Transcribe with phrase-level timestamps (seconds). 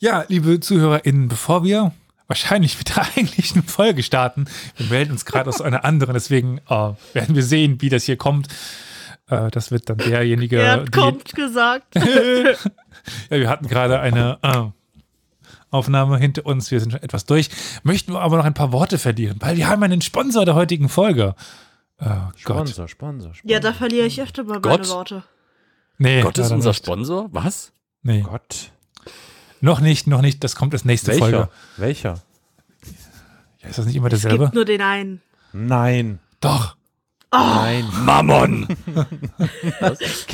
[0.00, 1.92] Ja, liebe ZuhörerInnen, bevor wir
[2.28, 4.44] wahrscheinlich mit der eigentlichen Folge starten,
[4.76, 8.16] wir melden uns gerade aus einer anderen, deswegen äh, werden wir sehen, wie das hier
[8.16, 8.46] kommt.
[9.26, 10.60] Äh, das wird dann derjenige.
[10.60, 11.94] Er hat kommt gesagt.
[11.96, 12.54] ja,
[13.30, 14.66] wir hatten gerade eine äh,
[15.70, 17.50] Aufnahme hinter uns, wir sind schon etwas durch.
[17.82, 20.88] Möchten wir aber noch ein paar Worte verlieren, weil wir haben einen Sponsor der heutigen
[20.88, 21.34] Folge.
[22.00, 22.68] Oh Gott.
[22.68, 23.50] Sponsor, Sponsor, Sponsor.
[23.50, 24.82] Ja, da verliere ich öfter mal Gott.
[24.82, 25.24] meine Worte.
[25.98, 26.84] Nee, Gott ist unser nicht.
[26.84, 27.28] Sponsor?
[27.32, 27.72] Was?
[28.02, 28.70] Nee, Gott.
[29.60, 30.42] Noch nicht, noch nicht.
[30.44, 31.20] Das kommt als nächste Welcher?
[31.20, 31.48] Folge.
[31.76, 32.14] Welcher?
[33.62, 34.44] Ja, ist das nicht immer Es derselbe?
[34.44, 35.20] gibt nur den einen.
[35.52, 36.18] Nein.
[36.40, 36.76] Doch.
[37.30, 37.84] Nein.
[38.04, 38.66] Mammon!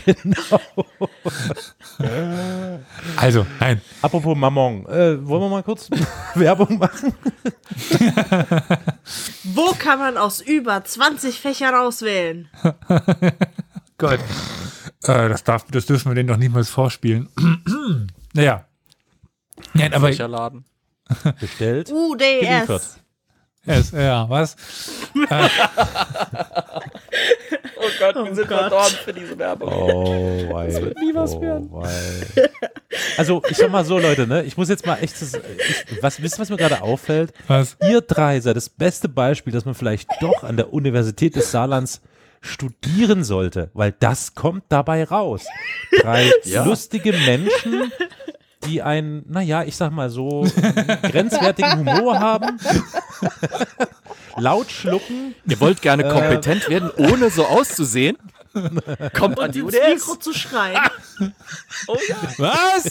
[0.05, 0.61] genau.
[3.17, 3.81] Also, nein.
[4.01, 4.87] Apropos Mammon.
[4.87, 5.91] Äh, wollen wir mal kurz
[6.37, 7.13] Werbung machen?
[9.45, 12.49] Wo kann man aus über 20 Fächern auswählen?
[13.99, 14.21] Gott.
[15.03, 17.29] Äh, das, darf, das dürfen wir denen doch niemals vorspielen.
[18.35, 18.67] naja.
[19.75, 20.65] Nein, aber Fächerladen.
[21.41, 21.91] Bestellt.
[21.93, 22.99] UDS.
[23.67, 24.57] Es, ja, was?
[27.77, 29.69] Oh Gott, wir sind verdorben für diese Werbung.
[29.71, 30.67] Oh, wei.
[30.71, 31.69] Das wird nie was oh, werden.
[31.71, 32.51] wei.
[33.19, 34.43] Also, ich sag mal so, Leute, ne?
[34.45, 35.21] Ich muss jetzt mal echt.
[35.21, 37.33] das- Ich, was, wisst ihr, was mir gerade auffällt?
[37.47, 37.77] Was?
[37.87, 42.01] Ihr drei seid das beste Beispiel, dass man vielleicht doch an der Universität des Saarlands
[42.41, 45.45] studieren sollte, weil das kommt dabei raus.
[46.01, 46.65] Drei Ja.
[46.65, 47.93] lustige Menschen,
[48.67, 50.47] die einen, naja, ich sag mal so,
[51.03, 52.59] grenzwertigen Humor haben,
[54.37, 58.17] laut schlucken, Ihr wollt gerne kompetent werden, ohne so auszusehen?
[59.13, 59.73] Kommt an Und die ins.
[59.73, 60.81] Mikro zu schreien.
[61.87, 62.17] Oh ja.
[62.39, 62.91] Was?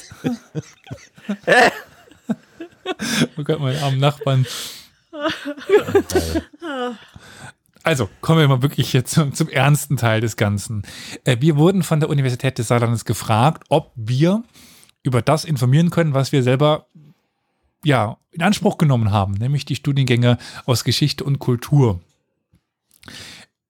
[3.37, 4.45] oh Gott, meine armen Nachbarn.
[7.83, 10.83] Also, kommen wir mal wirklich hier zum, zum ernsten Teil des Ganzen.
[11.25, 14.43] Äh, wir wurden von der Universität des Saarlandes gefragt, ob wir
[15.03, 16.87] über das informieren können, was wir selber
[17.85, 21.99] ja, in Anspruch genommen haben, nämlich die Studiengänge aus Geschichte und Kultur.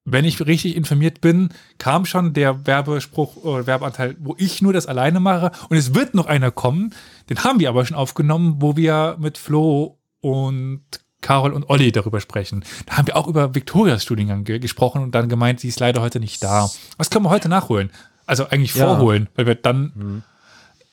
[0.06, 1.48] Wenn ich richtig informiert bin,
[1.78, 5.50] kam schon der Werbespruch oder Werbeanteil, wo ich nur das alleine mache.
[5.70, 6.94] Und es wird noch einer kommen,
[7.30, 10.82] den haben wir aber schon aufgenommen, wo wir mit Flo und
[11.22, 12.64] Carol und Olli darüber sprechen.
[12.84, 16.02] Da haben wir auch über Victorias Studiengang ge gesprochen und dann gemeint, sie ist leider
[16.02, 16.70] heute nicht da.
[16.98, 17.90] Was können wir heute nachholen?
[18.26, 18.86] Also eigentlich Ja.
[18.86, 20.22] vorholen, weil wir dann,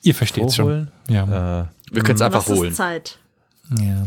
[0.03, 0.87] ihr versteht schon.
[1.09, 1.61] Ja.
[1.61, 2.71] äh, Wir können es einfach Was holen.
[2.71, 3.17] ist Zeit?
[3.79, 4.05] ja, ja.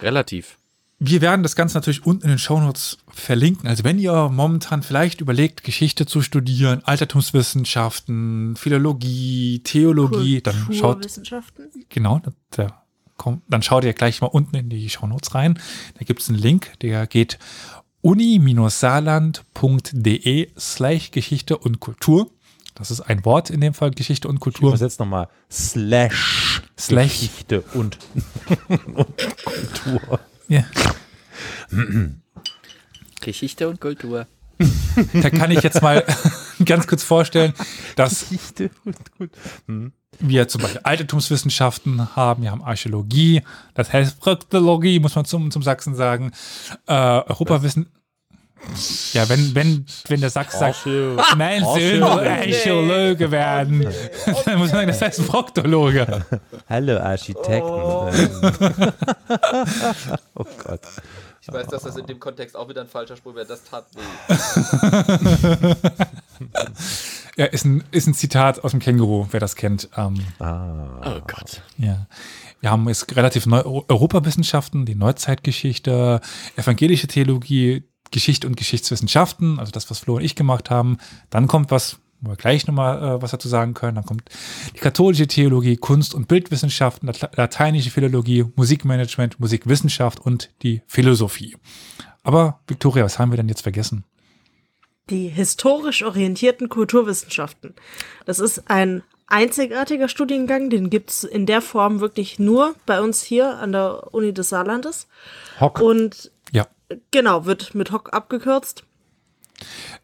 [0.00, 0.56] Relativ.
[1.00, 3.68] Wir werden das Ganze natürlich unten in den Shownotes verlinken.
[3.68, 11.06] Also wenn ihr momentan vielleicht überlegt, Geschichte zu studieren, Altertumswissenschaften, Philologie, Theologie, dann schaut,
[11.88, 12.82] genau, da
[13.16, 15.60] kommt, dann schaut ihr gleich mal unten in die Shownotes rein.
[15.98, 17.38] Da gibt es einen Link, der geht
[18.00, 22.28] uni-saarland.de slash Geschichte und Kultur.
[22.78, 24.68] Das ist ein Wort in dem Fall, Geschichte und Kultur.
[24.70, 27.12] übersetzt nochmal slash, Slash.
[27.12, 27.98] Geschichte und,
[28.68, 28.86] und
[29.44, 30.20] Kultur.
[30.46, 30.64] Ja.
[33.20, 34.26] Geschichte und Kultur.
[35.12, 36.04] Da kann ich jetzt mal
[36.64, 37.52] ganz kurz vorstellen,
[37.96, 39.90] dass Geschichte und Kultur.
[40.20, 43.42] wir zum Beispiel Altertumswissenschaften haben, wir haben Archäologie,
[43.74, 46.32] das heißt Proktologie, muss man zum, zum Sachsen sagen,
[46.86, 47.88] äh, Europawissen.
[49.12, 50.86] Ja, wenn, wenn, wenn der Sachs sagt,
[51.36, 53.86] mein Sohn will Archäologe werden,
[54.44, 56.24] dann muss man sagen, das heißt Proktologe.
[56.68, 57.62] Hallo Architekten.
[60.34, 60.80] Oh, Gott.
[61.40, 63.46] Ich weiß, dass das in dem Kontext auch wieder ein falscher Spruch wäre.
[63.46, 64.00] Das tat weh.
[67.36, 69.88] Ja, ist ein, ist ein Zitat aus dem Känguru, wer das kennt.
[69.96, 71.62] Ähm, Oh Gott.
[71.76, 72.08] Ja.
[72.60, 76.20] Wir haben jetzt relativ neu Europawissenschaften, die Neuzeitgeschichte,
[76.56, 80.98] evangelische Theologie, Geschichte und Geschichtswissenschaften, also das, was Flo und ich gemacht haben.
[81.30, 83.96] Dann kommt was, wo wir gleich nochmal äh, was dazu sagen können.
[83.96, 84.24] Dann kommt
[84.74, 91.56] die katholische Theologie, Kunst- und Bildwissenschaften, Late- lateinische Philologie, Musikmanagement, Musikwissenschaft und die Philosophie.
[92.22, 94.04] Aber Victoria, was haben wir denn jetzt vergessen?
[95.10, 97.74] Die historisch orientierten Kulturwissenschaften.
[98.26, 103.58] Das ist ein einzigartiger Studiengang, den gibt's in der Form wirklich nur bei uns hier
[103.58, 105.06] an der Uni des Saarlandes.
[105.60, 105.80] Hock.
[105.80, 106.30] Und.
[107.10, 108.84] Genau, wird mit Hock abgekürzt.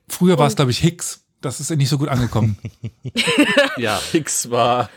[0.09, 1.21] Früher war es, glaube ich, Hicks.
[1.41, 2.57] Das ist nicht so gut angekommen.
[3.77, 4.89] Ja, Hicks war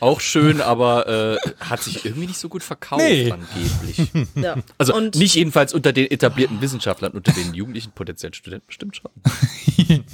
[0.00, 3.30] auch schön, aber äh, hat sich irgendwie nicht so gut verkauft, Nee.
[3.30, 4.10] angeblich.
[4.34, 4.56] Ja.
[4.78, 9.10] Also Und- nicht jedenfalls unter den etablierten Wissenschaftlern, unter den jugendlichen potenziellen Studenten bestimmt schon.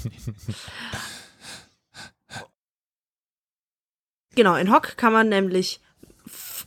[4.34, 5.80] Genau, in Hock kann man nämlich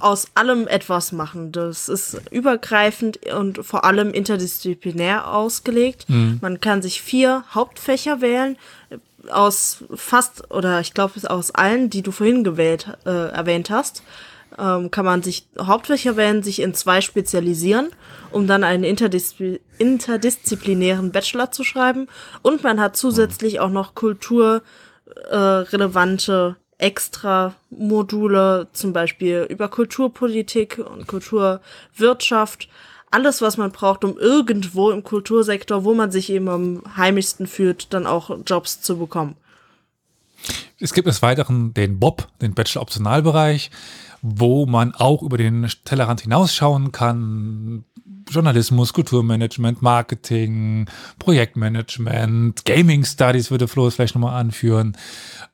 [0.03, 1.51] aus allem etwas machen.
[1.51, 6.06] Das ist übergreifend und vor allem interdisziplinär ausgelegt.
[6.42, 8.57] Man kann sich vier Hauptfächer wählen.
[9.30, 14.01] aus fast, oder ich glaube aus allen, die du vorhin gewählt, äh, erwähnt hast,
[14.57, 17.89] ähm, kann man sich Hauptfächer wählen, sich in zwei spezialisieren,
[18.31, 22.07] um dann einen interdiszi interdisziplinären Bachelor zu schreiben.
[22.42, 32.68] Und man hat zusätzlich auch noch kulturrelevante relevante Extra-Module, zum Beispiel über Kulturpolitik und Kulturwirtschaft.
[33.12, 37.94] Alles, was man braucht, um irgendwo im Kultursektor, wo man sich eben am heimischsten fühlt,
[37.94, 39.36] dann auch Jobs zu bekommen.
[40.80, 43.69] Es gibt des Weiteren den Bob, den Bachelor-Optionalbereich,
[44.22, 47.83] wo man auch über den Tellerrand hinausschauen kann.
[48.30, 50.88] Journalismus, Kulturmanagement, Marketing,
[51.19, 54.95] Projektmanagement, Gaming Studies würde Flo vielleicht nochmal anführen.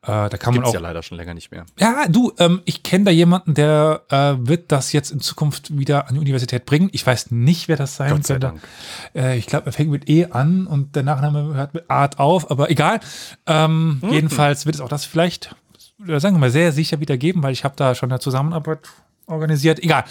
[0.04, 0.74] Äh, da kann man auch.
[0.74, 1.66] ja leider schon länger nicht mehr.
[1.80, 6.08] Ja, du, ähm, ich kenne da jemanden, der äh, wird das jetzt in Zukunft wieder
[6.08, 6.90] an die Universität bringen.
[6.94, 8.48] Ich weiß nicht, wer das sein Gott sei könnte.
[8.48, 8.62] Dank.
[9.16, 12.50] Äh, ich glaube, er fängt mit E an und der Nachname hört mit Art auf,
[12.52, 13.00] aber egal.
[13.48, 14.10] Ähm, Mhm.
[14.14, 15.56] Jedenfalls wird es auch das vielleicht,
[16.02, 18.80] oder sagen wir mal, sehr sicher wieder geben, weil ich habe da schon eine Zusammenarbeit
[19.26, 19.80] organisiert.
[19.84, 20.04] Egal.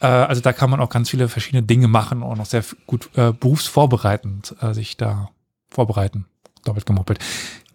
[0.00, 3.10] Äh, also da kann man auch ganz viele verschiedene Dinge machen und noch sehr gut
[3.16, 5.30] äh, berufsvorbereitend äh, sich da
[5.70, 6.26] vorbereiten.
[6.64, 7.18] Doppelt gemoppelt.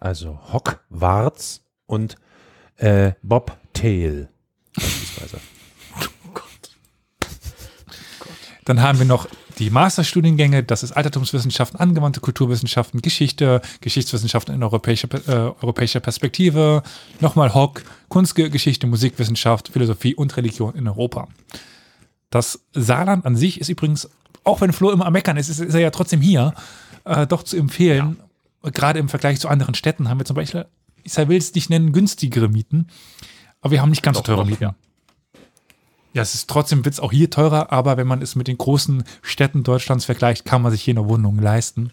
[0.02, 2.16] Also Hogwarts und
[2.76, 4.28] äh, Bobtail
[4.74, 5.38] beispielsweise.
[8.64, 9.28] Dann haben wir noch
[9.60, 16.82] die Masterstudiengänge, das ist Altertumswissenschaften, angewandte Kulturwissenschaften, Geschichte, Geschichtswissenschaften in europäischer, äh, europäischer Perspektive,
[17.20, 21.28] nochmal Hock, Kunstgeschichte, Musikwissenschaft, Philosophie und Religion in Europa.
[22.30, 24.10] Das Saarland an sich ist übrigens,
[24.42, 26.54] auch wenn Flo immer am Meckern ist, ist, ist er ja trotzdem hier,
[27.04, 28.16] äh, doch zu empfehlen.
[28.62, 30.66] Gerade im Vergleich zu anderen Städten haben wir zum Beispiel,
[31.02, 32.86] ich will es nicht nennen, günstigere Mieten,
[33.60, 34.62] aber wir haben nicht ganz so Doch, teure doch, Mieten.
[34.62, 34.74] ja.
[36.14, 39.02] Ja, es ist trotzdem wird's auch hier teurer, aber wenn man es mit den großen
[39.22, 41.90] Städten Deutschlands vergleicht, kann man sich hier eine Wohnung leisten.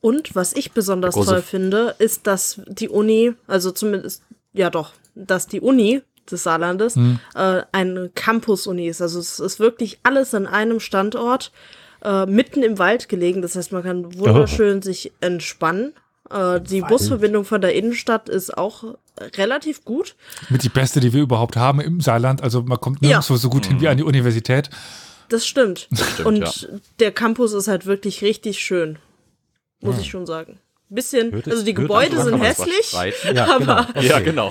[0.00, 4.22] Und was ich besonders Große- toll finde, ist, dass die Uni, also zumindest,
[4.54, 9.02] ja doch, dass die Uni des Saarlandes äh, eine Campus-Uni ist.
[9.02, 11.52] Also es ist wirklich alles an einem Standort,
[12.02, 13.42] äh, mitten im Wald gelegen.
[13.42, 15.92] Das heißt, man kann wunderschön sich entspannen.
[16.30, 18.84] Äh, die Busverbindung von der Innenstadt ist auch
[19.36, 20.16] relativ gut.
[20.48, 22.42] Mit die beste, die wir überhaupt haben im Saarland.
[22.42, 24.70] Also man kommt nirgendwo so gut hin wie an die Universität.
[25.28, 25.88] Das stimmt.
[25.92, 26.68] stimmt, Und ja.
[26.98, 28.98] der Campus ist halt wirklich richtig schön.
[29.80, 30.58] Muss ich schon sagen.
[30.88, 32.92] Bisschen, Hört- also die Gebäude sind hässlich.
[33.32, 33.72] Ja, genau.
[33.72, 34.50] Aber Ja, genau.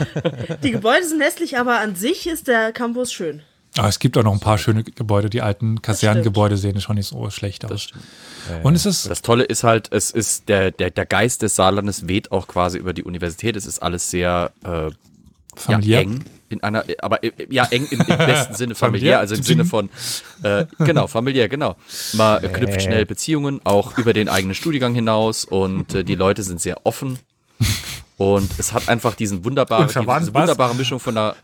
[0.64, 3.42] die Gebäude sind hässlich, aber an sich ist der Campus schön.
[3.80, 5.30] Aber es gibt auch noch ein paar schöne Gebäude.
[5.30, 7.88] Die alten Kasernengebäude sehen schon nicht so schlecht aus.
[8.64, 12.08] Und es ist, Das Tolle ist halt, es ist der, der, der Geist des Saarlandes
[12.08, 13.56] weht auch quasi über die Universität.
[13.56, 14.92] Es ist alles sehr äh,
[15.56, 16.02] familiär.
[16.02, 19.44] Ja, eng in einer, aber äh, ja, eng im, im besten Sinne familiär, also im
[19.44, 19.90] Sinne von,
[20.44, 21.78] äh, genau, familiär, genau.
[22.14, 26.60] Man knüpft schnell Beziehungen, auch über den eigenen Studiengang hinaus und äh, die Leute sind
[26.60, 27.18] sehr offen.
[28.20, 30.34] Und es hat einfach diesen wunderbaren, diese was?
[30.34, 31.36] wunderbare Mischung von der,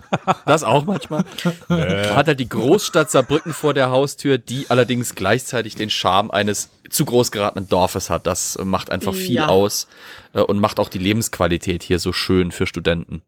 [0.45, 1.23] das auch manchmal.
[1.69, 6.69] Man hat halt die Großstadt Saarbrücken vor der Haustür, die allerdings gleichzeitig den Charme eines
[6.89, 8.27] zu groß geratenen Dorfes hat.
[8.27, 9.47] Das äh, macht einfach viel Ja.
[9.47, 9.87] aus
[10.33, 13.21] äh, und macht auch die Lebensqualität hier so schön für Studenten.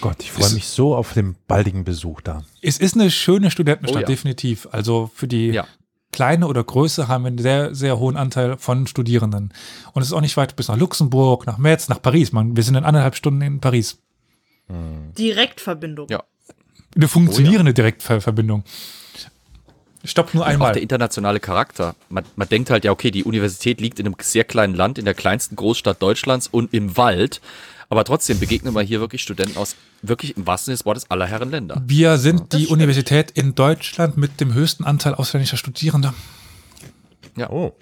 [0.00, 2.44] Gott, ich freue mich so auf den baldigen Besuch da.
[2.60, 4.06] es ist eine schöne Studentenstadt, Oh ja.
[4.06, 4.68] definitiv.
[4.70, 5.66] Also für die Ja.
[6.12, 9.52] Kleine oder Größe haben wir einen sehr, sehr hohen Anteil von Studierenden.
[9.92, 12.32] Und es ist auch nicht weit bis nach Luxemburg, nach Metz, nach Paris.
[12.32, 13.98] Man, wir sind in anderthalb Stunden in Paris.
[15.18, 16.08] Direktverbindung.
[16.08, 16.22] Ja.
[16.94, 18.64] Eine funktionierende Direktverbindung.
[20.04, 20.72] Stoppt nur Auch einmal.
[20.72, 21.94] der internationale Charakter.
[22.08, 25.04] Man, man denkt halt, ja, okay, die Universität liegt in einem sehr kleinen Land, in
[25.04, 27.40] der kleinsten Großstadt Deutschlands und im Wald.
[27.92, 31.26] Aber trotzdem begegnen wir hier wirklich Studenten aus wirklich im wahrsten Sinne des Wortes aller
[31.26, 31.82] Herren Länder.
[31.86, 36.14] Wir sind die Universität in Deutschland mit dem höchsten Anteil ausländischer Studierender.
[37.50, 37.72] Oh,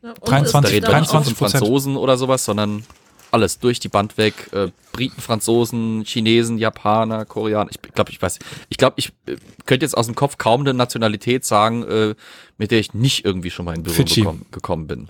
[0.00, 2.44] Ja, und 23, es Da gibt reden wir dann nicht von 23 Franzosen oder sowas,
[2.44, 2.84] sondern
[3.32, 4.48] alles durch die Band weg.
[4.52, 7.70] Äh, Briten, Franzosen, Chinesen, Japaner, Koreaner.
[7.72, 8.38] Ich glaube, ich weiß.
[8.68, 12.14] Ich glaube, ich äh, könnte jetzt aus dem Kopf kaum eine Nationalität sagen, äh,
[12.58, 15.08] mit der ich nicht irgendwie schon mal in Berührung gekommen bin.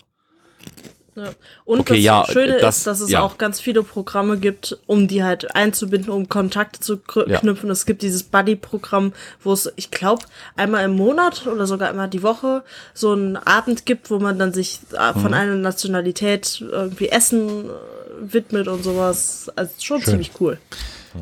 [1.17, 1.31] Ja.
[1.65, 3.23] Und Okay, das ja, Schöne das- ist, dass es ja.
[3.23, 7.71] auch ganz viele Programme gibt, um die halt einzubinden, um Kontakte zu knüpfen.
[7.71, 10.25] Es gibt dieses Buddy-Programm, wo es, ich glaube,
[10.57, 14.53] einmal im Monat oder sogar einmal die Woche so einen Abend gibt, wo man dann
[14.53, 15.21] sich äh, Mhm.
[15.21, 17.65] von einer Nationalität irgendwie Essen
[18.21, 19.51] widmet und sowas.
[19.57, 20.59] Also schon ziemlich cool.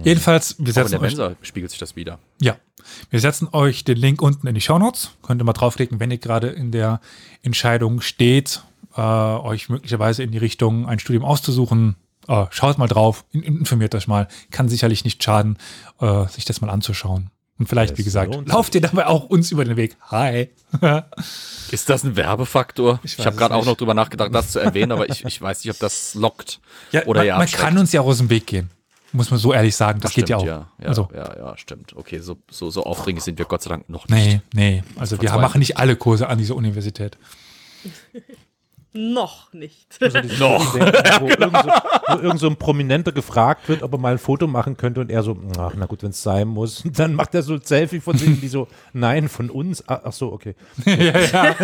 [0.03, 2.19] Jedenfalls, wir Auch in setzen der euch, spiegelt sich das wieder.
[2.41, 2.57] ja,
[3.11, 5.11] wir setzen euch den Link unten in die Shownotes.
[5.23, 7.01] Könnt ihr mal draufklicken, wenn ihr gerade in der
[7.43, 8.63] Entscheidung steht,
[8.97, 11.97] äh, euch möglicherweise in die Richtung ein Studium auszusuchen.
[12.29, 14.29] Äh, schaut mal drauf, in- informiert euch mal.
[14.51, 15.59] Kann sicherlich nicht schaden,
[16.01, 17.31] äh, sich das mal anzuschauen.
[17.59, 19.97] Und vielleicht, wie Es gesagt, lauft ihr dabei auch uns über den Weg.
[20.11, 20.49] Hi.
[21.71, 22.99] Ist das ein Werbefaktor?
[23.05, 25.65] Ich, weiß habe gerade auch noch drüber nachgedacht, das zu erwähnen, aber ich, ich weiß
[25.65, 26.61] nicht, ob das lockt.
[26.91, 28.71] Ja, Oder man, ja, man kann uns ja auch aus dem Weg gehen.
[29.13, 30.01] Muss man so ehrlich sagen.
[30.01, 30.45] Das geht ja auch.
[30.45, 31.95] Ja, ja, also, ja, ja, stimmt.
[31.95, 34.55] Okay, so, so, so aufdringlich sind wir Gott sei Dank noch nee, nicht.
[34.55, 34.83] nee.
[34.97, 37.17] Also wir machen nicht alle Kurse an dieser Universität.
[38.97, 40.01] Noch nicht.
[40.39, 40.75] Noch.
[40.75, 40.79] Wo,
[41.29, 41.69] irgend so,
[42.09, 45.11] wo irgend so ein Prominenter gefragt wird, ob er mal ein Foto machen könnte und
[45.11, 46.85] er so, ach, na gut, wenn es sein muss.
[46.85, 49.87] Und dann macht er so ein Selfie von sich, die so, nein, von uns.
[49.89, 50.55] Ah, Ach so, okay.
[50.87, 51.57] ja, ja.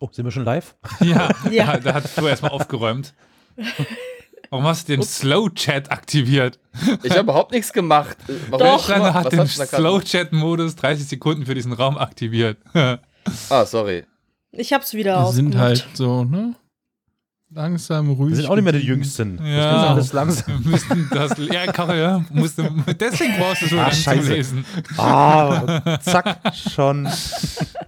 [0.00, 0.74] Oh, sind wir schon live?
[1.00, 1.66] Ja, Ja.
[1.72, 3.14] da, da hat Flo erstmal aufgeräumt.
[4.50, 6.58] Warum hast du den Slow-Chat aktiviert?
[7.02, 8.16] Ich habe überhaupt nichts gemacht.
[8.48, 8.66] Warum?
[8.66, 8.88] Doch.
[8.88, 12.56] Hat den hast du Slow-Chat-Modus 30 Sekunden für diesen Raum aktiviert.
[13.50, 14.04] Ah, sorry.
[14.58, 16.54] Ich hab's wieder Wir sind halt so, ne?
[17.50, 18.30] Langsam, ruhig.
[18.30, 19.40] Wir sind auch nicht mehr die Jüngsten.
[19.42, 19.56] Ja.
[19.72, 20.64] Das ist alles langsam.
[20.64, 24.20] Wir müssten das, ja, Karel, ja, musste, deswegen brauchst du schon Ah, scheiße.
[24.20, 24.64] zum Lesen.
[24.98, 26.40] Ah, zack,
[26.74, 27.08] schon.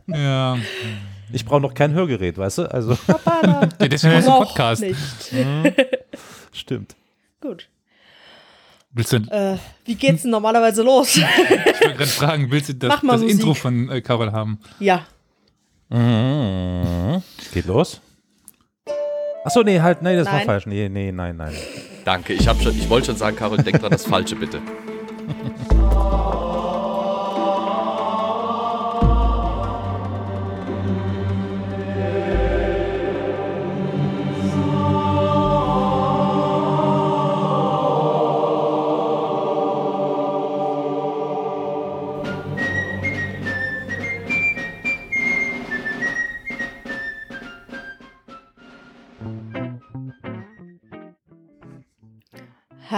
[0.07, 0.57] Ja,
[1.33, 2.73] Ich brauche noch kein Hörgerät, weißt du?
[2.73, 2.97] Also,
[3.43, 4.83] ja deswegen machst du einen Podcast.
[4.83, 4.97] nicht.
[6.53, 6.97] stimmt.
[7.43, 7.69] Gut.
[8.93, 11.17] Willst du, Äh, wie geht's denn normalerweise los?
[11.17, 13.31] ich wollte gerade fragen, willst du das, Mach mal das.
[13.31, 14.59] Intro von äh, Karel haben?
[14.79, 15.05] ja.
[15.91, 17.23] Mhm.
[17.53, 18.01] Geht los.
[19.45, 20.47] Achso, nee, halt, nee, das war Nein.
[20.47, 20.67] falsch.
[20.67, 21.55] Nee, nee, nein, nein.
[22.05, 24.61] Danke, ich, hab schon, ich wollte schon sagen, Carol, denk dran, das Falsche bitte.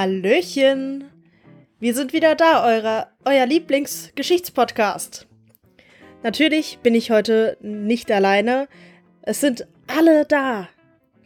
[0.03, 1.05] Hallöchen.
[1.79, 5.29] Wir sind wieder da, eure, euer Lieblingsgeschichtspodcast.
[6.25, 8.67] Natürlich bin ich heute nicht alleine.
[9.23, 10.69] Es sind alle da.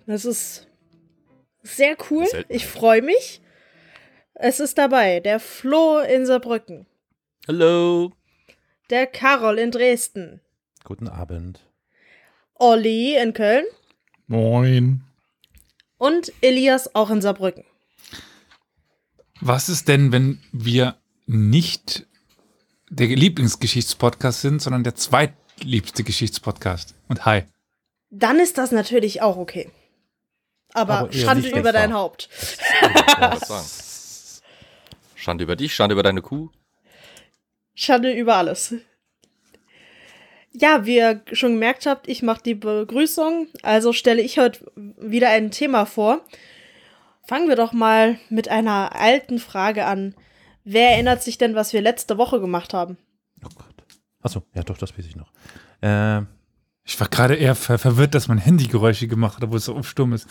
[0.06, 0.68] Das ist
[1.62, 2.26] sehr cool.
[2.50, 3.40] Ich freue mich.
[4.34, 6.84] Es ist dabei der Flo in Saarbrücken,
[7.48, 8.12] Hallo.
[8.90, 10.42] der Karol in Dresden,
[10.84, 11.60] Guten Abend.
[12.56, 13.64] Olli in Köln
[14.26, 15.00] Moin.
[15.96, 17.64] und Elias auch in Saarbrücken.
[19.40, 22.06] Was ist denn, wenn wir nicht
[22.88, 26.94] der Lieblingsgeschichtspodcast sind, sondern der zweitliebste Geschichtspodcast?
[27.08, 27.42] Und hi.
[28.10, 29.70] Dann ist das natürlich auch okay.
[30.72, 32.28] Aber, Aber Schande über dein Haupt.
[35.14, 36.50] Schande über dich, Schande über deine Kuh.
[37.74, 38.74] Schande über alles.
[40.52, 45.28] Ja, wie ihr schon gemerkt habt, ich mache die Begrüßung, also stelle ich heute wieder
[45.28, 46.24] ein Thema vor.
[47.26, 50.14] Fangen wir doch mal mit einer alten Frage an.
[50.64, 52.96] Wer erinnert sich denn, was wir letzte Woche gemacht haben?
[53.44, 53.74] Oh Gott.
[54.22, 55.30] Achso, ja doch, das weiß ich noch.
[55.82, 56.26] Ähm,
[56.84, 59.82] Ich war gerade eher ver verwirrt, dass mein Handy Geräusche gemacht hat, obwohl es so
[59.82, 60.28] stumm ist.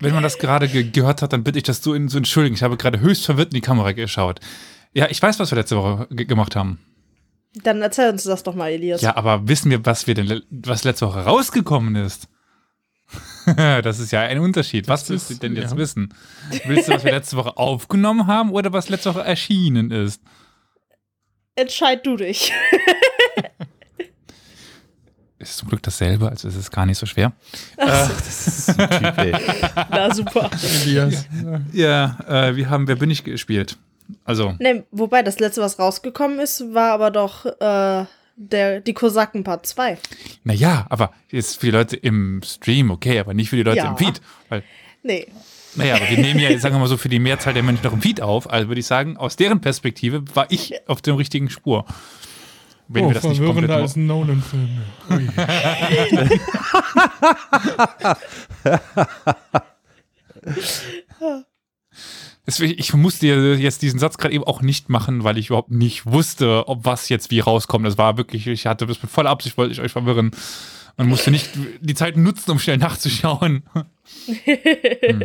[0.00, 2.56] Wenn man das gerade ge gehört hat, dann bitte ich das zu, in, zu entschuldigen.
[2.56, 4.40] Ich habe gerade höchst verwirrt in die Kamera geschaut.
[4.92, 6.80] Ja, ich weiß, was wir letzte Woche ge gemacht haben.
[7.62, 9.00] Dann erzähl uns das doch mal, Elias.
[9.02, 12.28] Ja, aber wissen wir, was wir denn, was letzte Woche rausgekommen ist?
[13.82, 14.88] das ist ja ein Unterschied.
[14.88, 15.76] Was Das willst du ist- denn jetzt ja.
[15.76, 16.14] wissen?
[16.66, 20.22] Willst du, was wir letzte Woche aufgenommen haben oder was letzte Woche erschienen ist?
[21.56, 22.52] Entscheid du dich.
[25.38, 27.32] Ist zum Glück dasselbe, also ist es gar nicht so schwer.
[27.76, 29.34] Typ, ey.
[29.90, 30.48] Na super.
[30.84, 31.26] Elias.
[31.72, 33.76] Ja, äh, wir haben Wer bin ich gespielt.
[34.24, 38.04] Also, Ne, wobei das letzte, was rausgekommen ist, war aber doch äh,
[38.36, 39.98] der, die Kosaken Part 2.
[40.44, 43.90] naja, aber jetzt für die Leute im Stream, okay, aber nicht für die Leute Ja.
[43.90, 44.20] im Feed.
[44.48, 44.62] Weil,
[45.02, 45.26] Nee.
[45.74, 47.92] naja, aber wir nehmen ja, sagen wir mal so, für die Mehrzahl der Menschen noch
[47.92, 48.50] im Feed auf.
[48.50, 51.84] Also würde ich sagen, aus deren Perspektive war ich auf der richtigen Spur.
[52.88, 54.82] Wenn oh, wir das nicht komplett als ein Nolan-Film.
[62.46, 66.04] Deswegen, ich musste jetzt diesen Satz gerade eben auch nicht machen, weil ich überhaupt nicht
[66.04, 67.86] wusste, ob was jetzt wie rauskommt.
[67.86, 70.32] Das war wirklich, ich hatte das mit voller Absicht, wollte ich euch verwirren.
[70.96, 73.62] Man musste nicht die Zeit nutzen, um schnell nachzuschauen.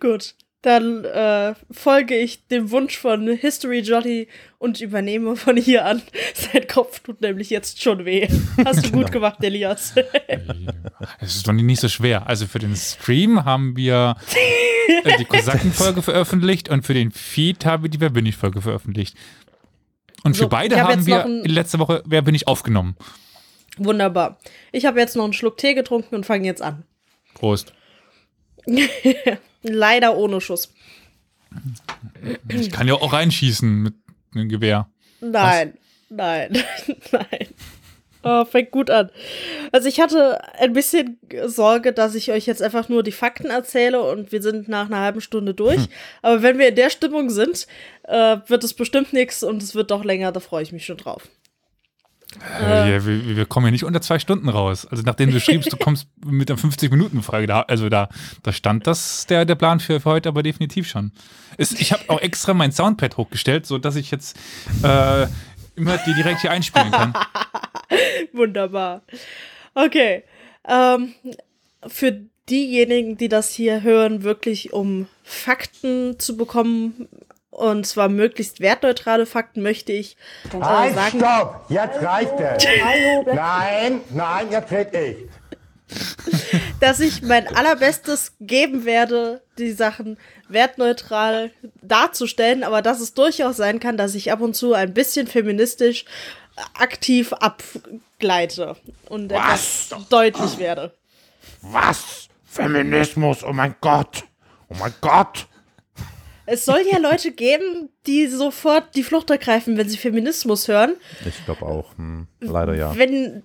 [0.00, 0.34] Gut.
[0.64, 6.00] Dann äh, folge ich dem Wunsch von History Jolly und übernehme von hier an.
[6.34, 8.26] Sein Kopf tut nämlich jetzt schon weh.
[8.64, 9.94] Hast du gut gemacht, Elias.
[11.20, 12.26] Es ist doch nicht so schwer.
[12.26, 14.16] Also für den Stream haben wir
[14.86, 18.62] äh, die Kosaken-Folge veröffentlicht und für den Feed haben wir die Wer bin ich Folge
[18.62, 19.14] veröffentlicht.
[20.22, 22.96] Und für So, beide ich hab haben wir letzte Woche Wer bin ich aufgenommen.
[23.76, 24.38] Wunderbar.
[24.72, 26.84] Ich habe jetzt noch einen Schluck Tee getrunken und fange jetzt an.
[27.34, 27.74] Prost.
[29.64, 30.72] Leider ohne Schuss.
[32.48, 33.94] Ich kann ja auch reinschießen mit
[34.34, 34.88] einem Gewehr.
[35.20, 35.74] Nein,
[36.10, 36.58] nein,
[37.12, 37.48] nein.
[38.26, 39.10] Oh, fängt gut an.
[39.70, 44.02] Also ich hatte ein bisschen Sorge, dass ich euch jetzt einfach nur die Fakten erzähle
[44.02, 45.88] und wir sind nach einer halben Stunde durch.
[46.22, 47.66] Aber wenn wir in der Stimmung sind,
[48.04, 50.96] äh, wird es bestimmt nichts und es wird doch länger, da freue ich mich schon
[50.96, 51.28] drauf.
[52.60, 54.86] Äh, wir, wir, wir kommen ja nicht unter zwei Stunden raus.
[54.86, 57.62] Also nachdem du schriebst, du kommst mit einer 50-Minuten-Frage da.
[57.62, 58.08] Also da,
[58.42, 61.12] da stand das der, der Plan für, für heute aber definitiv schon.
[61.56, 64.36] Es, ich habe auch extra mein Soundpad hochgestellt, sodass ich jetzt
[64.82, 65.26] äh,
[65.76, 67.14] immer die direkt hier einspielen kann.
[68.32, 69.02] Wunderbar.
[69.74, 70.24] Okay.
[70.68, 71.14] Ähm,
[71.86, 77.08] für diejenigen, die das hier hören, wirklich um Fakten zu bekommen,
[77.54, 80.16] und zwar möglichst wertneutrale Fakten, möchte ich
[80.52, 81.64] äh, Halt, sagen, stopp!
[81.68, 82.64] Jetzt reicht es!
[83.34, 85.16] Nein, nein, jetzt red ich.
[86.80, 90.18] dass ich mein allerbestes geben werde, die Sachen
[90.48, 95.26] wertneutral darzustellen, aber dass es durchaus sein kann, dass ich ab und zu ein bisschen
[95.26, 96.04] feministisch
[96.78, 98.76] aktiv abgleite
[99.08, 100.92] und etwas deutlich werde.
[101.62, 102.28] Was?
[102.44, 104.24] Feminismus, oh mein Gott.
[104.68, 105.46] Oh mein Gott.
[106.46, 110.94] Es soll ja Leute geben, die sofort die Flucht ergreifen, wenn sie Feminismus hören.
[111.26, 111.96] Ich glaube auch.
[111.96, 112.96] Hm, leider ja.
[112.96, 113.42] Wenn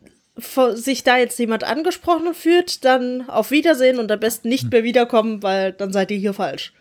[0.73, 5.43] sich da jetzt jemand angesprochen fühlt, dann auf Wiedersehen und am besten nicht mehr wiederkommen,
[5.43, 6.73] weil dann seid ihr hier falsch.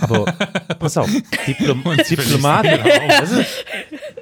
[0.00, 0.24] Aber
[0.78, 1.10] pass auf,
[1.46, 1.82] Diplom
[3.40, 3.64] ist,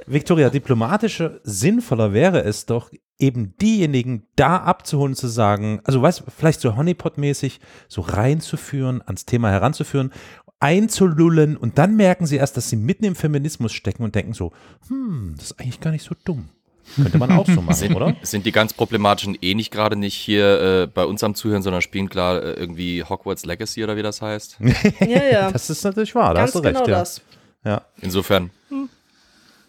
[0.06, 6.60] Victoria, diplomatischer, sinnvoller wäre es doch, eben diejenigen da abzuholen, zu sagen, also weißt vielleicht
[6.60, 10.12] so Honeypot-mäßig, so reinzuführen, ans Thema heranzuführen,
[10.58, 14.52] einzulullen und dann merken sie erst, dass sie mitten im Feminismus stecken und denken so,
[14.88, 16.48] hm, das ist eigentlich gar nicht so dumm.
[16.96, 18.14] Könnte man auch so machen, Sind, oder?
[18.22, 21.80] sind die ganz problematischen eh nicht gerade nicht hier äh, bei uns am Zuhören, sondern
[21.82, 24.58] spielen klar äh, irgendwie Hogwarts Legacy oder wie das heißt?
[25.00, 25.50] Ja, ja.
[25.50, 26.98] Das ist natürlich wahr, da Ganz hast du recht, genau ja.
[27.00, 27.20] das.
[27.64, 27.82] ja.
[28.00, 28.50] Insofern,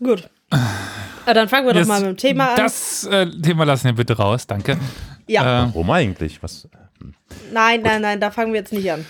[0.03, 0.27] Gut.
[0.49, 2.57] Ah, dann fangen wir doch Das- mal mit dem Thema an.
[2.57, 4.77] Das äh, Thema lassen wir bitte raus, danke.
[5.27, 5.63] ja.
[5.63, 6.43] Äh, Warum eigentlich?
[6.43, 6.67] Was?
[7.53, 9.05] Nein, nein, nein, da fangen wir jetzt nicht an.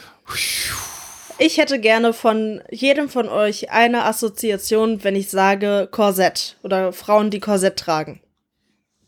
[1.39, 7.31] Ich hätte gerne von jedem von euch eine Assoziation, wenn ich sage Korsett oder Frauen,
[7.31, 8.21] die Korsett tragen.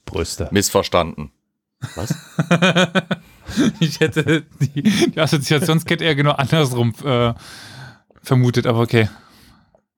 [0.05, 0.49] Brüste.
[0.51, 1.31] missverstanden.
[3.79, 7.33] ich hätte die, die Assoziationskette eher genau andersrum äh,
[8.21, 9.09] vermutet, aber okay.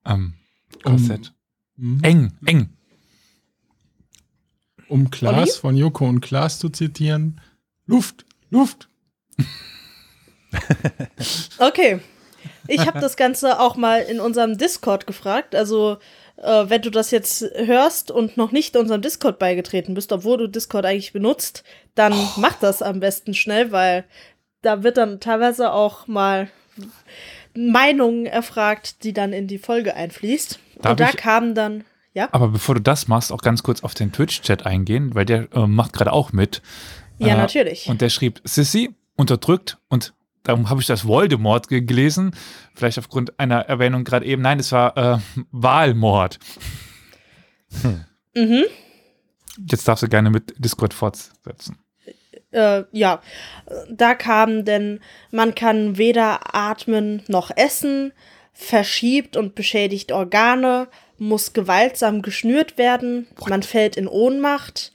[0.04, 0.34] Ähm,
[0.82, 1.32] Korsett.
[1.76, 2.00] Mhm.
[2.02, 2.68] Eng, eng.
[4.88, 5.60] Um Klaas Olli?
[5.60, 7.40] von Joko und Klaas zu zitieren.
[7.86, 8.88] Luft, Luft.
[11.58, 12.00] Okay.
[12.68, 15.54] Ich habe das Ganze auch mal in unserem Discord gefragt.
[15.54, 15.98] Also,
[16.36, 20.46] äh, wenn du das jetzt hörst und noch nicht unserem Discord beigetreten bist, obwohl du
[20.46, 24.04] Discord eigentlich benutzt, dann mach das am besten schnell, weil
[24.62, 26.48] da wird dann teilweise auch mal
[27.54, 30.58] Meinungen erfragt, die dann in die Folge einfließt.
[30.80, 33.94] Darf und da kamen dann, ja, Aber bevor du das machst, auch ganz kurz auf
[33.94, 36.62] den Twitch-Chat eingehen, weil der äh, macht gerade auch mit.
[37.18, 37.88] ja, Äh, natürlich.
[37.88, 40.14] Und der schrieb, Sissy unterdrückt und
[40.48, 42.34] darum habe ich das Voldemort ge- gelesen.
[42.74, 44.42] Vielleicht aufgrund einer Erwähnung gerade eben.
[44.42, 45.18] Nein, es war äh,
[45.50, 46.38] Wahlmord.
[48.34, 48.64] Mhm.
[49.68, 51.78] Jetzt darfst du gerne mit Discord fortsetzen.
[52.52, 53.20] äh, ja,
[53.90, 58.12] da kam denn, man kann weder atmen noch essen,
[58.52, 64.92] verschiebt und beschädigt Organe, muss gewaltsam geschnürt werden, man fällt in Ohnmacht.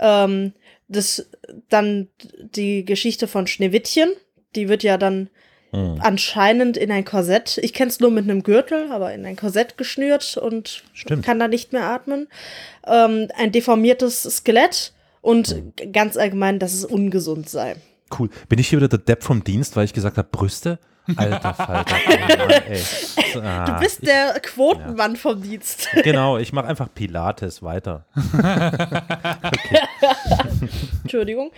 [0.00, 0.54] Ähm,
[0.88, 1.28] das
[1.68, 2.08] dann
[2.40, 4.10] die Geschichte von Schneewittchen,
[4.58, 5.30] die wird ja dann
[6.00, 9.76] anscheinend in ein Korsett, ich kenne es nur mit einem Gürtel, aber in ein Korsett
[9.76, 11.26] geschnürt und Stimmt.
[11.26, 12.26] kann da nicht mehr atmen.
[12.86, 17.76] Ähm, ein deformiertes Skelett und g- ganz allgemein, dass es ungesund sei.
[18.18, 18.30] Cool.
[18.48, 20.78] Bin ich hier wieder der Depp vom Dienst, weil ich gesagt habe, Brüste?
[21.16, 21.96] Alter Falter.
[22.06, 22.52] Oh Mann.
[23.34, 25.88] So, ah, Du bist der Quotenmann vom Dienst.
[26.02, 28.06] Genau, ich mache einfach Pilates weiter.
[31.02, 31.50] Entschuldigung.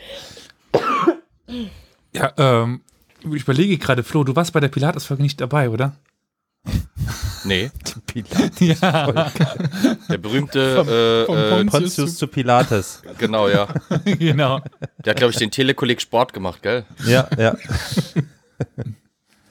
[2.12, 2.82] Ja, ähm,
[3.24, 5.96] ich überlege gerade, Flo, du warst bei der Pilates-Folge nicht dabei, oder?
[7.44, 7.70] Nee,
[8.06, 8.60] Pilates.
[8.60, 9.30] Ja,
[10.08, 11.26] der berühmte, vom äh, äh,
[11.64, 13.02] Pontius Pontius zu Pilates.
[13.18, 13.66] genau, ja.
[14.04, 14.60] genau.
[15.04, 16.84] Der hat, glaube ich, den Telekolleg Sport gemacht, gell?
[17.06, 17.56] Ja, ja.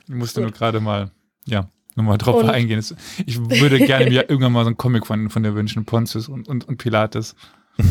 [0.08, 1.10] Ich musste nur gerade mal,
[1.46, 2.84] ja, nochmal drauf Und- eingehen.
[3.26, 6.48] Ich würde gerne mir irgendwann mal so einen Comic von, von der wünschen, Pontius und,
[6.48, 7.36] und, und Pilates.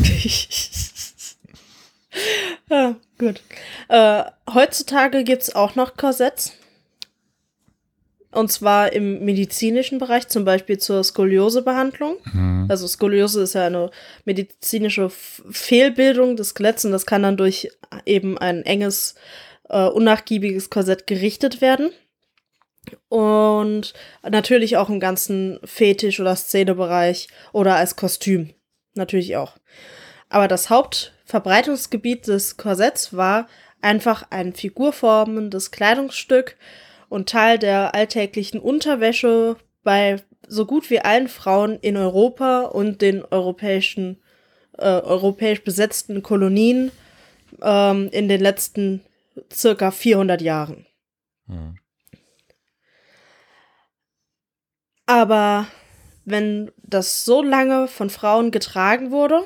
[2.69, 3.41] ja, gut.
[3.87, 6.53] Äh, heutzutage gibt es auch noch Korsetts.
[8.31, 12.17] Und zwar im medizinischen Bereich, zum Beispiel zur Skoliosebehandlung.
[12.69, 13.89] Also Skoliose ist ja eine
[14.23, 17.69] medizinische Fehlbildung des Skeletts und das kann dann durch
[18.05, 19.15] eben ein enges,
[19.69, 21.91] äh, unnachgiebiges Korsett gerichtet werden.
[23.09, 23.93] und
[24.27, 28.53] natürlich auch im ganzen Fetisch- oder Szenebereich oder als Kostüm.
[28.95, 29.57] Natürlich auch.
[30.29, 30.69] Aber das
[31.29, 33.47] Hauptverbreitungsgebiet des Korsetts war
[33.81, 36.57] einfach ein figurformendes Kleidungsstück
[37.07, 43.23] und Teil der alltäglichen Unterwäsche bei so gut wie allen Frauen in Europa und den
[43.23, 44.19] europäischen,
[44.79, 46.91] äh, europäisch besetzten Kolonien
[47.61, 49.05] ähm, in den letzten
[49.53, 50.87] circa 400 Jahren.
[51.45, 51.75] Hm.
[55.05, 55.67] Aber
[56.25, 59.45] wenn das so lange von Frauen getragen wurde,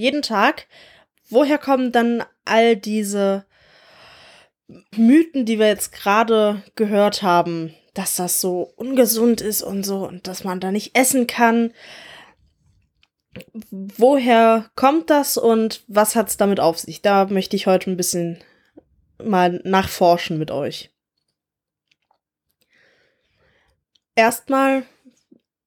[0.00, 0.66] jeden Tag,
[1.28, 3.44] woher kommen dann all diese
[4.96, 10.26] Mythen, die wir jetzt gerade gehört haben, dass das so ungesund ist und so und
[10.26, 11.72] dass man da nicht essen kann?
[13.70, 17.02] Woher kommt das und was hat es damit auf sich?
[17.02, 18.42] Da möchte ich heute ein bisschen
[19.22, 20.90] mal nachforschen mit euch.
[24.16, 24.84] Erstmal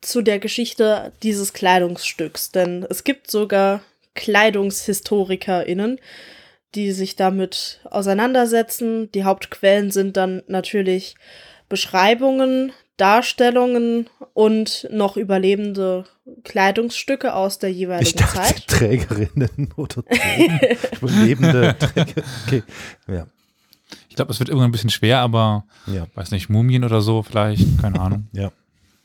[0.01, 3.81] zu der Geschichte dieses Kleidungsstücks, denn es gibt sogar
[4.15, 5.99] KleidungshistorikerInnen,
[6.75, 9.11] die sich damit auseinandersetzen.
[9.11, 11.15] Die Hauptquellen sind dann natürlich
[11.69, 16.05] Beschreibungen, Darstellungen und noch überlebende
[16.43, 18.67] Kleidungsstücke aus der jeweiligen Ich dachte, Zeit.
[18.67, 20.77] Trägerinnen oder Träger.
[21.01, 22.23] Überlebende Träger.
[22.45, 22.63] Okay,
[23.07, 23.27] ja.
[24.09, 26.05] Ich glaube, es wird irgendwann ein bisschen schwer, aber Ja.
[26.13, 28.27] weiß nicht, Mumien oder so vielleicht, keine Ahnung.
[28.33, 28.51] Ja.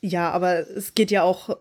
[0.00, 1.54] Ja, aber es geht ja auch, äh,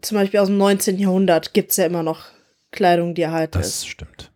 [0.00, 0.98] zum Beispiel aus dem 19.
[0.98, 2.24] Jahrhundert gibt es ja immer noch
[2.72, 3.88] Kleidung, die erhalten Das ist.
[3.88, 4.30] stimmt.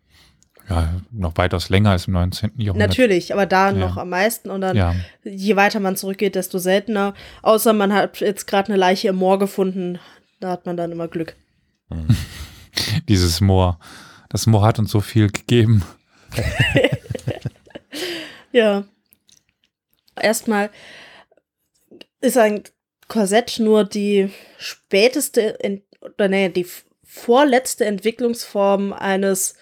[0.69, 2.53] Ja, noch weitaus länger als im 19.
[2.57, 2.89] Jahrhundert.
[2.89, 3.73] Natürlich, aber da Ja.
[3.77, 4.95] noch am meisten und dann, Ja.
[5.23, 7.13] je weiter man zurückgeht, desto seltener.
[7.43, 9.99] Außer man hat jetzt gerade eine Leiche im Moor gefunden,
[10.39, 11.35] da hat man dann immer Glück.
[13.07, 13.79] Dieses Moor.
[14.29, 15.83] Das Moor hat uns so viel gegeben.
[18.51, 18.85] Ja.
[20.19, 20.69] Erstmal
[22.21, 22.63] ist ein
[23.09, 26.65] Korsett nur die späteste, Ent oder nee, die
[27.15, 29.55] vorletzte Entwicklungsform eines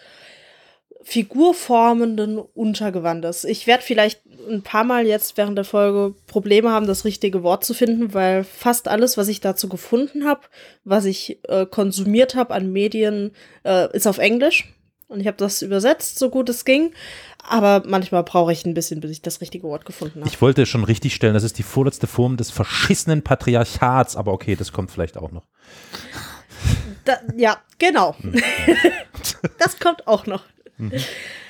[1.03, 3.43] figurformenden Untergewandes.
[3.43, 7.63] Ich werde vielleicht ein paar Mal jetzt während der Folge Probleme haben, das richtige Wort
[7.63, 10.41] zu finden, weil fast alles, was ich dazu gefunden habe,
[10.83, 13.31] was ich äh, konsumiert habe an Medien,
[13.63, 14.73] äh, ist auf Englisch.
[15.07, 16.91] Und ich habe das übersetzt, so gut es ging.
[17.47, 20.29] Aber manchmal brauche ich ein bisschen, bis ich das richtige Wort gefunden habe.
[20.29, 24.55] Ich wollte schon richtig stellen, das ist die vorletzte Form des verschissenen Patriarchats, aber okay,
[24.55, 25.43] das kommt vielleicht auch noch.
[27.05, 28.15] Da, ja, genau.
[29.59, 30.43] das kommt auch noch.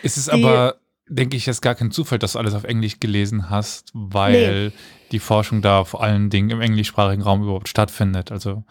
[0.02, 0.76] Es ist Die- aber,
[1.08, 4.72] denke ich, jetzt gar kein Zufall, dass du alles auf Englisch gelesen hast, weil
[5.12, 8.32] die Forschung da vor allen Dingen im englischsprachigen Raum überhaupt stattfindet.
[8.32, 8.64] Also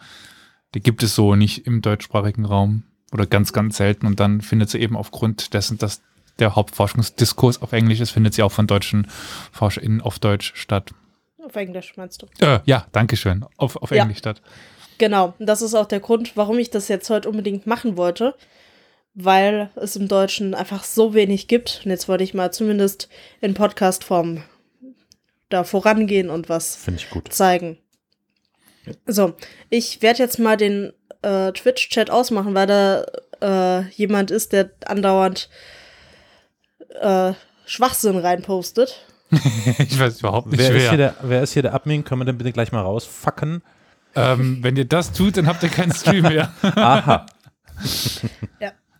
[0.75, 4.05] die gibt es so nicht im deutschsprachigen Raum oder ganz, ganz selten.
[4.07, 6.01] Und dann findet sie eben aufgrund dessen, dass
[6.39, 9.07] der Hauptforschungsdiskurs auf Englisch ist, findet sie auch von deutschen
[9.51, 10.91] ForscherInnen auf Deutsch statt.
[11.45, 12.27] Auf Englisch meinst du?
[12.43, 13.45] Äh, ja, danke schön.
[13.57, 14.01] Auf, auf Ja.
[14.03, 14.41] Englisch statt.
[14.97, 15.33] Genau.
[15.39, 18.35] Das ist auch der Grund, warum ich das jetzt heute unbedingt machen wollte.
[19.15, 21.81] Weil es im Deutschen einfach so wenig gibt.
[21.85, 23.09] Und jetzt wollte ich mal zumindest
[23.41, 24.43] in Podcast-Form
[25.49, 27.31] da vorangehen und was Finde ich gut.
[27.31, 27.77] zeigen.
[29.05, 29.33] So,
[29.69, 33.05] ich werde jetzt mal den äh, Twitch-Chat ausmachen, weil da
[33.41, 35.49] äh, jemand ist, der andauernd
[36.99, 37.33] äh,
[37.65, 39.05] Schwachsinn reinpostet.
[39.77, 40.89] ich weiß überhaupt nicht, Wer ist, wer.
[40.89, 42.03] hier der, wer ist hier der Admin?
[42.03, 43.61] Können wir den bitte gleich mal rausfacken?
[44.15, 46.51] Ähm, wenn ihr das tut, dann habt ihr keinen Stream mehr.
[46.61, 47.25] Aha.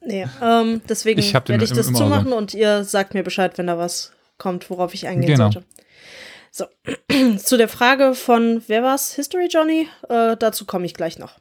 [0.05, 3.67] Nee, ähm, deswegen Ich werde ich das im zumachen und ihr sagt mir Bescheid, wenn
[3.67, 5.49] da was kommt, worauf ich eingehen Genau.
[5.51, 5.65] sollte.
[6.51, 6.65] So,
[7.37, 9.13] zu der Frage von, wer war's?
[9.13, 9.87] History Johnny?
[10.09, 11.39] Äh, dazu komme ich gleich noch.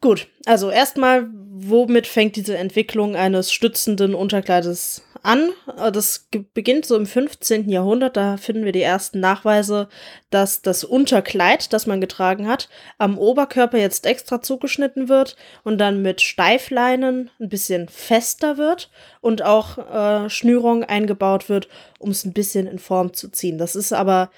[0.00, 5.50] Gut, also erstmal, womit fängt diese Entwicklung eines stützenden Unterkleides an?
[5.76, 7.68] Äh, Das beginnt so im 15.
[7.68, 9.88] Jahrhundert, da finden wir die ersten Nachweise,
[10.30, 16.02] dass das Unterkleid, das man getragen hat, am Oberkörper jetzt extra zugeschnitten wird und dann
[16.02, 22.32] mit Steifleinen ein bisschen fester wird und auch äh, Schnürung eingebaut wird, um es ein
[22.32, 23.58] bisschen in Form zu ziehen.
[23.58, 24.30] Das ist aber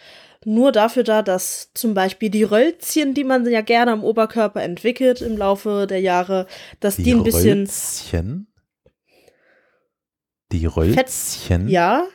[0.45, 5.23] nur dafür da, dass zum Beispiel die Rölzchen, die man ja gerne am Oberkörper entwickelt
[5.23, 6.47] im Laufe der Jahre,
[6.81, 8.47] dass die, ein bisschen, Rölzchen?
[10.61, 11.69] Die Rölzchen?
[11.69, 12.07] ja,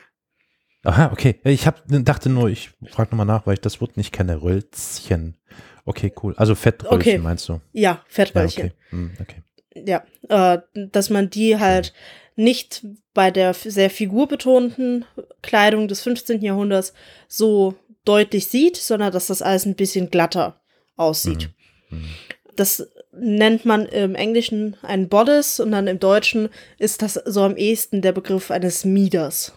[0.82, 1.38] Aha, okay.
[1.44, 4.40] Ich hab, dachte nur, ich frage nochmal nach, weil ich das Wort nicht kenne.
[4.40, 5.36] Rölzchen.
[5.84, 6.34] Okay, cool.
[6.38, 7.18] Also Fettröllchen Okay.
[7.18, 7.60] meinst du?
[7.72, 8.66] ja, Ja, Fettröllchen.
[8.68, 8.74] okay.
[8.88, 9.42] Hm, okay.
[9.74, 11.92] Ja, äh, dass man die halt
[12.34, 15.04] nicht bei der sehr figurbetonten
[15.42, 16.40] Kleidung des 15.
[16.40, 16.94] Jahrhunderts
[17.28, 17.74] so
[18.06, 20.62] deutlich sieht, sondern dass das alles ein bisschen glatter
[20.96, 21.50] aussieht.
[21.90, 22.08] Mhm.
[22.56, 27.56] Das nennt man im Englischen ein Bodice und dann im Deutschen ist das so am
[27.56, 29.52] ehesten der Begriff eines Mieders.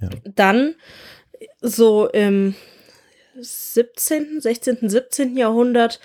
[0.00, 0.10] Ja.
[0.34, 0.74] Dann
[1.60, 2.54] so im
[3.38, 5.36] 17., 16., 17.
[5.36, 6.00] Jahrhundert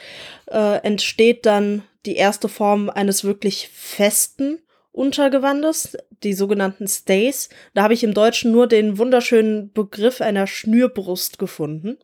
[0.47, 4.59] äh, entsteht dann die erste Form eines wirklich festen
[4.91, 7.49] Untergewandes, die sogenannten Stays.
[7.73, 11.97] Da habe ich im Deutschen nur den wunderschönen Begriff einer Schnürbrust gefunden.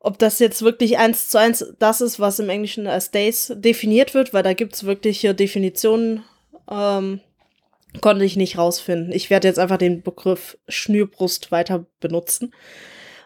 [0.00, 4.14] Ob das jetzt wirklich eins zu eins das ist, was im Englischen als Stays definiert
[4.14, 6.24] wird, weil da gibt es wirkliche Definitionen,
[6.70, 7.20] ähm,
[8.00, 9.12] konnte ich nicht rausfinden.
[9.12, 12.54] Ich werde jetzt einfach den Begriff Schnürbrust weiter benutzen.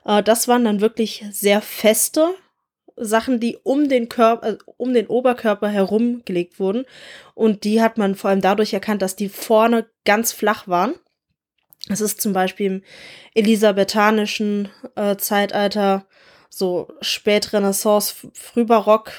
[0.05, 2.35] Äh, das waren dann wirklich sehr feste
[2.97, 6.85] Sachen, die um den Körper, äh, um den Oberkörper herum gelegt wurden.
[7.35, 10.95] Und die hat man vor allem dadurch erkannt, dass die vorne ganz flach waren.
[11.89, 12.83] Es ist zum Beispiel im
[13.35, 16.07] elisabethanischen äh, Zeitalter,
[16.55, 19.11] so Spätrenaissance, Frühbarock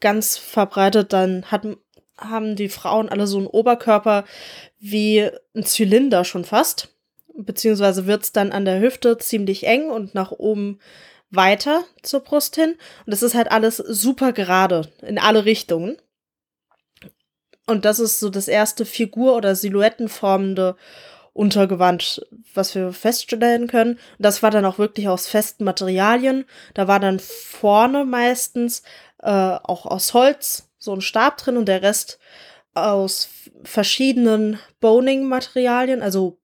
[0.00, 1.12] ganz verbreitet.
[1.12, 1.62] Dann hat,
[2.18, 4.24] haben die Frauen alle so einen Oberkörper
[4.80, 6.88] wie ein Zylinder schon fast.
[7.32, 10.80] Beziehungsweise wird es dann an der Hüfte ziemlich eng und nach oben
[11.30, 12.72] weiter zur Brust hin.
[13.06, 15.96] Und das ist halt alles super gerade in alle Richtungen.
[17.68, 20.74] Und das ist so das erste Figur- oder Silhouettenformende
[21.40, 23.98] Untergewand, was wir feststellen können.
[24.18, 26.44] Das war dann auch wirklich aus festen Materialien.
[26.74, 28.82] Da war dann vorne meistens
[29.22, 32.18] äh, auch aus Holz so ein Stab drin und der Rest
[32.74, 33.30] aus
[33.64, 36.38] verschiedenen Boning-Materialien, also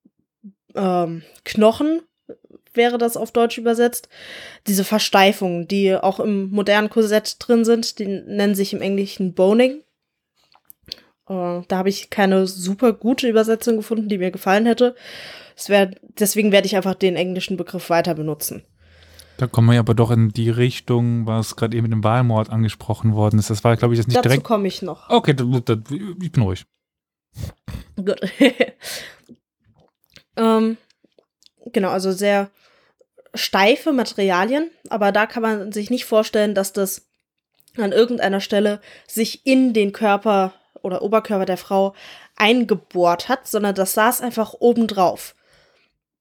[0.75, 2.01] ähm, Knochen
[2.73, 4.09] wäre das auf Deutsch übersetzt.
[4.67, 9.83] Diese Versteifungen, die auch im modernen Korsett drin sind, die nennen sich im Englischen Boning.
[11.29, 14.95] Äh, da habe ich keine super gute Übersetzung gefunden, die mir gefallen hätte.
[15.67, 18.62] Wär, deswegen werde ich einfach den englischen Begriff weiter benutzen.
[19.39, 23.15] Da kommen wir aber doch in die Richtung, was gerade eben mit dem Wahlmord angesprochen
[23.15, 23.51] worden ist.
[23.51, 24.45] Das war, glaube ich, jetzt nicht Dazu direkt.
[24.45, 25.11] komme ich noch.
[25.11, 25.77] Okay, da, da,
[26.23, 26.65] ich bin ruhig.
[27.97, 28.21] Gut.
[30.37, 30.77] ähm,
[31.67, 32.51] genau, also sehr
[33.35, 37.07] steife Materialien, aber da kann man sich nicht vorstellen, dass das
[37.77, 40.55] an irgendeiner Stelle sich in den Körper
[40.87, 41.94] oder Oberkörper der Frau
[42.37, 45.35] eingebohrt hat, sondern das saß einfach obendrauf.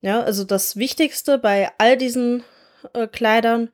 [0.01, 2.43] Ja, also das Wichtigste bei all diesen
[2.93, 3.69] äh, Kleidern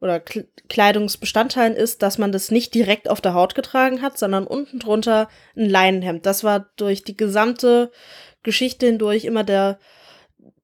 [0.00, 4.46] oder K Kleidungsbestandteilen ist, dass man das nicht direkt auf der Haut getragen hat, sondern
[4.46, 6.26] unten drunter ein Leinenhemd.
[6.26, 7.92] Das war durch die gesamte
[8.42, 9.78] Geschichte hindurch immer der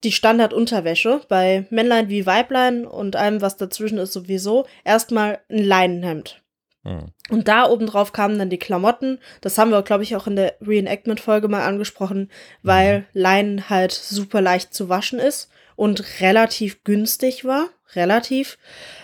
[0.05, 6.42] die Standardunterwäsche bei Männlein wie Weiblein und allem, was dazwischen ist, sowieso erstmal ein Leinenhemd.
[6.85, 7.13] Hm.
[7.31, 9.19] Und da obendrauf kamen dann die Klamotten.
[9.41, 12.31] Das haben wir, glaube ich, auch in der Reenactment-Folge mal angesprochen,
[12.63, 17.69] weil Leinen halt super leicht zu waschen ist und relativ günstig war.
[17.95, 18.59] Relativ.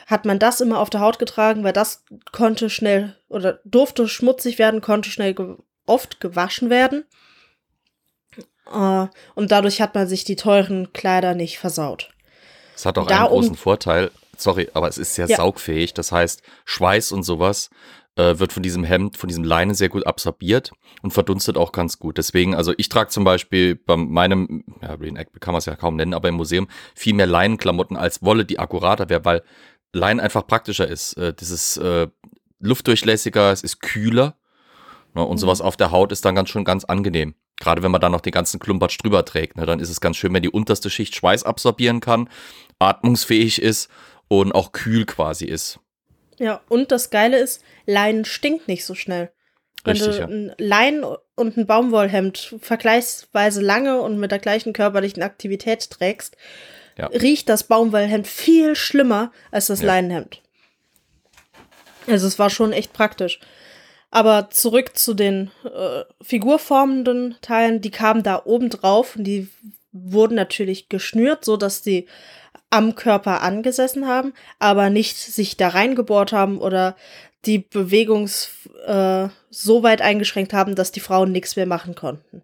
[0.06, 4.58] Hat man das immer auf der Haut getragen, weil das konnte schnell oder durfte schmutzig
[4.58, 7.04] werden, konnte schnell ge oft gewaschen werden.
[8.72, 12.10] Äh, und dadurch hat man sich die teuren Kleider nicht versaut.
[12.74, 14.10] Es hat auch Da einen großen Vorteil.
[14.40, 15.36] Sorry, aber es ist sehr Ja.
[15.36, 15.94] saugfähig.
[15.94, 17.70] Das heißt, Schweiß und sowas
[18.16, 20.72] äh, wird von diesem Hemd, von diesem Leinen sehr gut absorbiert
[21.02, 22.18] und verdunstet auch ganz gut.
[22.18, 25.96] Deswegen, also ich trage zum Beispiel bei meinem, ja, Reenact kann man es ja kaum
[25.96, 29.42] nennen, aber im Museum viel mehr Leinenklamotten als Wolle, die akkurater wäre, weil
[29.92, 31.14] Leinen einfach praktischer ist.
[31.14, 32.08] Äh, das ist äh,
[32.60, 34.36] luftdurchlässiger, es ist kühler
[35.14, 37.34] ne, und sowas auf der Haut ist dann ganz schon ganz angenehm.
[37.60, 40.16] Gerade wenn man dann noch den ganzen Klumpatsch drüber trägt, ne, dann ist es ganz
[40.16, 42.28] schön, wenn die unterste Schicht Schweiß absorbieren kann,
[42.78, 43.88] atmungsfähig ist
[44.28, 45.80] und auch kühl quasi ist.
[46.38, 49.32] Ja, und das Geile ist, Leinen stinkt nicht so schnell.
[49.84, 55.22] Wenn Richtig, du ein Leinen und ein Baumwollhemd vergleichsweise lange und mit der gleichen körperlichen
[55.22, 56.36] Aktivität trägst,
[56.96, 57.06] Ja.
[57.06, 59.86] riecht das Baumwollhemd viel schlimmer als das Ja.
[59.88, 60.42] Leinenhemd.
[62.06, 63.40] Also es war schon echt praktisch.
[64.10, 69.48] Aber zurück zu den äh, figurformenden Teilen, die kamen da oben drauf und die
[69.92, 72.06] wurden natürlich geschnürt, so dass die
[72.70, 76.96] am Körper angesessen haben, aber nicht sich da reingebohrt haben oder
[77.44, 78.50] die Bewegungs
[78.86, 82.42] äh, so weit eingeschränkt haben, dass die Frauen nichts mehr machen konnten.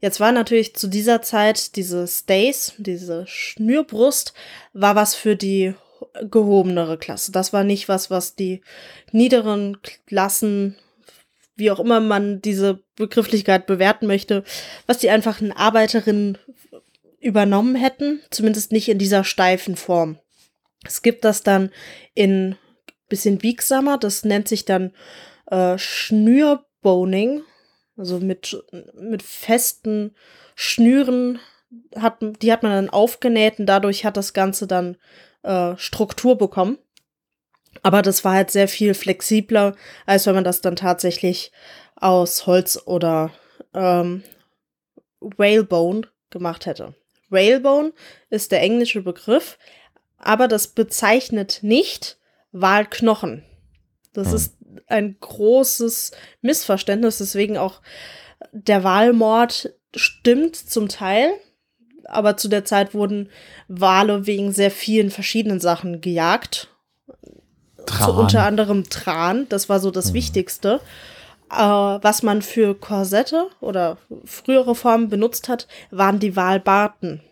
[0.00, 4.32] Jetzt war natürlich zu dieser Zeit diese Stays, diese Schnürbrust,
[4.72, 5.74] war was für die
[6.30, 7.32] gehobenere Klasse.
[7.32, 8.60] Das war nicht was, was die
[9.10, 10.76] niederen Klassen,
[11.56, 14.44] wie auch immer man diese Begrifflichkeit bewerten möchte,
[14.86, 16.38] was die einfachen Arbeiterinnen
[17.20, 20.18] übernommen hätten, zumindest nicht in dieser steifen Form.
[20.84, 21.70] Es gibt das dann
[22.14, 22.56] in
[23.08, 24.92] bisschen biegsamer, das nennt sich dann
[25.50, 27.42] äh, Schnürboning,
[27.96, 28.62] also mit,
[28.94, 30.14] mit festen
[30.54, 31.40] Schnüren,
[31.96, 34.96] hat, die hat man dann aufgenäht und dadurch hat das Ganze dann
[35.42, 36.78] äh, Struktur bekommen.
[37.82, 39.76] Aber das war halt sehr viel flexibler,
[40.06, 41.52] als wenn man das dann tatsächlich
[41.96, 43.32] aus Holz oder
[43.74, 44.22] ähm,
[45.20, 46.94] Whalebone gemacht hätte.
[47.30, 47.92] Whalebone
[48.30, 49.58] ist der englische Begriff,
[50.18, 52.18] aber das bezeichnet nicht
[52.52, 53.44] Walknochen.
[54.12, 54.34] Das Hm.
[54.34, 57.80] ist ein großes Missverständnis, deswegen auch
[58.52, 61.30] der Walmord stimmt zum Teil,
[62.04, 63.28] aber zu der Zeit wurden
[63.68, 66.68] Wale wegen sehr vielen verschiedenen Sachen gejagt.
[68.04, 70.80] So unter anderem Tran, das war so das Wichtigste.
[71.50, 77.22] Äh, was man für Korsette oder frühere Formen benutzt hat, waren die Walbarten.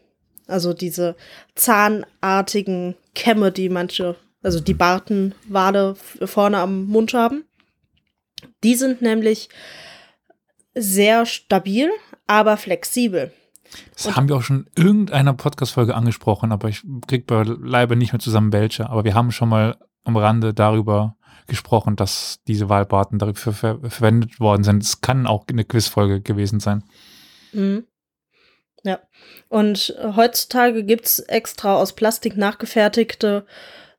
[0.46, 1.16] Also diese
[1.54, 7.44] zahnartigen Kämme, die manche, also die Bartenwale vorne am Mund haben.
[8.62, 9.48] Die sind nämlich
[10.74, 11.90] sehr stabil,
[12.26, 13.32] aber flexibel.
[13.94, 18.20] Das haben wir auch schon in irgendeiner Podcast-Folge angesprochen, aber ich krieg beileibe nicht mehr
[18.20, 18.88] zusammen welche.
[18.88, 21.15] Aber wir haben schon mal am Rande darüber
[21.46, 24.82] gesprochen, dass diese Wahlbarten dafür ver verwendet worden sind.
[24.82, 26.84] Es kann auch eine Quizfolge gewesen sein.
[27.52, 27.86] Mhm.
[28.84, 29.00] Ja.
[29.48, 33.46] Und heutzutage gibt's extra aus Plastik nachgefertigte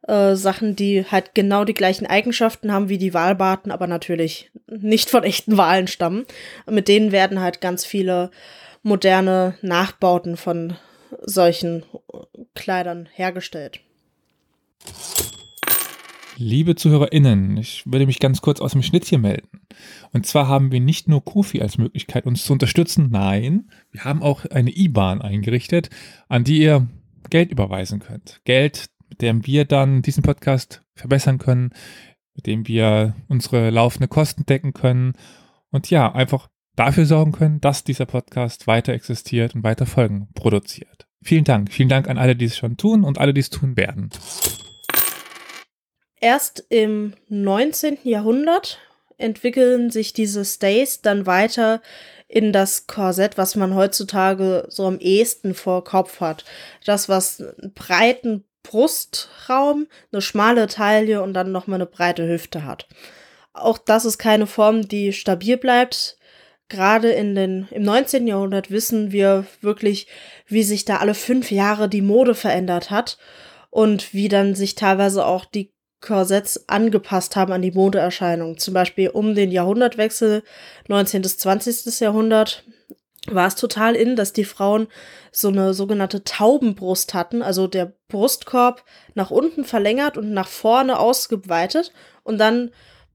[0.07, 5.09] äh, Sachen, die halt genau die gleichen Eigenschaften haben wie die Walbarten, aber natürlich nicht
[5.09, 6.25] von echten Walen stammen.
[6.69, 8.31] Mit denen werden halt ganz viele
[8.81, 10.77] moderne Nachbauten von
[11.21, 11.83] solchen
[12.55, 13.81] Kleidern hergestellt.
[16.39, 19.61] Liebe ZuhörerInnen, ich würde mich ganz kurz aus dem Schnitt hier melden.
[20.13, 24.21] Und zwar haben wir nicht nur Kofi als Möglichkeit, uns zu unterstützen, nein, wir haben
[24.21, 25.89] auch eine IBAN eingerichtet,
[26.27, 26.87] an die ihr
[27.31, 28.41] Geld überweisen könnt.
[28.43, 31.71] Geld, mit dem wir dann diesen Podcast verbessern können,
[32.35, 35.13] mit dem wir unsere laufende Kosten decken können
[35.71, 41.07] und ja, einfach dafür sorgen können, dass dieser Podcast weiter existiert und weiter Folgen produziert.
[41.23, 41.73] Vielen Dank.
[41.73, 44.11] Vielen Dank an alle, die es schon tun und alle, die es tun werden.
[46.19, 47.99] Erst im 19.
[48.03, 48.79] Jahrhundert
[49.17, 51.81] entwickeln sich diese Stays dann weiter
[52.27, 56.43] in das Korsett, was man heutzutage so am ehesten vor Kopf hat.
[56.85, 62.87] Das, was einen breiten Brustraum, eine schmale Taille und dann nochmal eine breite Hüfte hat.
[63.53, 66.17] Auch das ist keine Form, die stabil bleibt.
[66.67, 68.27] Gerade in den, im 19.
[68.27, 70.07] Jahrhundert wissen wir wirklich,
[70.47, 73.17] wie sich da alle fünf Jahre die Mode verändert hat
[73.69, 78.57] und wie dann sich teilweise auch die Korsetts angepasst haben an die Modeerscheinung.
[78.57, 80.43] Zum Beispiel um den Jahrhundertwechsel
[80.87, 81.21] 19.
[81.21, 81.99] bis 20.
[81.99, 82.63] Jahrhundert
[83.29, 84.87] war es total in, dass die Frauen
[85.31, 88.83] so eine sogenannte Taubenbrust hatten, also der Brustkorb
[89.15, 91.91] nach unten verlängert und nach vorne ausgeweitet
[92.23, 92.71] und dann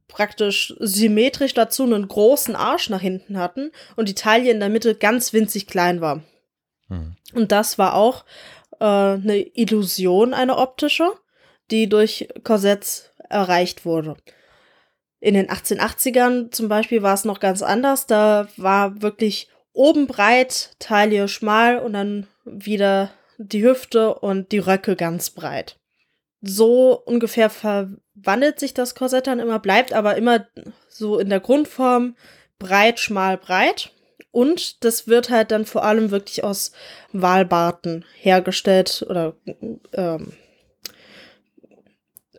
[0.08, 4.94] praktisch symmetrisch dazu einen großen Arsch nach hinten hatten und die Taille in der Mitte
[4.94, 6.22] ganz winzig klein war.
[6.88, 7.16] Hm.
[7.34, 8.24] Und das war auch
[8.78, 11.10] äh, eine Illusion, eine optische,
[11.70, 14.16] die durch Korsetts erreicht wurde.
[15.20, 18.06] In den 1880ern zum Beispiel war es noch ganz anders.
[18.06, 24.96] Da war wirklich oben breit, Taille schmal und dann wieder die Hüfte und die Röcke
[24.96, 25.76] ganz breit.
[26.40, 30.46] So ungefähr verwandelt sich das Korsett dann immer, bleibt aber immer
[30.88, 32.16] so in der Grundform
[32.58, 33.92] breit, schmal, breit.
[34.32, 36.72] Und das wird halt dann vor allem wirklich aus
[37.12, 39.36] Walbarten hergestellt oder
[39.92, 40.32] ähm,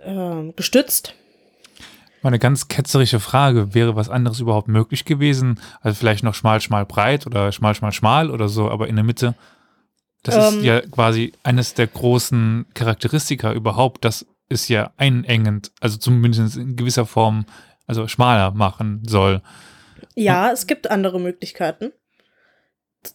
[0.06, 1.14] ähm, gestützt.
[2.22, 3.74] Mal eine ganz ketzerische Frage.
[3.74, 5.60] Wäre was anderes überhaupt möglich gewesen?
[5.82, 9.04] Also vielleicht noch schmal, schmal, breit oder schmal, schmal, schmal oder so, aber in der
[9.04, 9.36] Mitte.
[10.24, 10.64] Das ist Ähm.
[10.64, 14.06] ja quasi eines der großen Charakteristika überhaupt.
[14.06, 17.46] Das ist ja einengend, also zumindest in gewisser Form,
[17.88, 19.42] also schmaler machen soll.
[20.16, 21.92] Ja, es gibt andere Möglichkeiten.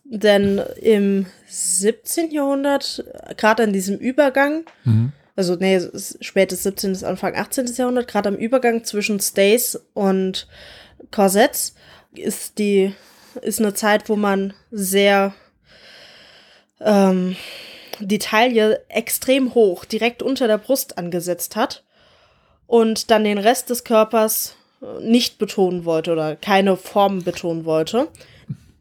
[0.05, 2.31] Denn im 17.
[2.31, 3.03] Jahrhundert,
[3.38, 5.12] gerade an diesem Übergang, Mhm.
[5.38, 5.81] Also nee,
[6.20, 6.90] spätes 17.
[6.90, 7.66] bis Anfang 18.
[7.77, 10.48] Jahrhundert, gerade am Übergang zwischen Stays und
[11.12, 11.77] Korsetts,
[12.12, 12.92] ist die,
[13.42, 15.33] ist eine Zeit, wo man sehr
[16.81, 17.37] ähm,
[18.01, 21.85] die Taille extrem hoch, direkt unter der Brust angesetzt hat
[22.66, 28.09] und dann den Rest des Körpers äh, nicht betonen wollte oder keine Form betonen wollte.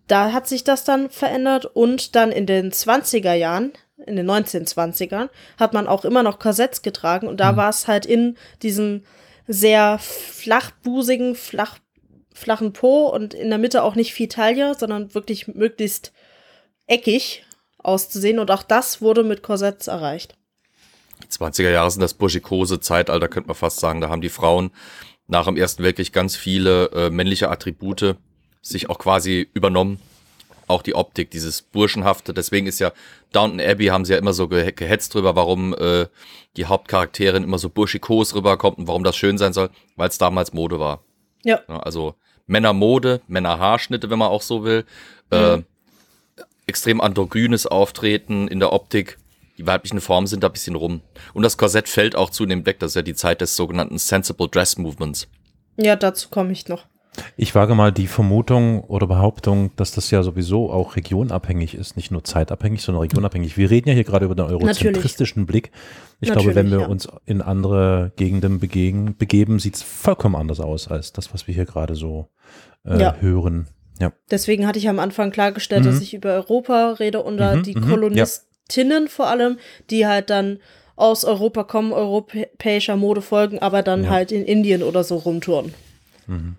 [0.07, 3.73] Da hat sich das dann verändert und dann in den 20er Jahren,
[4.05, 8.05] in den 1920ern, hat man auch immer noch Korsetts getragen und da war es halt
[8.05, 9.03] in diesem
[9.47, 11.77] sehr flachbusigen, flach,
[12.33, 16.13] flachen Po und in der Mitte auch nicht viel Taille, sondern wirklich möglichst
[16.85, 17.45] eckig
[17.77, 20.35] auszusehen und auch das wurde mit Korsetts erreicht.
[21.23, 24.01] Die 20er Jahre sind das burschikose Zeitalter, könnte man fast sagen.
[24.01, 24.71] Da haben die Frauen
[25.27, 28.15] nach dem Ersten Weltkrieg ganz viele äh, männliche Attribute
[28.61, 29.99] sich auch quasi übernommen.
[30.67, 32.33] Auch die Optik, dieses Burschenhafte.
[32.33, 32.91] Deswegen ist ja
[33.31, 36.07] Downton Abbey, haben sie ja immer so ge gehetzt drüber, warum äh,
[36.57, 40.53] die Hauptcharakterin immer so burschikos rüberkommt und warum das schön sein soll, weil es damals
[40.53, 41.03] Mode war.
[41.43, 41.61] Ja.
[41.69, 42.15] Ja, also
[42.47, 44.85] Männermode, Männerhaarschnitte, wenn man auch so will.
[45.29, 45.59] Äh,
[46.65, 49.17] extrem androgynes Auftreten in der Optik.
[49.57, 51.01] Die weiblichen Formen sind da ein bisschen rum.
[51.33, 52.79] Und das Korsett fällt auch zunehmend weg.
[52.79, 55.27] Das ist ja die Zeit des sogenannten Sensible Dress Movements.
[55.77, 56.85] Ja, dazu komme ich noch.
[57.35, 62.11] Ich wage mal die Vermutung oder Behauptung, dass das ja sowieso auch regionabhängig ist, nicht
[62.11, 63.57] nur zeitabhängig, sondern regionabhängig.
[63.57, 65.71] Wir reden ja hier gerade über den eurozentristischen Blick.
[66.19, 66.87] Ich glaube, wenn wir Natürlich, ja.
[66.91, 71.53] uns in andere Gegenden begegen, begeben, sieht es vollkommen anders aus als das, was wir
[71.55, 72.27] hier gerade so
[72.85, 73.15] äh, Ja.
[73.19, 73.67] hören.
[73.99, 74.11] Ja.
[74.29, 77.75] Deswegen hatte ich am Anfang klargestellt, dass ich über Europa rede und da Mhm, die
[77.75, 79.57] mhm, Kolonistinnen vor allem,
[79.89, 80.59] die halt dann
[80.95, 84.09] aus Europa kommen, europäischer Mode folgen, aber dann Ja.
[84.11, 85.73] halt in Indien oder so rumtouren.
[86.27, 86.55] Mhm.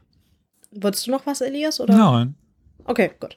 [0.70, 1.80] Wolltest du noch was, Elias?
[1.80, 1.96] Oder?
[1.96, 2.34] Nein.
[2.84, 3.36] Okay, gut.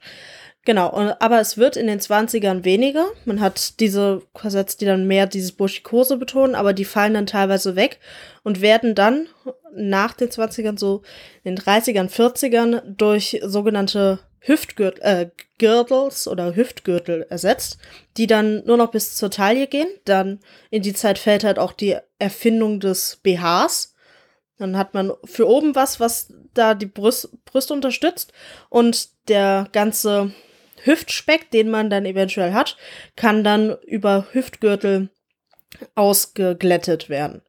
[0.63, 3.07] Genau, und, aber es wird in den 20ern weniger.
[3.25, 7.75] Man hat diese Korsetts, die dann mehr dieses Burschikose betonen, aber die fallen dann teilweise
[7.75, 7.99] weg
[8.43, 9.27] und werden dann
[9.73, 11.01] nach den 20ern, so
[11.43, 15.29] in den 30ern, 40ern durch sogenannte Hüftgürtel, äh,
[16.27, 17.77] oder Hüftgürtel ersetzt,
[18.17, 19.87] die dann nur noch bis zur Taille gehen.
[20.05, 20.39] Dann
[20.71, 23.95] in die Zeit fällt halt auch die Erfindung des BHs.
[24.61, 28.31] Dann hat man für oben was, was da die Brüst, Brüste unterstützt
[28.69, 30.33] und der ganze
[30.83, 32.77] Hüftspeck, den man dann eventuell hat,
[33.15, 35.09] kann dann über Hüftgürtel
[35.95, 37.41] ausgeglättet werden.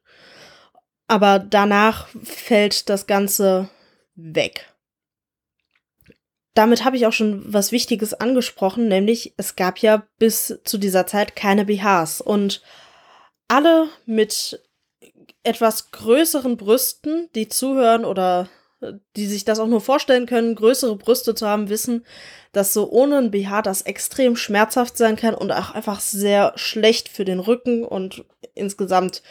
[1.07, 3.69] Aber danach fällt das Ganze
[4.15, 4.73] weg.
[6.55, 11.05] Damit habe ich auch schon was Wichtiges angesprochen, nämlich es gab ja bis zu dieser
[11.05, 12.63] Zeit keine BHs und
[13.47, 14.59] alle mit
[15.43, 18.49] etwas größeren Brüsten, die zuhören oder
[18.81, 22.05] äh, die sich das auch nur vorstellen können, größere Brüste zu haben, wissen,
[22.51, 27.09] dass so ohne ein BH das extrem schmerzhaft sein kann und auch einfach sehr schlecht
[27.09, 29.23] für den Rücken und insgesamt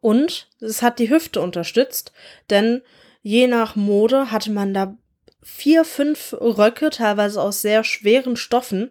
[0.00, 2.12] Und es hat die Hüfte unterstützt,
[2.50, 2.82] denn
[3.22, 4.96] je nach Mode hatte man da
[5.42, 8.90] vier, fünf Röcke, teilweise aus sehr schweren Stoffen,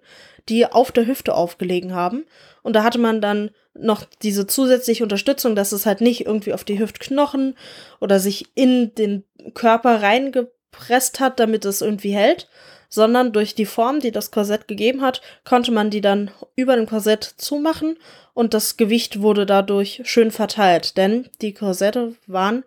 [0.49, 2.25] die auf der Hüfte aufgelegen haben.
[2.63, 6.63] Und da hatte man dann noch diese zusätzliche Unterstützung, dass es halt nicht irgendwie auf
[6.63, 7.55] die Hüftknochen
[7.99, 12.49] oder sich in den Körper reingepresst hat, damit es irgendwie hält,
[12.89, 16.85] sondern durch die Form, die das Korsett gegeben hat, konnte man die dann über dem
[16.85, 17.97] Korsett zumachen
[18.33, 22.63] und das Gewicht wurde dadurch schön verteilt, denn die Korsette waren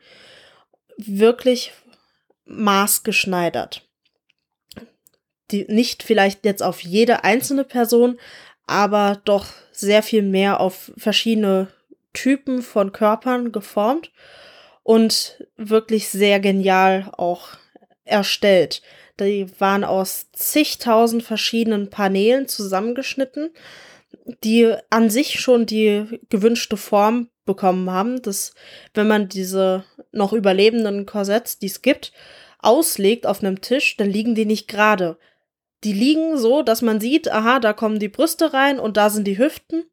[0.97, 1.73] wirklich
[2.45, 3.83] maßgeschneidert.
[5.51, 8.19] Die, nicht vielleicht jetzt auf jede einzelne Person,
[8.67, 11.69] aber doch sehr viel mehr auf verschiedene
[12.13, 14.13] Typen von Körpern geformt
[14.83, 17.49] und wirklich sehr genial auch
[18.05, 18.83] erstellt.
[19.21, 23.51] Die waren aus zigtausend verschiedenen Paneelen zusammengeschnitten,
[24.45, 28.55] die an sich schon die gewünschte Form bekommen haben, dass
[28.95, 32.13] wenn man diese noch überlebenden Korsetts, die es gibt,
[32.59, 35.19] auslegt auf einem Tisch, dann liegen die nicht gerade.
[35.85, 39.27] Die liegen so, dass man sieht, aha, da kommen die Brüste rein und da sind
[39.27, 39.85] die Hüften.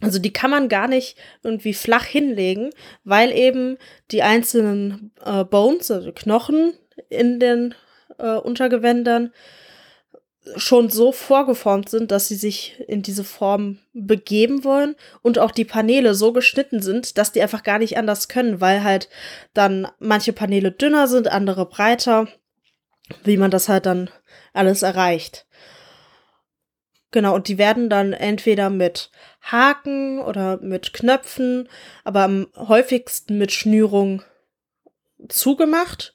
[0.00, 2.70] Also die kann man gar nicht irgendwie flach hinlegen,
[3.04, 3.76] weil eben
[4.10, 6.72] die einzelnen äh, Bones, also Knochen
[7.08, 7.74] in den
[8.20, 9.32] äh, Untergewändern
[10.56, 15.66] schon so vorgeformt sind, dass sie sich in diese Form begeben wollen und auch die
[15.66, 19.08] Paneele so geschnitten sind, dass die einfach gar nicht anders können, weil halt
[19.52, 22.28] dann manche Paneele dünner sind, andere breiter,
[23.22, 24.08] wie man das halt dann
[24.52, 25.46] alles erreicht.
[27.12, 29.10] Genau, und die werden dann entweder mit
[29.42, 31.68] Haken oder mit Knöpfen,
[32.04, 34.22] aber am häufigsten mit Schnürung
[35.28, 36.14] zugemacht.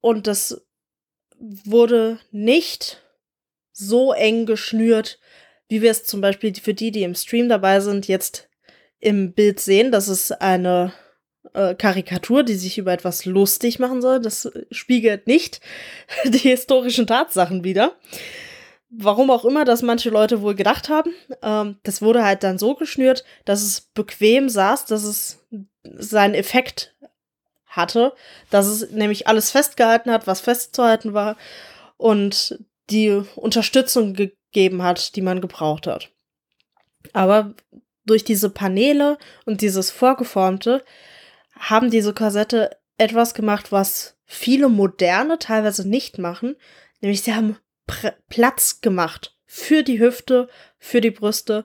[0.00, 0.62] Und das
[1.38, 3.02] wurde nicht
[3.72, 5.18] so eng geschnürt,
[5.68, 8.48] wie wir es zum Beispiel für die, die im Stream dabei sind, jetzt
[8.98, 9.92] im Bild sehen.
[9.92, 10.92] Das ist eine
[11.54, 14.20] äh, Karikatur, die sich über etwas lustig machen soll.
[14.20, 15.60] Das spiegelt nicht
[16.24, 17.96] die historischen Tatsachen wider.
[18.90, 21.14] Warum auch immer das manche Leute wohl gedacht haben.
[21.42, 25.46] Ähm, das wurde halt dann so geschnürt, dass es bequem saß, dass es
[25.82, 26.96] seinen Effekt
[27.70, 28.12] hatte,
[28.50, 31.36] dass es nämlich alles festgehalten hat, was festzuhalten war
[31.96, 32.58] und
[32.90, 36.10] die Unterstützung gegeben hat, die man gebraucht hat.
[37.12, 37.54] Aber
[38.04, 40.84] durch diese Paneele und dieses Vorgeformte
[41.58, 46.56] haben diese Korsette etwas gemacht, was viele moderne teilweise nicht machen,
[47.00, 47.56] nämlich sie haben
[47.86, 50.48] Pr Platz gemacht für die Hüfte,
[50.78, 51.64] für die Brüste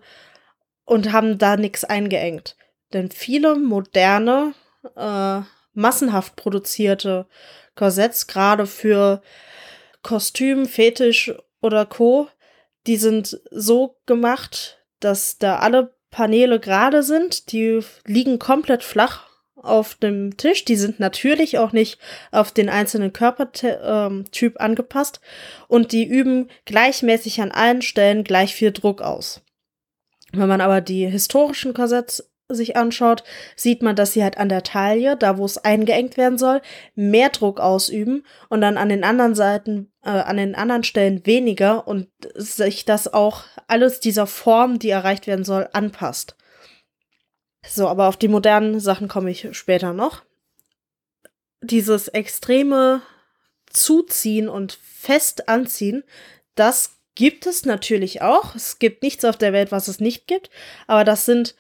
[0.86, 2.56] und haben da nichts eingeengt.
[2.94, 4.54] Denn viele moderne
[4.96, 5.42] äh,
[5.76, 7.28] massenhaft produzierte
[7.76, 9.22] Korsetts, gerade für
[10.02, 12.30] Kostüm, Fetisch oder Co.,
[12.88, 17.52] die sind so gemacht, dass da alle Paneele gerade sind.
[17.52, 20.66] Die liegen komplett flach auf dem Tisch.
[20.66, 22.00] Die sind natürlich auch nicht
[22.32, 25.20] auf den einzelnen Körpertyp ähm, angepasst
[25.68, 29.42] und die üben gleichmäßig an allen Stellen gleich viel Druck aus.
[30.32, 33.24] Wenn man aber die historischen Korsetts sich anschaut,
[33.56, 36.62] sieht man, dass sie halt an der Taille, da wo es eingeengt werden soll,
[36.94, 41.88] mehr Druck ausüben und dann an den anderen Seiten, äh, an den anderen Stellen weniger
[41.88, 46.36] und sich das auch alles dieser Form, die erreicht werden soll, anpasst.
[47.68, 50.24] So, aber auf die modernen Sachen komme ich später noch.
[51.62, 53.02] Dieses extreme
[53.72, 56.04] Zuziehen und fest anziehen,
[56.54, 58.54] das gibt es natürlich auch.
[58.54, 60.52] Es gibt nichts auf der Welt, was es nicht gibt,
[60.86, 61.56] aber das sind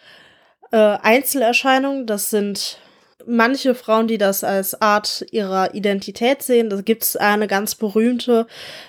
[0.75, 2.79] äh, Einzelerscheinungen, das sind
[3.25, 6.69] manche Frauen, die das als Art ihrer Identität sehen.
[6.69, 8.45] Da gibt es eine ganz berühmte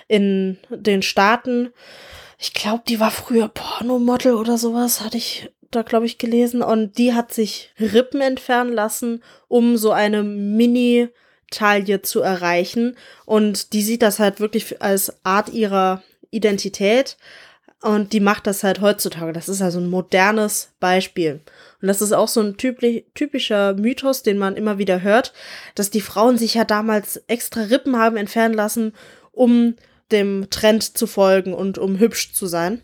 [0.09, 1.71] in den Staaten.
[2.37, 6.61] Ich glaube, die war früher Pornomodel oder sowas, hatte ich da, glaube ich, gelesen.
[6.61, 12.97] Und die hat sich Rippen entfernen lassen, um so eine Mini-Taille zu erreichen.
[13.25, 17.15] Und die sieht das halt wirklich als Art ihrer Identität.
[17.81, 19.31] Und die macht das halt heutzutage.
[19.31, 21.39] Das ist also ein modernes Beispiel.
[21.81, 25.33] Und das ist auch so ein typischer Mythos, den man immer wieder hört,
[25.75, 28.93] dass die Frauen sich ja damals extra Rippen haben entfernen lassen,
[29.31, 29.75] um
[30.11, 32.81] dem Trend zu folgen und um hübsch zu sein.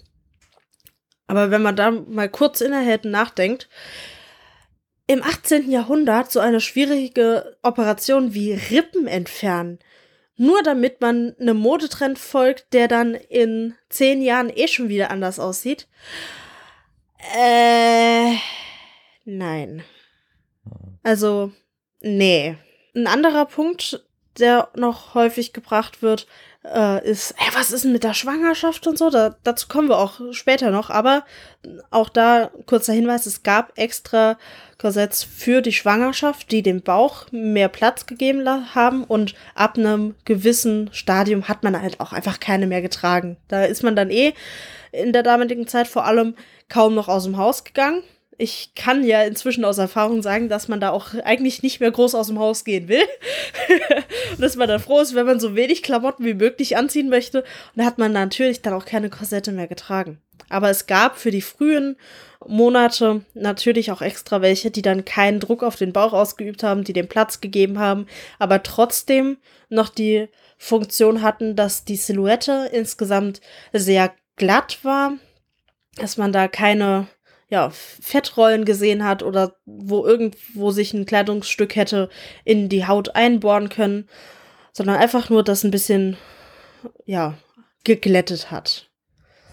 [1.26, 3.70] Aber wenn man da mal kurz innehält und nachdenkt,
[5.08, 5.72] im 18.
[5.72, 9.80] Jahrhundert so eine schwierige Operation wie Rippen entfernen,
[10.36, 15.40] nur damit man einem Modetrend folgt, der dann in zehn Jahren eh schon wieder anders
[15.40, 15.88] aussieht.
[17.36, 18.34] Äh,
[19.26, 19.84] nein.
[21.04, 21.52] Also,
[22.02, 22.58] nee.
[22.96, 24.04] Ein anderer Punkt,
[24.40, 26.28] der noch häufig gebracht wird,
[26.66, 29.10] äh, ist, ey, was ist denn mit der Schwangerschaft und so?
[29.10, 30.90] Da, dazu kommen wir auch später noch.
[30.90, 31.26] Aber
[31.92, 34.38] auch da kurzer Hinweis, es gab extra
[34.78, 38.46] Korsetts für die Schwangerschaft, die dem Bauch mehr Platz gegeben
[38.76, 43.38] haben und ab einem gewissen Stadium hat man halt auch einfach keine mehr getragen.
[43.48, 44.34] Da ist man dann eh
[44.92, 46.36] in der damaligen Zeit vor allem
[46.70, 48.04] kaum noch aus dem Haus gegangen
[48.44, 52.14] ich kann ja inzwischen aus Erfahrung sagen, dass man da auch eigentlich nicht mehr groß
[52.14, 53.08] aus dem Haus gehen will.
[54.32, 57.40] und dass man dann froh ist, wenn man so wenig Klamotten wie möglich anziehen möchte.
[57.40, 60.20] Und da hat man natürlich dann auch keine Korsette mehr getragen.
[60.50, 61.96] Aber es gab für die frühen
[62.46, 66.94] Monate natürlich auch extra welche, die dann keinen Druck auf den Bauch ausgeübt haben, die
[66.94, 68.08] den Platz gegeben haben,
[68.40, 69.38] aber trotzdem
[69.70, 70.28] noch die
[70.58, 73.40] Funktion hatten, dass die Silhouette insgesamt
[73.72, 75.14] sehr glatt war,
[75.96, 77.08] dass man da keine
[77.50, 82.10] ja, Fettrollen gesehen hat oder wo irgendwo sich ein Kleidungsstück hätte
[82.44, 84.10] in die Haut einbohren können,
[84.72, 86.18] sondern einfach nur das ein bisschen,
[87.06, 87.38] ja,
[87.84, 88.90] geglättet hat.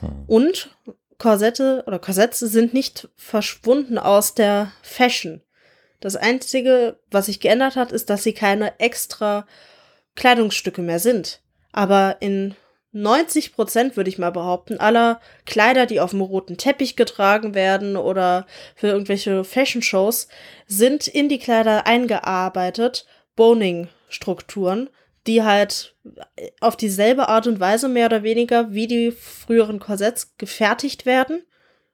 [0.01, 0.24] Hm.
[0.26, 0.70] Und
[1.18, 5.43] Korsette oder Korsetze sind nicht verschwunden aus der Fashion.
[6.01, 9.47] Das Einzige, was sich geändert hat, ist, dass sie keine extra
[10.16, 11.43] Kleidungsstücke mehr sind.
[11.72, 12.57] Aber in
[12.93, 17.97] 90 Prozent, würde ich mal behaupten, aller Kleider, die auf dem roten Teppich getragen werden
[17.97, 20.28] oder für irgendwelche Fashion-Shows,
[20.66, 24.91] sind in die Kleider eingearbeitet Boning-Strukturen,
[25.26, 25.95] die halt
[26.61, 31.45] auf dieselbe Art und Weise mehr oder weniger wie die früheren Korsetts gefertigt werden,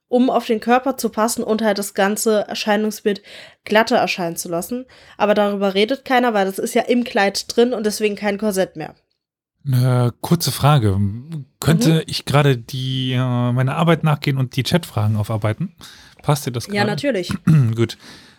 [0.09, 3.22] um auf den Körper zu passen und halt das ganze Erscheinungsbild
[3.64, 4.86] glatter erscheinen zu lassen.
[5.18, 8.76] Aber darüber redet keiner, weil das ist ja im Kleid drin und deswegen kein Korsett
[8.76, 8.94] mehr.
[9.66, 11.00] Eine kurze Frage.
[11.60, 12.02] Könnte mhm.
[12.06, 15.74] ich gerade die äh, meine Arbeit nachgehen und die Chatfragen aufarbeiten?
[16.22, 16.76] Passt dir das gerade?
[16.76, 17.32] Ja, natürlich.
[17.74, 17.98] Gut.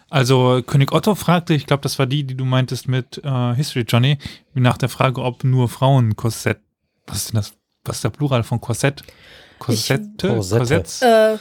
[0.09, 3.83] Also König Otto fragte, ich glaube, das war die, die du meintest mit äh, History
[3.85, 4.17] Johnny,
[4.53, 6.59] nach der Frage, ob nur Frauen Korsett.
[7.07, 7.53] Was ist denn das?
[7.83, 9.03] Was ist der Plural von Korsett?
[9.59, 10.29] Korsette?
[10.29, 11.01] Korsetts?
[11.01, 11.37] Äh,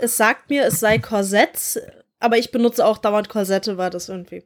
[0.00, 1.78] es sagt mir, es sei Korsetts,
[2.18, 4.42] aber ich benutze auch dauernd Korsette, weil das irgendwie.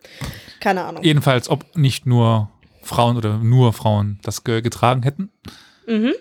[0.61, 1.03] Keine Ahnung.
[1.03, 2.51] Jedenfalls, ob nicht nur
[2.83, 5.31] Frauen oder nur Frauen das getragen hätten?
[5.87, 6.13] Mhm.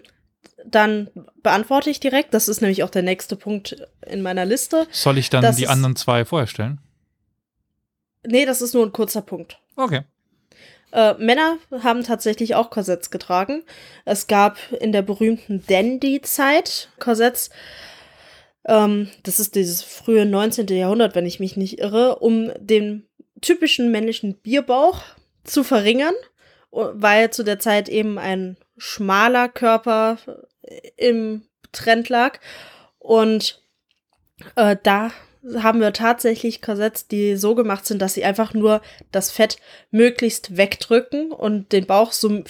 [0.65, 1.09] Dann
[1.41, 2.33] beantworte ich direkt.
[2.33, 4.87] Das ist nämlich auch der nächste Punkt in meiner Liste.
[4.91, 6.79] Soll ich dann das die anderen zwei vorher stellen?
[8.25, 9.59] Nee, das ist nur ein kurzer Punkt.
[9.75, 10.01] Okay.
[10.91, 13.63] Äh, Männer haben tatsächlich auch Korsetts getragen.
[14.05, 17.49] Es gab in der berühmten Dandy-Zeit Korsetts.
[18.65, 20.67] Ähm, das ist dieses frühe 19.
[20.67, 23.07] Jahrhundert, wenn ich mich nicht irre, um den
[23.41, 25.01] typischen männlichen Bierbauch
[25.43, 26.15] zu verringern
[26.71, 30.17] weil zu der Zeit eben ein schmaler Körper
[30.95, 32.39] im Trend lag.
[32.97, 33.61] Und
[34.55, 35.11] äh, da
[35.57, 39.57] haben wir tatsächlich Korsetts, die so gemacht sind, dass sie einfach nur das Fett
[39.91, 42.43] möglichst wegdrücken und den Bauch so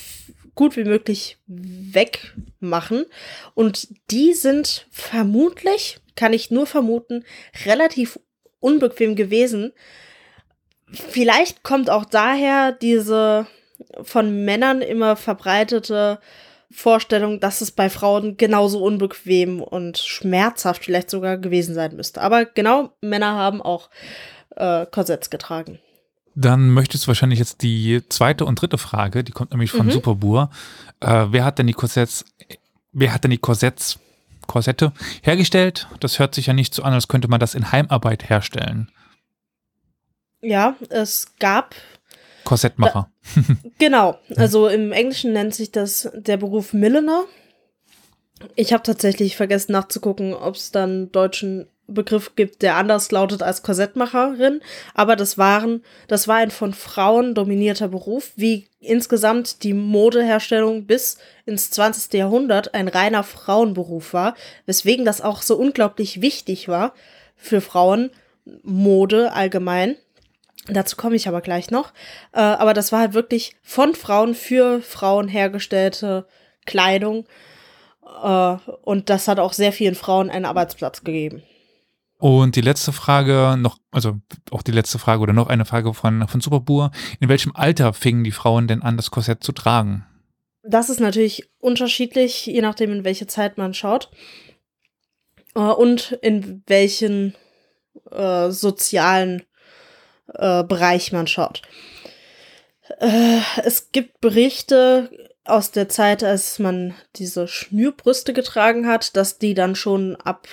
[0.56, 3.06] gut wie möglich wegmachen.
[3.54, 7.24] Und die sind vermutlich, kann ich nur vermuten,
[7.66, 8.20] relativ
[8.60, 9.72] unbequem gewesen.
[10.92, 13.48] Vielleicht kommt auch daher diese
[14.02, 16.20] von Männern immer verbreitete
[16.72, 22.22] Vorstellung, dass es bei Frauen genauso unbequem und schmerzhaft vielleicht sogar gewesen sein müsste.
[22.22, 23.90] Aber genau, Männer haben auch
[24.56, 25.80] äh, Korsetts getragen.
[26.36, 29.92] Dann möchtest du wahrscheinlich jetzt die zweite und dritte Frage, die kommt nämlich von Mhm.
[29.92, 30.52] Superbur.
[31.00, 32.24] Äh, wer hat denn die Korsetts,
[32.92, 34.00] wer hat denn die Korsetts,
[34.46, 35.88] Korsette hergestellt?
[36.00, 38.92] Das hört sich ja nicht so an, als könnte man das in Heimarbeit herstellen.
[40.42, 41.76] Ja, es gab
[42.50, 43.12] Korsettmacher.
[43.78, 47.26] Genau, also im Englischen nennt sich das der Beruf Milliner.
[48.56, 53.44] Ich habe tatsächlich vergessen nachzugucken, ob es dann einen deutschen Begriff gibt, der anders lautet
[53.44, 54.62] als Korsettmacherin,
[54.96, 61.18] aber das waren, das war ein von Frauen dominierter Beruf, wie insgesamt die Modeherstellung bis
[61.46, 62.14] ins 20.
[62.14, 64.36] Jahrhundert ein reiner Frauenberuf war,
[64.66, 66.94] weswegen das auch so unglaublich wichtig war
[67.36, 68.10] für Frauen,
[68.64, 69.98] Mode allgemein.
[70.68, 71.94] Dazu komme ich aber gleich noch.
[72.34, 76.28] Äh, aber das war halt wirklich von Frauen für Frauen hergestellte
[76.66, 77.26] Kleidung.
[78.24, 81.44] Äh, und das hat auch sehr vielen Frauen einen Arbeitsplatz gegeben.
[82.18, 84.20] Und die letzte Frage noch, also
[84.52, 86.92] auch die letzte Frage oder noch eine Frage von, von Superbur.
[87.22, 90.06] In welchem Alter fingen die Frauen denn an, das Korsett zu tragen?
[90.64, 94.12] Das ist natürlich unterschiedlich, je nachdem, in welche Zeit man schaut.
[95.56, 97.36] Äh, und in welchen
[98.12, 99.44] äh, sozialen
[100.34, 101.62] äh, Bereich man schaut.
[103.00, 105.10] Äh, es gibt Berichte
[105.46, 110.48] aus der Zeit, als man diese Schnürbrüste getragen hat, dass die dann schon ab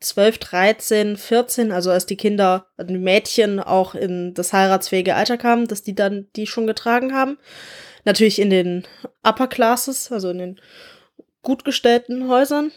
[0.00, 5.68] 12, 13, 14, also als die Kinder, die Mädchen auch in das heiratsfähige Alter kamen,
[5.68, 7.38] dass die dann die schon getragen haben.
[8.04, 8.86] Natürlich in den
[9.22, 10.60] Upper Classes, also in den
[11.42, 12.72] gut gestellten Häusern.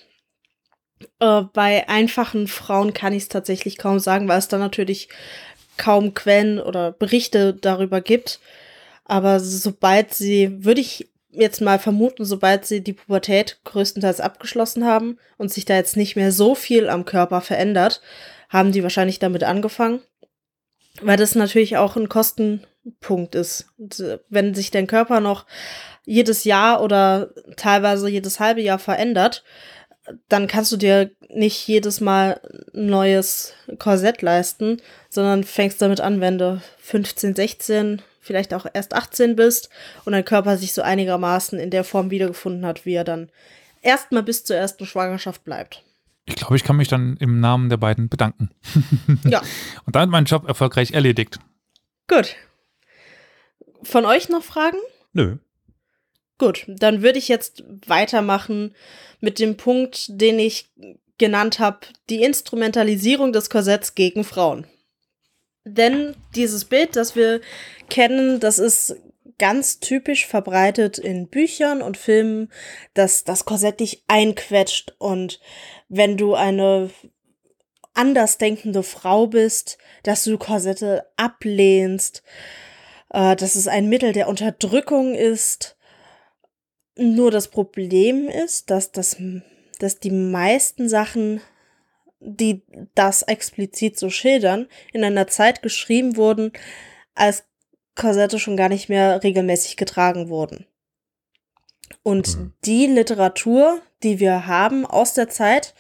[1.20, 5.08] Äh, bei einfachen Frauen kann ich es tatsächlich kaum sagen, weil es da natürlich
[5.78, 8.40] kaum Quellen oder Berichte darüber gibt.
[9.06, 15.18] Aber sobald sie, würde ich jetzt mal vermuten, sobald sie die Pubertät größtenteils abgeschlossen haben
[15.38, 18.02] und sich da jetzt nicht mehr so viel am Körper verändert,
[18.50, 20.02] haben die wahrscheinlich damit angefangen.
[21.02, 23.66] Weil das natürlich auch ein Kostenpunkt ist.
[23.80, 25.48] Und, äh, wenn sich dein Körper noch
[26.06, 29.44] jedes Jahr oder teilweise jedes halbe Jahr verändert,
[30.28, 32.42] dann kannst du dir nicht jedes Mal
[32.74, 38.94] ein neues Korsett leisten, sondern fängst damit an, wenn du 15, 16, vielleicht auch erst
[38.94, 39.70] 18 bist
[40.06, 43.30] und dein Körper sich so einigermaßen in der Form wiedergefunden hat, wie er dann
[43.82, 45.84] erstmal bis zur ersten Schwangerschaft bleibt.
[46.26, 48.50] Ich glaube, ich kann mich dann im Namen der beiden bedanken.
[49.26, 49.42] Ja.
[49.86, 51.40] Und damit meinen Job erfolgreich erledigt.
[52.08, 52.36] Gut.
[53.84, 54.78] Von euch noch Fragen?
[55.12, 55.38] Nö.
[56.38, 58.76] Gut, dann würde ich jetzt weitermachen
[59.20, 60.72] mit dem Punkt, den ich
[61.18, 61.80] genannt habe,
[62.10, 64.68] die Instrumentalisierung des Korsetts gegen Frauen.
[65.64, 67.40] Denn dieses Bild, das wir
[67.90, 68.96] kennen, das ist
[69.38, 72.52] ganz typisch verbreitet in Büchern und Filmen,
[72.94, 75.40] dass das Korsett dich einquetscht und
[75.90, 76.90] wenn du eine
[77.94, 82.24] andersdenkende Frau bist, dass du Korsette ablehnst,
[83.12, 85.78] äh, dass es ein Mittel der Unterdrückung ist.
[86.96, 89.18] Nur das Problem ist, dass, das,
[89.80, 91.42] dass die meisten Sachen,
[92.20, 92.62] die
[92.96, 96.52] das explizit so schildern, in einer Zeit geschrieben wurden,
[97.16, 97.44] als
[97.96, 100.66] Korsette schon gar nicht mehr regelmäßig getragen wurden.
[102.02, 102.54] Und Mhm.
[102.66, 105.74] die Literatur, die wir haben aus der Zeit,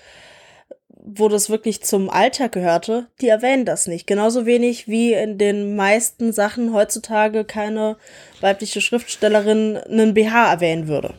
[1.05, 4.07] wo das wirklich zum Alltag gehörte, die erwähnen das nicht.
[4.07, 7.97] Genauso wenig wie in den meisten Sachen heutzutage keine
[8.39, 11.13] weibliche Schriftstellerin einen BH erwähnen würde.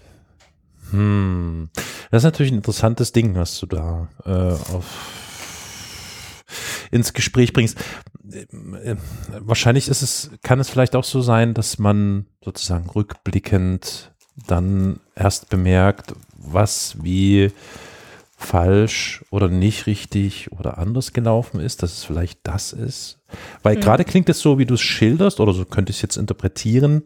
[0.90, 1.68] Hm.
[2.10, 4.54] Das ist natürlich ein interessantes Ding, was du da äh,
[6.90, 7.78] ins Gespräch bringst.
[8.32, 8.96] Äh,
[9.40, 14.12] Wahrscheinlich ist es, kann es vielleicht auch so sein, dass man sozusagen rückblickend
[14.48, 17.50] dann erst bemerkt, was wie
[18.44, 23.18] falsch oder nicht richtig oder anders gelaufen ist, dass es vielleicht das ist.
[23.62, 23.80] Weil Mhm.
[23.80, 27.02] gerade klingt es so, wie du es schilderst, oder so könnte ich es jetzt interpretieren,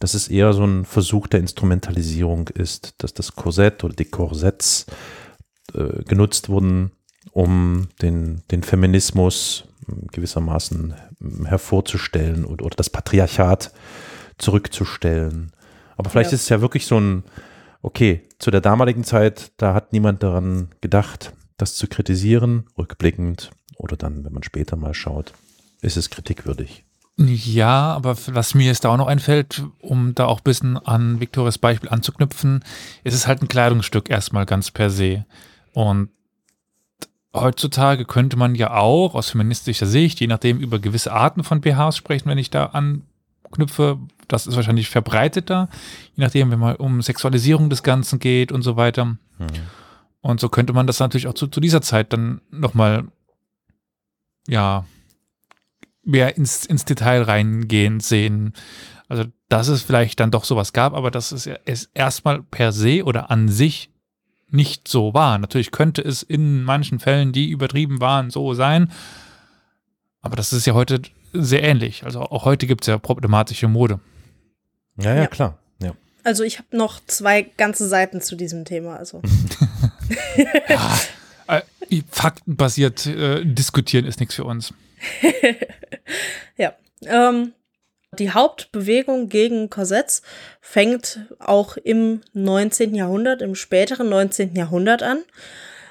[0.00, 4.86] dass es eher so ein Versuch der Instrumentalisierung ist, dass das Korsett oder die Korsetts
[5.74, 6.92] äh, genutzt wurden,
[7.32, 9.64] um den, den Feminismus
[10.12, 13.72] gewissermaßen äh, hervorzustellen oder, oder das Patriarchat
[14.38, 15.52] zurückzustellen.
[15.96, 16.36] Aber vielleicht Ja.
[16.36, 17.24] ist es ja wirklich so ein,
[17.82, 23.96] okay, zu der damaligen Zeit, da hat niemand daran gedacht, das zu kritisieren, rückblickend oder
[23.96, 25.32] dann, wenn man später mal schaut,
[25.80, 26.84] ist es kritikwürdig.
[27.16, 31.20] Ja, aber was mir jetzt da auch noch einfällt, um da auch ein bisschen an
[31.20, 32.64] Victorias Beispiel anzuknüpfen,
[33.04, 35.26] ist es halt ein Kleidungsstück erstmal ganz per se.
[35.74, 36.08] Und
[37.34, 41.96] heutzutage könnte man ja auch aus feministischer Sicht, je nachdem, über gewisse Arten von BHs
[41.96, 42.70] sprechen, wenn ich da
[43.50, 43.98] anknüpfe.
[44.28, 45.68] Das ist wahrscheinlich verbreiteter,
[46.14, 49.16] je nachdem, wenn mal um Sexualisierung des Ganzen geht und so weiter.
[50.20, 53.08] Und so könnte man das natürlich auch zu, zu dieser Zeit dann nochmal,
[54.46, 54.84] ja,
[56.04, 58.54] mehr ins, ins Detail reingehend sehen.
[59.08, 63.04] Also, dass es vielleicht dann doch sowas gab, aber dass es, es erstmal per se
[63.04, 63.90] oder an sich
[64.48, 65.38] nicht so war.
[65.38, 68.92] Natürlich könnte es in manchen Fällen, die übertrieben waren, so sein.
[70.22, 71.02] Aber das ist ja heute
[71.32, 72.04] sehr ähnlich.
[72.04, 74.00] Also auch heute gibt es ja problematische Mode.
[74.96, 75.26] Ja, ja, Ja.
[75.26, 75.58] klar.
[75.82, 75.92] Ja.
[76.24, 78.96] Also ich habe noch zwei ganze Seiten zu diesem Thema.
[78.96, 79.22] Also
[81.46, 81.62] Äh,
[82.12, 84.72] faktenbasiert äh, diskutieren ist nichts für uns.
[86.56, 86.74] ja.
[87.04, 87.52] Ähm,
[88.18, 90.22] die Hauptbewegung gegen Korsetts
[90.60, 92.94] fängt auch im 19.
[92.94, 94.54] Jahrhundert, im späteren 19.
[94.54, 95.18] Jahrhundert an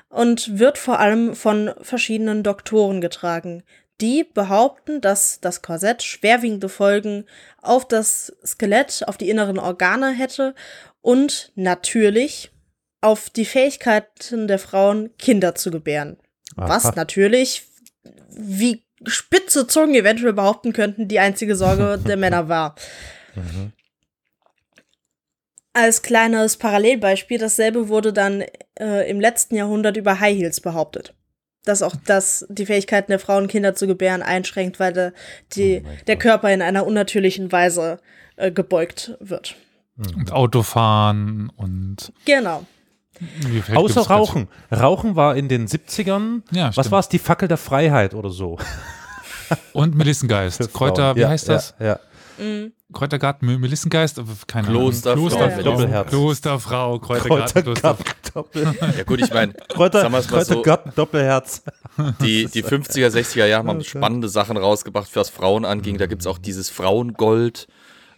[0.10, 3.64] und wird vor allem von verschiedenen Doktoren getragen,
[4.02, 7.26] die behaupten, dass das Korsett schwerwiegende Folgen
[7.62, 10.56] auf das Skelett, auf die inneren Organe hätte
[11.02, 12.52] und natürlich
[13.02, 16.18] auf die Fähigkeiten der Frauen, Kinder zu gebären.
[16.56, 16.94] Was Aha.
[16.96, 17.64] natürlich,
[18.30, 22.76] wie spitze Zungen eventuell behaupten könnten, die einzige Sorge der Männer war.
[25.74, 28.44] Als kleines Parallelbeispiel, dasselbe wurde dann
[28.78, 31.14] äh, im letzten Jahrhundert über High Heels behauptet.
[31.70, 35.14] Dass auch das die Fähigkeiten der Frauen, Kinder zu gebären, einschränkt, weil der,
[35.54, 38.00] die, der Körper in einer unnatürlichen Weise
[38.38, 39.56] äh, gebeugt wird.
[40.16, 42.66] Und Autofahren und Genau.
[43.76, 44.02] Außer?
[44.02, 44.48] Rauchen.
[44.72, 46.42] Rauchen war in den 70ern.
[46.52, 47.10] Ja, Was war es?
[47.10, 48.58] Die Fackel der Freiheit oder so.
[49.74, 50.74] Und Melissengeist.
[50.74, 51.76] Kräuter, wie ja, heißt das?
[51.80, 52.00] Ja, ja.
[52.94, 54.22] Kräutergarten, Me- Melissengeist?
[54.48, 55.12] Keine Klosterfrau.
[55.28, 55.32] Ahnung.
[55.62, 56.04] Klosterfrau.
[56.06, 57.94] Klosterfrau, Kräutergarten, Klosterfrau.
[57.94, 58.64] Kräutergarten, Doppel,
[58.98, 61.64] Ja gut, ich meine, Kräuter, mal so, Kräutergarten, Doppelherz.
[62.22, 65.98] die, die 50er, 60er Jahre haben spannende Sachen rausgebracht, was Frauen anging.
[65.98, 67.68] Da gibt es auch dieses Frauengold,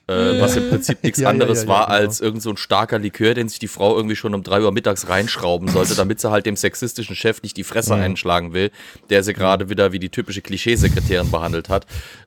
[0.07, 1.97] äh, was im Prinzip nichts Ja, anderes ja, ja, war genau.
[1.99, 4.71] als irgend so ein starker Likör, den sich die Frau irgendwie schon um 3 Uhr
[4.71, 8.01] mittags reinschrauben sollte, damit sie halt dem sexistischen Chef nicht die Fresse Mhm.
[8.01, 8.71] einschlagen will,
[9.09, 11.85] der sie gerade wieder wie die typische Klischeesekretärin behandelt hat.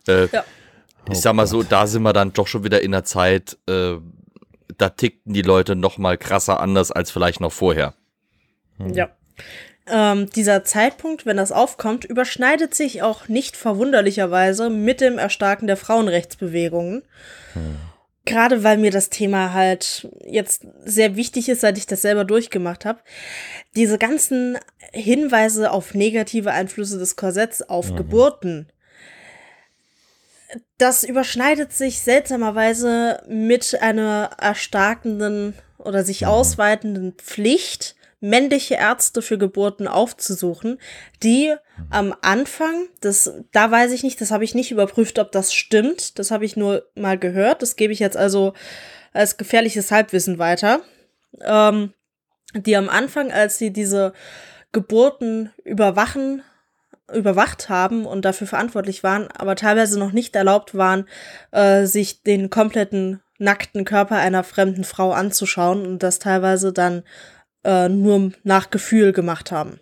[0.09, 0.45] Äh, Ja.
[1.12, 3.97] Ich sag mal so, da sind wir dann doch schon wieder in der Zeit, äh,
[4.79, 7.95] da tickten die Leute noch mal krasser anders als vielleicht noch vorher.
[8.93, 9.11] Ja.
[9.87, 15.77] Ähm, dieser Zeitpunkt, wenn das aufkommt, überschneidet sich auch nicht verwunderlicherweise mit dem Erstarken der
[15.77, 17.03] Frauenrechtsbewegungen.
[18.25, 22.87] Gerade weil mir das Thema halt jetzt sehr wichtig ist, seit ich das selber durchgemacht
[22.87, 23.01] habe.
[23.77, 24.57] Diese ganzen
[24.93, 28.68] Hinweise auf negative Einflüsse des Korsetts auf Geburten,
[30.78, 39.86] das überschneidet sich seltsamerweise mit einer erstarkenden oder sich ausweitenden Pflicht, männliche Ärzte für Geburten
[39.86, 40.78] aufzusuchen,
[41.22, 41.55] die
[41.90, 46.18] am Anfang, das, da weiß ich nicht, das habe ich nicht überprüft, ob das stimmt,
[46.18, 48.55] das habe ich nur mal gehört, das gebe ich jetzt also
[49.12, 50.80] als gefährliches Halbwissen weiter,
[51.42, 51.92] ähm,
[52.55, 54.14] die am Anfang, als sie diese
[54.72, 56.42] Geburten überwachen,
[57.12, 61.07] überwacht haben und dafür verantwortlich waren, aber teilweise noch nicht erlaubt waren,
[61.52, 67.02] äh, sich den kompletten nackten Körper einer fremden Frau anzuschauen und das teilweise dann
[67.64, 69.80] äh, nur nach Gefühl gemacht haben.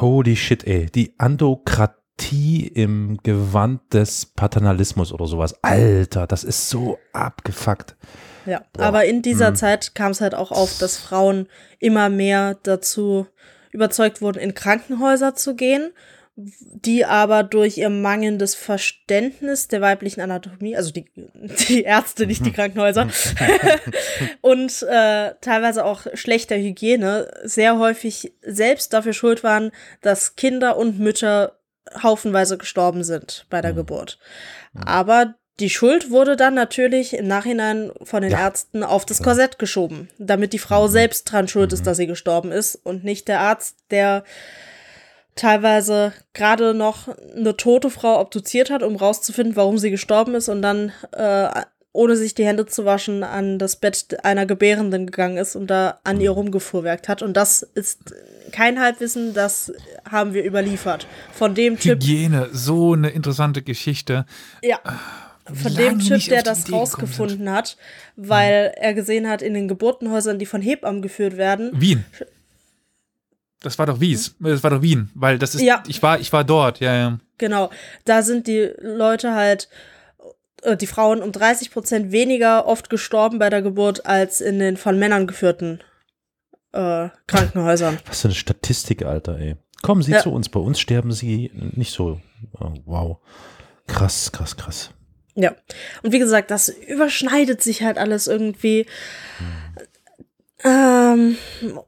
[0.00, 0.86] Holy shit, ey.
[0.86, 5.62] Die Andokratie im Gewand des Paternalismus oder sowas.
[5.62, 7.96] Alter, das ist so abgefuckt.
[8.46, 13.26] Ja, aber in dieser Zeit kam es halt auch auf, dass Frauen immer mehr dazu
[13.72, 15.92] überzeugt wurden, in Krankenhäuser zu gehen,
[16.40, 21.06] die aber durch ihr mangelndes Verständnis der weiblichen Anatomie, also die,
[21.68, 23.08] die Ärzte, nicht die Krankenhäuser,
[24.40, 31.00] und äh, teilweise auch schlechter Hygiene sehr häufig selbst dafür schuld waren, dass Kinder und
[31.00, 31.58] Mütter
[32.02, 34.18] haufenweise gestorben sind bei der Geburt.
[34.74, 38.42] Aber die Schuld wurde dann natürlich im Nachhinein von den Ja.
[38.42, 42.52] Ärzten auf das Korsett geschoben, damit die Frau selbst dran schuld ist, dass sie gestorben
[42.52, 44.22] ist und nicht der Arzt, der
[45.38, 50.62] teilweise gerade noch eine tote Frau obduziert hat, um rauszufinden, warum sie gestorben ist und
[50.62, 51.48] dann äh,
[51.92, 55.98] ohne sich die Hände zu waschen an das Bett einer Gebärenden gegangen ist und da
[56.04, 57.22] an ihr rumgefuhrwerkt hat.
[57.22, 58.14] Und das ist
[58.52, 59.72] kein Halbwissen, das
[60.08, 61.06] haben wir überliefert.
[61.32, 64.26] Von dem Typ, Hygiene, so eine interessante Geschichte.
[64.62, 64.80] ja,
[65.52, 67.76] von lange dem Typ, der das rausgefunden hat,
[68.16, 72.04] weil er gesehen hat, in den Geburtenhäusern, die von Hebammen geführt werden, Wien.
[73.60, 74.36] Das war doch Wies.
[74.40, 75.82] Das war doch Wien, weil das ist, Ja.
[75.88, 77.18] ich war, ich war dort, ja, ja.
[77.38, 77.70] Genau,
[78.04, 79.68] da sind die Leute halt
[80.62, 84.76] äh, die Frauen um 30 Prozent weniger oft gestorben bei der Geburt als in den
[84.76, 85.80] von Männern geführten
[86.72, 87.98] äh, Krankenhäusern.
[88.06, 89.56] Was für eine Statistik, Alter, ey.
[89.82, 90.20] Kommen Sie Ja.
[90.20, 92.20] zu uns, bei uns sterben Sie nicht so.
[92.60, 93.16] Oh, wow.
[93.86, 94.90] Krass, krass, krass.
[95.36, 95.54] Ja.
[96.02, 98.86] Und wie gesagt, das überschneidet sich halt alles irgendwie.
[100.64, 101.36] Ähm,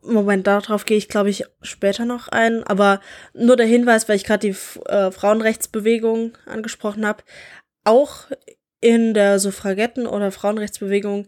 [0.02, 2.62] Moment, darauf gehe ich, glaube ich, später noch ein.
[2.64, 3.00] Aber
[3.34, 4.56] nur der Hinweis, weil ich gerade die
[4.86, 7.22] äh, Frauenrechtsbewegung angesprochen habe.
[7.84, 8.26] Auch
[8.80, 11.26] in der Suffragetten- oder Frauenrechtsbewegung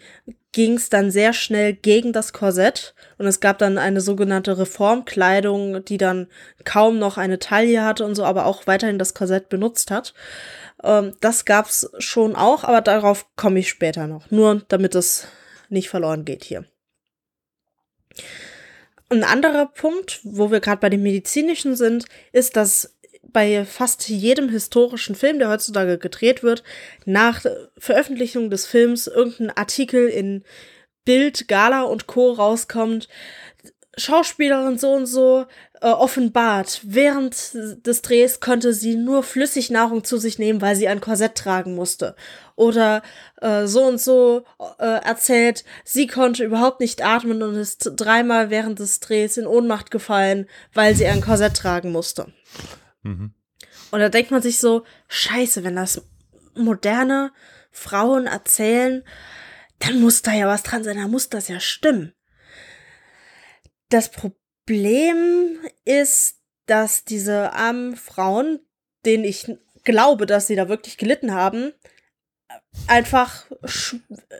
[0.52, 2.94] ging es dann sehr schnell gegen das Korsett.
[3.18, 6.28] Und es gab dann eine sogenannte Reformkleidung, die dann
[6.64, 10.14] kaum noch eine Taille hatte und so, aber auch weiterhin das Korsett benutzt hat.
[10.84, 14.30] Ähm, das gab's schon auch, aber darauf komme ich später noch.
[14.30, 15.26] Nur damit es
[15.68, 16.64] nicht verloren geht hier.
[19.08, 22.96] Ein anderer Punkt, wo wir gerade bei dem medizinischen sind, ist, dass
[23.32, 26.62] bei fast jedem historischen Film, der heutzutage gedreht wird,
[27.04, 27.44] nach
[27.78, 30.44] Veröffentlichung des Films irgendein Artikel in
[31.04, 32.32] Bild, Gala und Co.
[32.32, 33.08] rauskommt.
[33.96, 35.46] Schauspielerin so und so
[35.82, 41.00] äh, offenbart, während des Drehs konnte sie nur Flüssignahrung zu sich nehmen, weil sie ein
[41.00, 42.14] Korsett tragen musste.
[42.54, 43.02] Oder
[43.40, 44.44] äh, so und so
[44.78, 49.90] äh, erzählt, sie konnte überhaupt nicht atmen und ist dreimal während des Drehs in Ohnmacht
[49.90, 52.32] gefallen, weil sie ein Korsett tragen musste.
[53.02, 53.34] Mhm.
[53.90, 56.02] Und da denkt man sich so, scheiße, wenn das
[56.54, 57.32] moderne
[57.72, 59.02] Frauen erzählen,
[59.80, 62.12] dann muss da ja was dran sein, dann muss das ja stimmen.
[63.88, 64.41] Das Problem
[65.84, 68.60] ist, dass diese armen Frauen,
[69.04, 69.50] denen ich
[69.84, 71.72] glaube, dass sie da wirklich gelitten haben,
[72.86, 73.46] einfach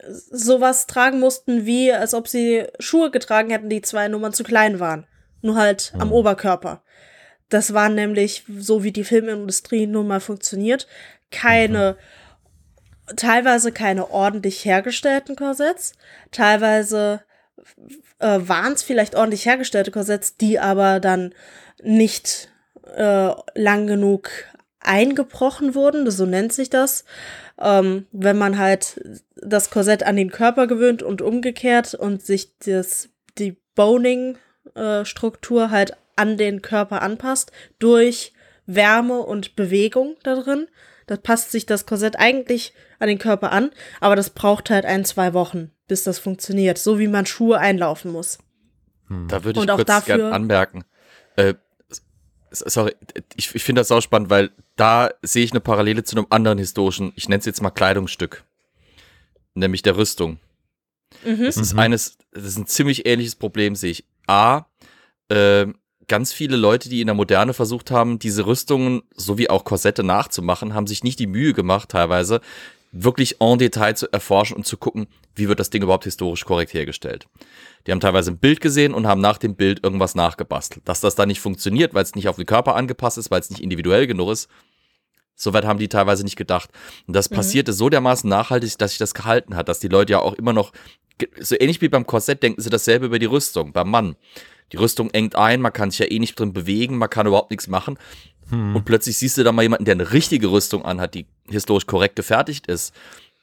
[0.07, 4.81] sowas tragen mussten, wie als ob sie Schuhe getragen hätten, die zwei Nummern zu klein
[4.81, 5.07] waren.
[5.41, 6.83] Nur halt am Oberkörper.
[7.49, 10.87] Das waren nämlich, so wie die Filmindustrie nun mal funktioniert,
[11.31, 11.97] keine,
[13.16, 15.93] teilweise keine ordentlich hergestellten Korsetts,
[16.31, 17.23] teilweise
[18.19, 21.35] äh, waren es vielleicht ordentlich hergestellte Korsetts, die aber dann
[21.83, 22.51] nicht
[22.95, 24.31] äh, lang genug
[24.81, 27.05] eingebrochen wurden, so nennt sich das.
[27.61, 29.01] Ähm, wenn man halt
[29.37, 36.37] das Korsett an den Körper gewöhnt und umgekehrt und sich das, die Boning-Struktur halt an
[36.37, 38.33] den Körper anpasst durch
[38.67, 40.67] Wärme und Bewegung da drin.
[41.07, 45.05] Da passt sich das Korsett eigentlich an den Körper an, aber das braucht halt ein,
[45.05, 46.78] zwei Wochen, bis das funktioniert.
[46.78, 48.38] So wie man Schuhe einlaufen muss.
[49.28, 50.84] Da würde ich Und auch kurz dafür- gerne anmerken.
[51.36, 51.53] Äh,
[52.51, 52.95] sorry,
[53.36, 56.57] ich, ich finde das auch spannend, weil da sehe ich eine Parallele zu einem anderen
[56.57, 58.43] historischen, ich nenne es jetzt mal Kleidungsstück,
[59.53, 60.38] nämlich der Rüstung.
[61.26, 61.45] Mhm.
[61.45, 64.05] Das ist eines, das ist ein ziemlich ähnliches Problem, sehe ich.
[64.26, 64.64] A,
[65.28, 65.66] äh,
[66.09, 70.72] ganz viele Leute, die in der Moderne versucht haben, diese Rüstungen sowie auch Korsette nachzumachen,
[70.72, 72.40] haben sich nicht die Mühe gemacht, teilweise
[72.93, 76.74] wirklich en Detail zu erforschen und zu gucken, wie wird das Ding überhaupt historisch korrekt
[76.74, 77.26] hergestellt.
[77.86, 80.86] Die haben teilweise ein Bild gesehen und haben nach dem Bild irgendwas nachgebastelt.
[80.86, 83.51] Dass das dann nicht funktioniert, weil es nicht auf den Körper angepasst ist, weil es
[83.51, 84.49] nicht individuell genug ist,
[85.34, 86.70] Soweit haben die teilweise nicht gedacht.
[87.07, 90.20] Und das passierte so dermaßen nachhaltig, dass sich das gehalten hat, dass die Leute ja
[90.20, 90.72] auch immer noch,
[91.40, 94.16] so ähnlich wie beim Korsett, denken sie dasselbe über die Rüstung, beim Mann.
[94.73, 97.51] Die Rüstung engt ein, man kann sich ja eh nicht drin bewegen, man kann überhaupt
[97.51, 97.99] nichts machen.
[98.75, 102.16] Und plötzlich siehst du da mal jemanden, der eine richtige Rüstung anhat, die historisch korrekt
[102.16, 102.95] gefertigt ist,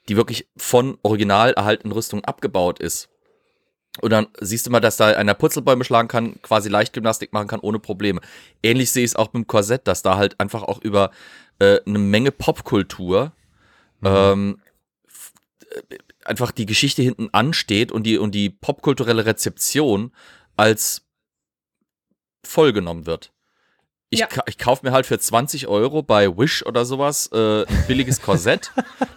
[0.07, 3.09] die wirklich von original erhaltenen Rüstung abgebaut ist.
[4.01, 7.59] Und dann siehst du mal, dass da einer Purzelbäume schlagen kann, quasi Leichtgymnastik machen kann
[7.59, 8.21] ohne Probleme.
[8.61, 11.09] Ähnlich sehe ich es auch mit dem Korsett, dass da halt einfach auch über
[11.57, 13.31] äh, eine Menge Popkultur
[14.03, 14.61] ähm,
[15.07, 15.33] f-
[15.71, 20.11] äh, einfach die Geschichte hinten ansteht und die, und die popkulturelle Rezeption
[20.55, 21.08] als
[22.45, 23.31] vollgenommen wird.
[24.11, 24.25] Ich, Ja.
[24.25, 28.19] ka ich kaufe mir halt für 20 Euro bei Wish oder sowas äh, ein billiges
[28.23, 28.71] Korsett.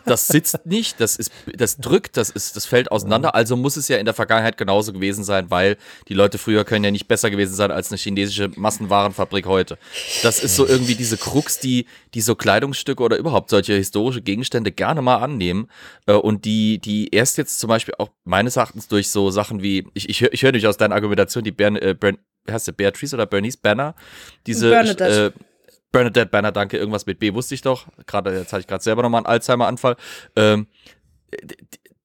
[0.04, 3.34] das sitzt nicht, das ist, das drückt, das ist, das fällt auseinander.
[3.34, 6.84] Also muss es ja in der Vergangenheit genauso gewesen sein, weil die Leute früher können
[6.84, 9.78] ja nicht besser gewesen sein als eine chinesische Massenwarenfabrik heute.
[10.22, 14.72] Das ist so irgendwie diese Krux, die, die so Kleidungsstücke oder überhaupt solche historische Gegenstände
[14.72, 15.68] gerne mal annehmen
[16.06, 19.86] äh, und die, die erst jetzt zum Beispiel auch meines Erachtens durch so Sachen wie,
[19.94, 22.18] ich, ich, ich höre nicht aus deiner Argumentation, die Bern, äh, Bern,
[22.50, 23.94] heißt sie, Beatrice oder Bernice Banner,
[24.46, 25.32] diese Bernadette.
[25.36, 25.42] Äh,
[25.92, 27.86] Bernadette Banner, danke, irgendwas mit B wusste ich doch.
[28.06, 29.96] Gerade jetzt hatte ich gerade selber nochmal einen Alzheimer-Anfall.
[30.36, 30.66] Ähm,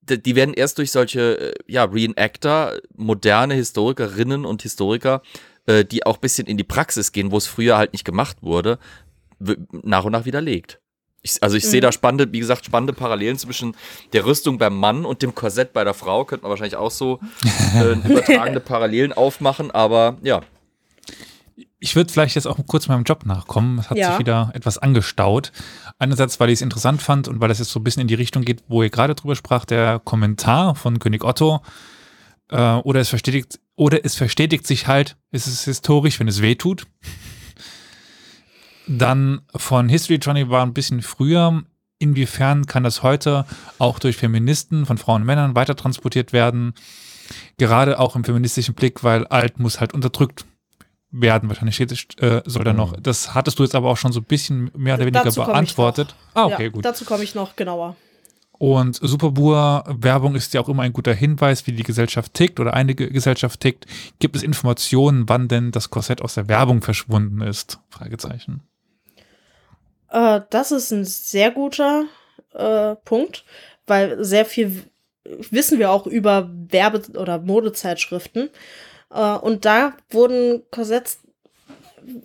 [0.02, 5.22] die, die werden erst durch solche äh, ja, Reenactor, moderne Historikerinnen und Historiker,
[5.66, 8.38] äh, die auch ein bisschen in die Praxis gehen, wo es früher halt nicht gemacht
[8.42, 8.78] wurde,
[9.72, 10.80] nach und nach widerlegt.
[11.24, 13.76] Ich, also ich sehe da spannende, wie gesagt, spannende Parallelen zwischen
[14.14, 16.24] der Rüstung beim Mann und dem Korsett bei der Frau.
[16.26, 17.20] Könnte man wahrscheinlich auch so
[17.76, 20.42] äh, übertragende Parallelen aufmachen, aber ja.
[21.80, 23.80] Ich würde vielleicht jetzt auch kurz meinem Job nachkommen.
[23.80, 24.12] Es hat Ja.
[24.12, 25.52] sich wieder etwas angestaut.
[26.00, 28.14] Einerseits, weil ich es interessant fand und weil das jetzt so ein bisschen in die
[28.16, 31.62] Richtung geht, wo ihr gerade drüber sprach, der Kommentar von König Otto.
[32.50, 36.56] Äh, oder es verstetigt, oder es verstetigt sich halt, es ist historisch, wenn es weh
[36.56, 36.86] tut.
[38.88, 41.64] Dann von History Johnny war ein bisschen früher.
[42.00, 43.46] Inwiefern kann das heute
[43.80, 46.74] auch durch Feministen von Frauen und Männern weiter transportiert werden?
[47.58, 50.46] Gerade auch im feministischen Blick, weil alt muss halt unterdrückt
[51.12, 51.50] werden.
[51.50, 51.80] Wahrscheinlich
[52.22, 52.96] äh, soll da noch.
[53.02, 56.16] Das hattest du jetzt aber auch schon so ein bisschen mehr oder weniger Dazu beantwortet.
[56.34, 56.86] Ah, okay, ja, gut.
[56.86, 57.96] Dazu komme ich noch genauer.
[58.60, 62.96] Und Superbur-Werbung ist ja auch immer ein guter Hinweis, wie die Gesellschaft tickt oder eine
[62.96, 63.86] Ge- Gesellschaft tickt.
[64.20, 67.80] Gibt es Informationen, wann denn das Korsett aus der Werbung verschwunden ist?
[67.90, 68.62] Fragezeichen.
[70.18, 72.06] Äh, das ist ein sehr guter
[72.54, 73.46] äh, Punkt,
[73.86, 74.84] weil sehr viel
[75.52, 78.50] wissen wir auch über Werbe- oder Modezeitschriften.
[79.12, 81.20] Äh, und da wurden Korsetts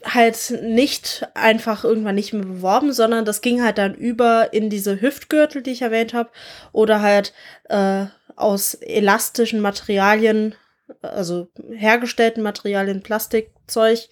[0.05, 5.01] halt nicht einfach irgendwann nicht mehr beworben, sondern das ging halt dann über in diese
[5.01, 6.30] Hüftgürtel, die ich erwähnt habe,
[6.70, 7.34] oder halt
[7.68, 10.55] äh, aus elastischen Materialien,
[11.03, 14.09] also hergestellten Materialien, Plastikzeug,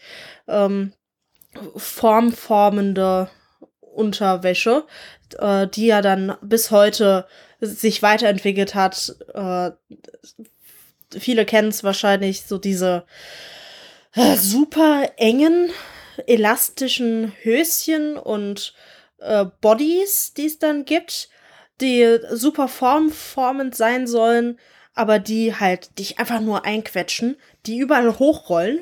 [0.49, 0.93] ähm,
[1.76, 3.31] formformende
[4.01, 4.85] Unterwäsche,
[5.39, 7.27] äh, die ja dann bis heute
[7.61, 9.15] sich weiterentwickelt hat.
[9.35, 9.71] Äh,
[11.19, 13.05] viele kennen es wahrscheinlich, so diese
[14.15, 15.71] äh, super engen,
[16.27, 18.75] elastischen Höschen und
[19.19, 21.29] äh, Bodies, die es dann gibt,
[21.81, 24.59] die super formformend sein sollen,
[24.95, 27.37] aber die halt dich einfach nur einquetschen,
[27.67, 28.81] die überall hochrollen.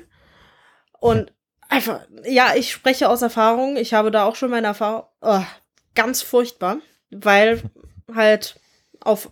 [1.00, 1.32] Und
[1.68, 3.76] einfach, ja, ich spreche aus Erfahrung.
[3.76, 5.04] Ich habe da auch schon meine Erfahrung.
[5.20, 5.42] Oh,
[5.94, 6.78] ganz furchtbar,
[7.10, 7.62] weil
[8.14, 8.60] halt
[9.00, 9.30] auf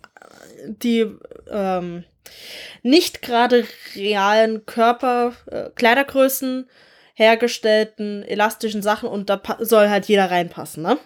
[0.65, 1.05] die
[1.49, 2.03] ähm,
[2.83, 3.65] nicht gerade
[3.95, 6.69] realen Körper, äh, Kleidergrößen
[7.13, 10.99] hergestellten elastischen Sachen und da soll halt jeder reinpassen, ne?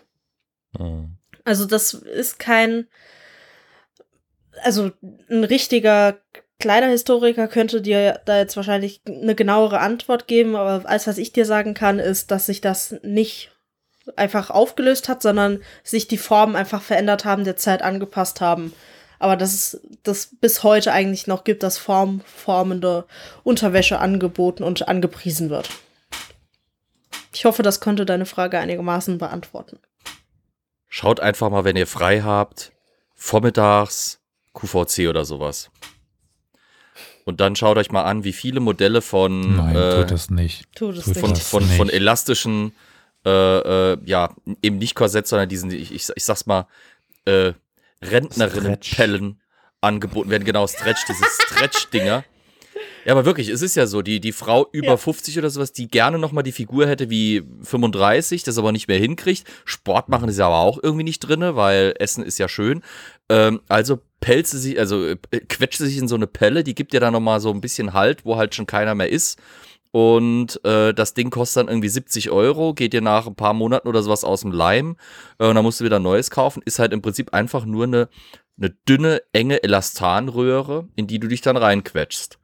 [0.78, 1.18] Mhm.
[1.46, 2.88] Also das ist kein,
[4.64, 4.92] also
[5.30, 6.20] ein richtiger
[6.60, 11.46] Kleiderhistoriker könnte dir da jetzt wahrscheinlich eine genauere Antwort geben, aber alles, was ich dir
[11.46, 13.51] sagen kann, ist, dass sich das nicht
[14.18, 18.74] einfach aufgelöst hat, sondern sich die Formen einfach verändert haben, der Zeit angepasst haben.
[19.20, 23.06] Aber dass es das bis heute eigentlich noch gibt, dass formformende
[23.44, 25.70] Unterwäsche angeboten und angepriesen wird.
[27.34, 29.80] Ich hoffe, das konnte deine Frage einigermaßen beantworten.
[30.88, 32.72] Schaut einfach mal, wenn ihr frei habt,
[33.16, 34.20] vormittags
[34.54, 35.70] QVC oder sowas.
[37.24, 40.66] Und dann schaut euch mal an, wie viele Modelle von, Nein, äh, tut das nicht.
[40.76, 41.20] Tut nicht.
[41.20, 41.96] von, das von, von nicht.
[41.96, 42.74] elastischen,
[43.26, 46.68] äh, äh, ja, eben nicht Korsett, sondern diesen, ich, ich, ich sag's mal,
[47.26, 47.54] äh,
[48.02, 49.40] Rentnerinnenpellen
[49.82, 50.46] angeboten werden.
[50.46, 52.24] Genau, Stretch, diese Stretch-Dinger.
[53.06, 54.98] Ja, aber wirklich, es ist ja so, die, die Frau über Ja.
[54.98, 59.00] 50 oder sowas, die gerne nochmal die Figur hätte wie 35, das aber nicht mehr
[59.00, 59.46] hinkriegt.
[59.66, 62.84] Sport machen ist ja aber auch irgendwie nicht drinne, weil Essen ist ja schön.
[63.30, 65.16] Ähm, also pelze sich, also äh,
[65.50, 68.24] quetsche sich in so eine Pelle, die gibt dir dann nochmal so ein bisschen Halt,
[68.24, 69.40] wo halt schon keiner mehr ist.
[69.92, 73.90] Und äh, das Ding kostet dann irgendwie 70 Euro, geht dir nach ein paar Monaten
[73.90, 74.96] oder sowas aus dem Leim
[75.38, 76.62] äh, und dann musst du wieder ein neues kaufen.
[76.66, 78.10] Ist halt im Prinzip einfach nur eine,
[78.58, 82.40] eine dünne, enge Elastanröhre, in die du dich dann reinquetschst.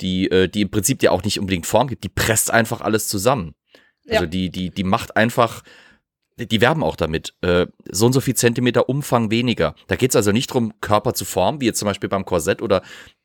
[0.00, 3.08] Die, äh, die im Prinzip dir auch nicht unbedingt Form gibt, die presst einfach alles
[3.08, 3.54] zusammen.
[4.08, 4.26] Also Ja.
[4.30, 5.62] die, die, die macht einfach,
[6.46, 9.74] die werben auch damit, äh, so und so viel Zentimeter Umfang weniger.
[9.88, 12.62] Da geht es also nicht darum, Körper zu formen, wie jetzt zum Beispiel beim Korsett
[12.62, 12.82] oder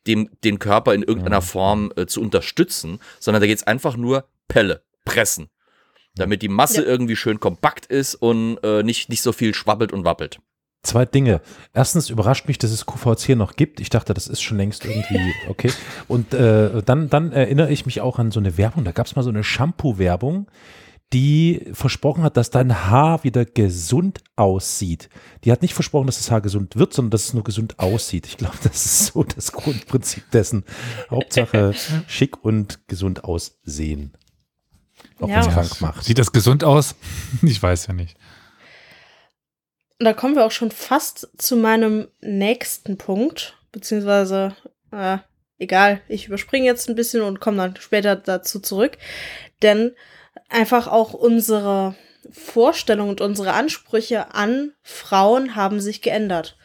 [0.07, 4.26] dem, den Körper in irgendeiner Form äh, zu unterstützen, sondern da geht es einfach nur
[4.47, 5.49] Pelle, pressen.
[6.16, 6.88] Damit die Masse Ja.
[6.88, 10.39] irgendwie schön kompakt ist und äh, nicht, nicht so viel schwabbelt und wappelt.
[10.84, 11.41] Zwei Dinge.
[11.74, 13.80] Erstens überrascht mich, dass es QVC noch gibt.
[13.80, 15.72] Ich dachte, das ist schon längst irgendwie okay.
[16.07, 18.84] Und äh, dann, dann erinnere ich mich auch an so eine Werbung.
[18.86, 20.47] Da gab es mal so eine Shampoo-Werbung,
[21.14, 25.10] die versprochen hat, dass dein Haar wieder gesund aussieht.
[25.43, 28.26] Die hat nicht versprochen, dass das Haar gesund wird, sondern dass es nur gesund aussieht.
[28.28, 30.66] Ich glaube, das ist so das Grundprinzip dessen.
[31.10, 31.74] Hauptsache
[32.08, 34.14] schick und gesund aussehen.
[35.20, 35.36] Auch Ja.
[35.36, 36.03] wenn es krank macht.
[36.03, 36.95] Sieht das gesund aus?
[37.43, 38.18] Ich weiß ja nicht.
[39.99, 44.56] Und da kommen wir auch schon fast zu meinem nächsten Punkt, beziehungsweise,
[44.91, 45.20] äh,
[45.58, 48.97] egal, ich überspringe jetzt ein bisschen und komme dann später dazu zurück,
[49.62, 49.93] denn
[50.50, 51.96] einfach auch unsere
[52.32, 56.58] Vorstellung und unsere Ansprüche an Frauen haben sich geändert.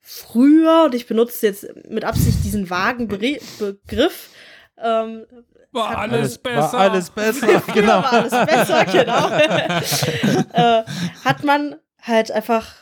[0.00, 4.30] Früher, und ich benutze jetzt mit Absicht diesen vagen Bere- Begriff,
[4.78, 5.26] ähm,
[5.70, 6.72] War Hat alles man- besser.
[6.72, 8.02] War alles besser, genau.
[8.02, 9.28] war alles besser, genau.
[10.52, 10.82] äh,
[11.24, 12.74] hat man halt einfach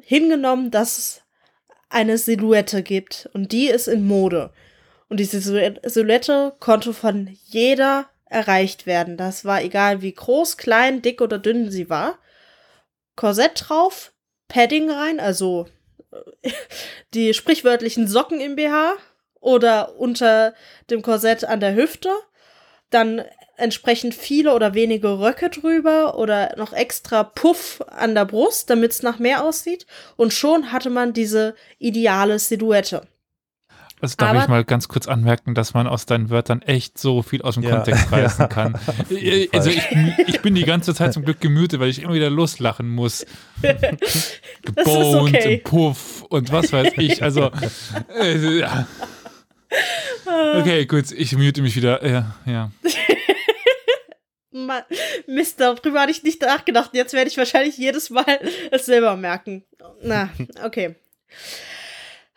[0.00, 1.22] hingenommen, dass es
[1.88, 3.28] eine Silhouette gibt.
[3.32, 4.52] Und die ist in Mode.
[5.08, 9.18] Und diese Silhou- Silhouette konnte von jeder erreicht werden.
[9.18, 12.18] Das war egal, wie groß, klein, dick oder dünn sie war.
[13.16, 14.12] Korsett drauf,
[14.48, 15.66] Padding rein, also
[16.42, 16.50] äh,
[17.14, 18.94] die sprichwörtlichen Socken im BH
[19.40, 20.54] oder unter
[20.88, 22.10] dem Korsett an der Hüfte.
[22.88, 23.22] Dann
[23.56, 29.02] entsprechend viele oder wenige Röcke drüber oder noch extra Puff an der Brust, damit es
[29.02, 29.86] nach mehr aussieht.
[30.16, 33.02] Und schon hatte man diese ideale Silhouette.
[34.02, 37.22] Also darf Aber- ich mal ganz kurz anmerken, dass man aus deinen Wörtern echt so
[37.22, 38.46] viel aus dem Ja, Kontext reißen ja.
[38.48, 38.74] kann.
[38.74, 39.82] Auf jeden also ich,
[40.26, 43.26] ich bin die ganze Zeit zum Glück gemütet, weil ich immer wieder loslachen muss.
[43.62, 45.54] Das Geboned okay.
[45.56, 47.22] und Puff und was weiß ich.
[47.22, 47.50] Also
[48.18, 48.86] äh, ja.
[50.58, 52.06] Okay, gut, ich mute mich wieder.
[52.06, 52.70] Ja, ja.
[54.52, 54.84] Ma
[55.26, 56.90] Mist, darüber hatte ich nicht nachgedacht.
[56.92, 58.40] Jetzt werde ich wahrscheinlich jedes Mal
[58.70, 59.64] es selber merken.
[60.02, 60.28] Na,
[60.64, 60.96] okay.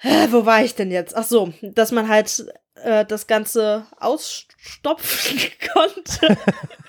[0.03, 1.15] Äh, Wo war ich denn jetzt?
[1.15, 2.45] Ach so, dass man halt
[2.75, 5.39] äh, das Ganze ausstopfen
[5.73, 6.37] konnte.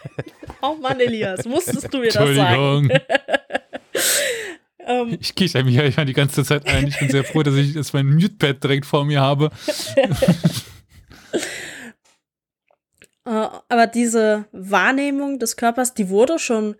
[0.62, 2.90] oh Mann, Elias, musstest du mir das sagen?
[2.90, 3.00] Entschuldigung.
[4.86, 6.86] Ähm, Ich kicher mich ja die ganze Zeit ein.
[6.86, 9.50] Ich bin sehr froh, dass ich jetzt mein Mute-Pad direkt vor mir habe.
[13.24, 16.76] Äh, aber diese Wahrnehmung des Körpers, die wurde schon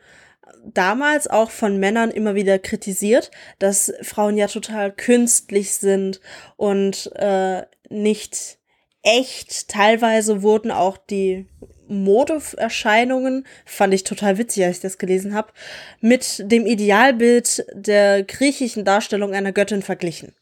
[0.65, 6.21] damals auch von Männern immer wieder kritisiert, dass Frauen ja total künstlich sind
[6.57, 8.59] und äh, nicht
[9.03, 9.69] echt.
[9.69, 11.47] Teilweise wurden auch die
[11.87, 15.53] Modeerscheinungen, fand ich total witzig, als ich das gelesen habe,
[16.01, 20.35] mit dem Idealbild der griechischen Darstellung einer Göttin verglichen.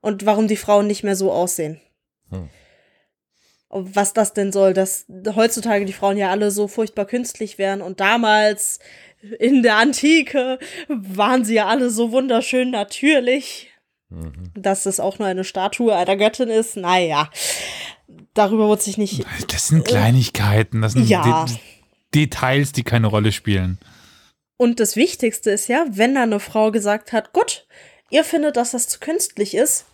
[0.00, 1.80] Und warum die Frauen nicht mehr so aussehen.
[3.70, 5.04] Was das denn soll, dass
[5.34, 8.78] heutzutage die Frauen ja alle so furchtbar künstlich wären und damals
[9.38, 10.58] in der Antike
[10.88, 13.70] waren sie ja alle so wunderschön natürlich.
[14.54, 17.30] Dass es auch nur eine Statue einer Göttin ist, naja,
[18.32, 21.44] darüber wird sich nicht Das sind Kleinigkeiten, das sind Ja.
[21.44, 21.56] De
[22.14, 23.78] Details, die keine Rolle spielen.
[24.56, 27.66] Und das Wichtigste ist ja, wenn da eine Frau gesagt hat, gut,
[28.10, 29.84] ihr findet, dass das zu künstlich ist,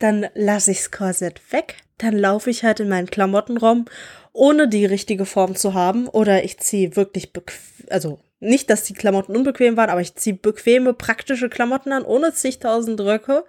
[0.00, 3.84] dann lasse ich's Korsett weg, dann laufe ich halt in meinen Klamottenraum,
[4.32, 7.56] ohne die richtige Form zu haben, oder ich ziehe wirklich bequem,
[7.88, 12.32] also nicht, dass die Klamotten unbequem waren, aber ich ziehe bequeme, praktische Klamotten an, ohne
[12.32, 13.44] zigtausend Röcke.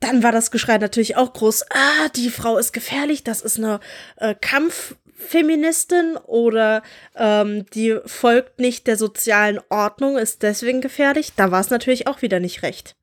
[0.00, 1.64] Dann war das Geschrei natürlich auch groß.
[1.70, 3.80] Ah, die Frau ist gefährlich, das ist eine
[4.16, 6.82] äh, Kampffeministin oder
[7.14, 11.32] ähm, die folgt nicht der sozialen Ordnung, ist deswegen gefährlich.
[11.36, 12.96] Da war es natürlich auch wieder nicht recht.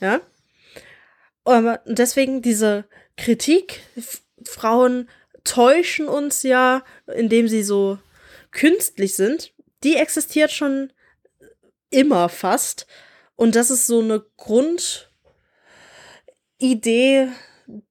[0.00, 0.20] Ja.
[1.44, 2.84] Aber deswegen diese
[3.16, 3.80] Kritik,
[4.44, 5.08] Frauen
[5.44, 7.98] täuschen uns ja, indem sie so
[8.50, 9.52] künstlich sind,
[9.84, 10.92] die existiert schon
[11.90, 12.86] immer fast.
[13.36, 15.08] Und das ist so eine Grundidee,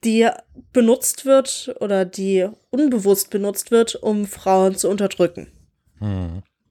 [0.04, 0.30] die
[0.74, 5.52] benutzt wird oder die unbewusst benutzt wird, um Frauen zu unterdrücken.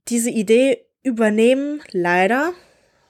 [0.09, 2.53] Diese Idee übernehmen leider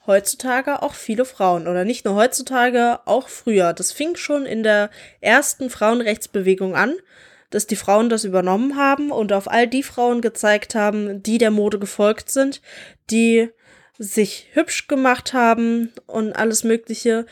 [0.05, 3.73] heutzutage auch viele Frauen oder nicht nur heutzutage, auch früher.
[3.73, 6.95] Das fing schon in der ersten Frauenrechtsbewegung an,
[7.49, 11.51] dass die Frauen das übernommen haben und auf all die Frauen gezeigt haben, die der
[11.51, 12.61] Mode gefolgt sind,
[13.09, 13.49] die
[13.97, 17.25] sich hübsch gemacht haben und alles Mögliche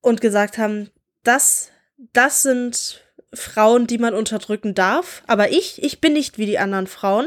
[0.00, 0.90] und gesagt haben,
[1.22, 1.70] das,
[2.12, 6.86] das sind Frauen, die man unterdrücken darf, aber ich, ich bin nicht wie die anderen
[6.86, 7.26] Frauen.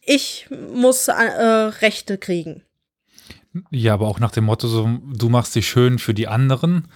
[0.00, 2.62] Ich muss äh, Rechte kriegen.
[3.70, 6.88] Ja, aber auch nach dem Motto, so, du machst dich schön für die anderen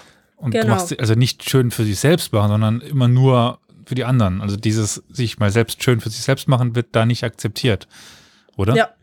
[0.42, 0.74] und du Genau.
[0.74, 4.40] machst sie, also nicht schön für sich selbst machen, sondern immer nur für die anderen.
[4.40, 7.88] Also dieses sich mal selbst schön für sich selbst machen wird da nicht akzeptiert,
[8.56, 8.74] oder?
[8.74, 8.94] Ja,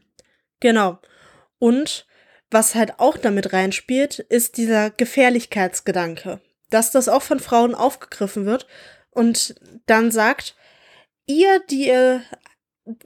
[0.59, 0.99] genau.
[1.57, 2.05] Und
[2.51, 6.41] was halt auch damit reinspielt, ist dieser Gefährlichkeitsgedanke.
[6.69, 8.67] Dass das auch von Frauen aufgegriffen wird
[9.11, 9.55] und
[9.85, 10.55] dann sagt,
[11.25, 12.21] ihr, die ihr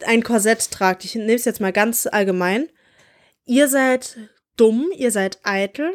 [0.06, 2.68] ein Korsett tragt, ich nehme es jetzt mal ganz allgemein,
[3.46, 4.18] ihr seid
[4.58, 5.92] dumm, ihr seid eitel,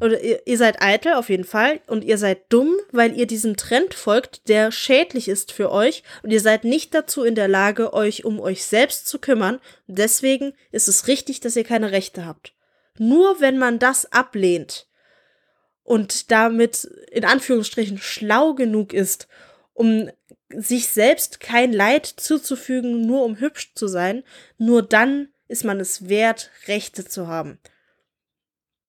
[0.00, 3.56] oder ihr, ihr seid eitel auf jeden Fall und ihr seid dumm, weil ihr diesem
[3.56, 7.92] Trend folgt, der schädlich ist für euch und ihr seid nicht dazu in der Lage,
[7.92, 9.60] euch um euch selbst zu kümmern.
[9.86, 12.54] Deswegen ist es richtig, dass ihr keine Rechte habt.
[12.98, 14.88] Nur wenn man das ablehnt
[15.84, 19.28] und damit in Anführungsstrichen schlau genug ist,
[19.74, 20.10] um
[20.48, 24.24] sich selbst kein Leid zuzufügen, nur um hübsch zu sein,
[24.56, 27.58] nur dann ist man es wert, Rechte zu haben.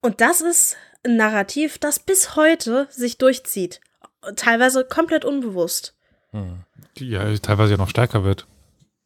[0.01, 3.81] Und das ist ein Narrativ, das bis heute sich durchzieht.
[4.35, 5.95] Teilweise komplett unbewusst.
[6.97, 8.47] Die ja teilweise ja noch stärker wird.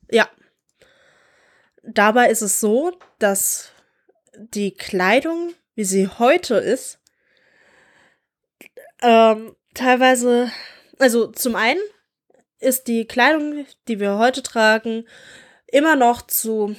[0.10, 0.28] Ja.
[1.84, 3.72] Dabei ist es so, dass
[4.36, 7.00] die Kleidung, wie sie heute ist,
[9.02, 10.52] ähm, teilweise,
[10.98, 11.82] also zum einen
[12.60, 15.06] ist die Kleidung, die wir heute tragen,
[15.68, 16.76] immer noch zu,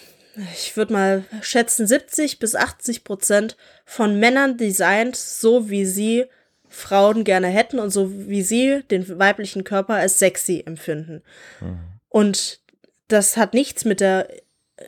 [0.55, 6.27] ich würde mal schätzen, 70 bis 80 Prozent von Männern designt, so wie sie
[6.69, 11.23] Frauen gerne hätten und so wie sie den weiblichen Körper als sexy empfinden.
[12.09, 12.61] Und
[13.09, 14.29] das hat nichts mit der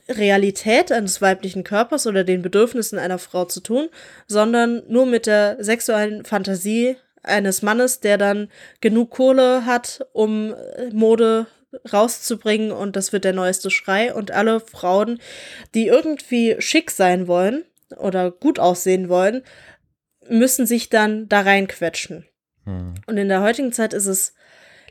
[0.09, 3.89] Realität eines weiblichen Körpers oder den Bedürfnissen einer Frau zu tun,
[4.27, 8.49] sondern nur mit der sexuellen Fantasie eines Mannes, der dann
[8.81, 10.55] genug Kohle hat, um
[10.93, 11.47] Mode
[11.93, 15.21] rauszubringen und das wird der neueste Schrei und alle Frauen,
[15.75, 17.65] die irgendwie schick sein wollen
[17.97, 19.43] oder gut aussehen wollen,
[20.29, 22.27] müssen sich dann da reinquetschen.
[23.07, 24.35] Und in der heutigen Zeit ist es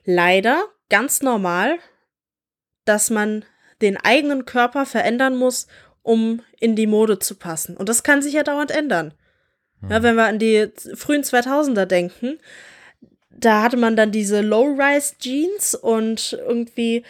[0.05, 1.77] leider ganz normal,
[2.85, 3.43] dass man
[3.81, 5.67] den eigenen Körper verändern muss,
[6.01, 7.75] um in die Mode zu passen.
[7.75, 9.13] Und das kann sich ja dauernd ändern.
[9.89, 12.39] Ja, wenn wir an die frühen 2000er denken,
[13.35, 17.03] da hatte man dann diese Low-Rise-Jeans und irgendwie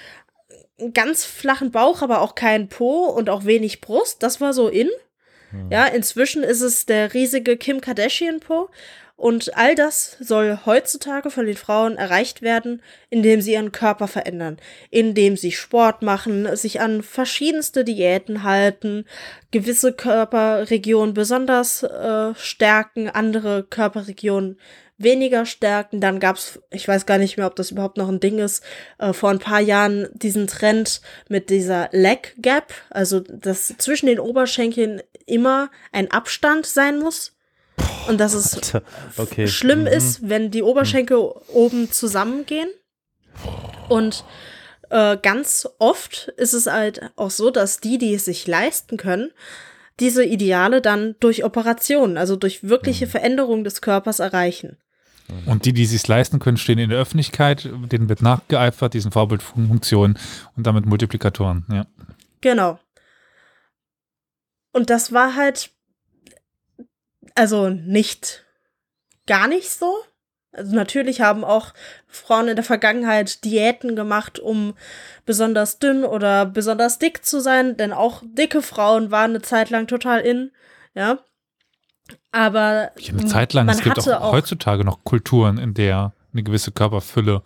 [0.80, 4.24] einen ganz flachen Bauch, aber auch keinen Po und auch wenig Brust.
[4.24, 4.90] Das war so in.
[5.70, 8.70] Ja, inzwischen ist es der riesige Kim Kardashian Po.
[9.18, 14.58] Und all das soll heutzutage von den Frauen erreicht werden, indem sie ihren Körper verändern,
[14.90, 19.06] indem sie Sport machen, sich an verschiedenste Diäten halten,
[19.52, 24.60] gewisse Körperregionen besonders äh, stärken, andere Körperregionen
[24.98, 26.00] weniger stärken.
[26.02, 28.64] Dann gab's, ich weiß gar nicht mehr, ob das überhaupt noch ein Ding ist,
[28.98, 34.20] äh, vor ein paar Jahren diesen Trend mit dieser Leg Gap, also dass zwischen den
[34.20, 37.34] Oberschenkeln immer ein Abstand sein muss.
[38.08, 38.74] Und dass es
[39.18, 39.48] okay.
[39.48, 39.88] schlimm Mhm.
[39.88, 42.70] ist, wenn die Oberschenkel oben zusammengehen.
[43.90, 44.24] Und
[44.90, 49.32] äh, ganz oft ist es halt auch so, dass die, die es sich leisten können,
[50.00, 52.70] diese Ideale dann durch Operationen, also durch Mhm.
[52.70, 54.78] wirkliche Veränderung des Körpers erreichen.
[55.48, 60.20] Und die, die sich leisten können, stehen in der Öffentlichkeit, denen wird nachgeeifert, diesen Vorbildfunktionen
[60.56, 61.66] und damit Multiplikatoren.
[61.72, 61.88] Ja.
[62.42, 62.80] Genau.
[64.72, 65.72] Und das war halt,
[67.34, 68.46] also nicht
[69.26, 69.96] gar nicht so.
[70.56, 71.74] Also natürlich haben auch
[72.08, 74.74] Frauen in der Vergangenheit Diäten gemacht, um
[75.26, 79.88] besonders dünn oder besonders dick zu sein, denn auch dicke Frauen waren eine Zeit lang
[79.88, 80.52] total in,
[80.94, 81.20] ja.
[82.32, 86.44] Aber Ich eine Zeit lang, es gibt auch, auch heutzutage noch Kulturen, in der eine
[86.44, 87.42] gewisse Körperfülle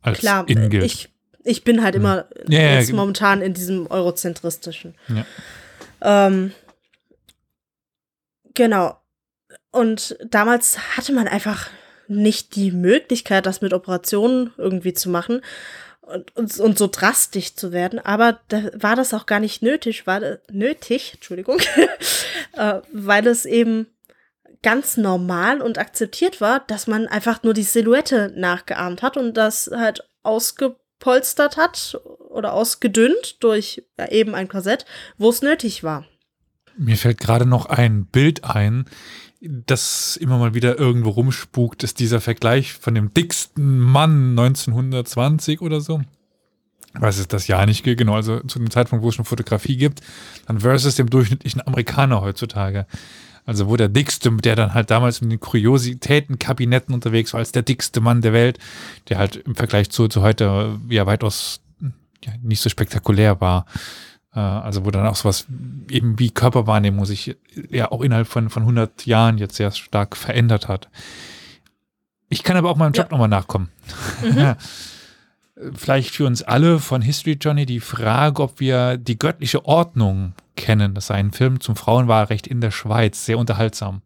[0.00, 0.84] als klar, in gilt.
[0.84, 1.10] ich,
[1.44, 2.94] ich bin halt immer Ja, ja, ja.
[2.94, 4.94] momentan in diesem eurozentristischen.
[6.00, 6.52] Ähm,
[8.54, 8.98] genau.
[9.70, 11.70] Und damals hatte man einfach
[12.16, 15.42] nicht die Möglichkeit, das mit Operationen irgendwie zu machen
[16.00, 17.98] und, und, und so drastisch zu werden.
[17.98, 21.58] Aber da war das auch gar nicht nötig, war das, nötig, Entschuldigung,
[22.52, 23.86] äh, weil es eben
[24.62, 29.70] ganz normal und akzeptiert war, dass man einfach nur die Silhouette nachgeahmt hat und das
[29.74, 34.86] halt ausgepolstert hat oder ausgedünnt durch eben ein Korsett,
[35.18, 36.06] wo es nötig war.
[36.76, 38.86] Mir fällt gerade noch ein Bild ein,
[39.42, 45.80] das immer mal wieder irgendwo rumspukt, ist dieser Vergleich von dem dicksten Mann 1920 oder
[45.80, 46.00] so.
[46.94, 50.02] Weiß es das Jahr nicht genau, also zu dem Zeitpunkt, wo es schon Fotografie gibt,
[50.46, 52.86] dann versus dem durchschnittlichen Amerikaner heutzutage.
[53.44, 57.62] Also wo der dickste, der dann halt damals in den Kuriositätenkabinetten unterwegs war, als der
[57.62, 58.58] dickste Mann der Welt,
[59.08, 61.60] der halt im Vergleich zu, zu heute ja weitaus
[62.24, 63.66] ja, nicht so spektakulär war.
[64.34, 65.46] Äh, Also wo dann auch sowas
[65.90, 67.36] eben wie Körperwahrnehmung sich
[67.70, 70.88] ja auch innerhalb von, von 100 Jahren jetzt sehr stark verändert hat.
[72.28, 73.10] Ich kann aber auch meinem Job Ja.
[73.12, 73.68] nochmal nachkommen.
[75.74, 80.94] Vielleicht für uns alle von History Johnny die Frage, ob wir die göttliche Ordnung kennen.
[80.94, 83.26] Das sei ein Film zum Frauenwahlrecht in der Schweiz.
[83.26, 84.00] Sehr unterhaltsam.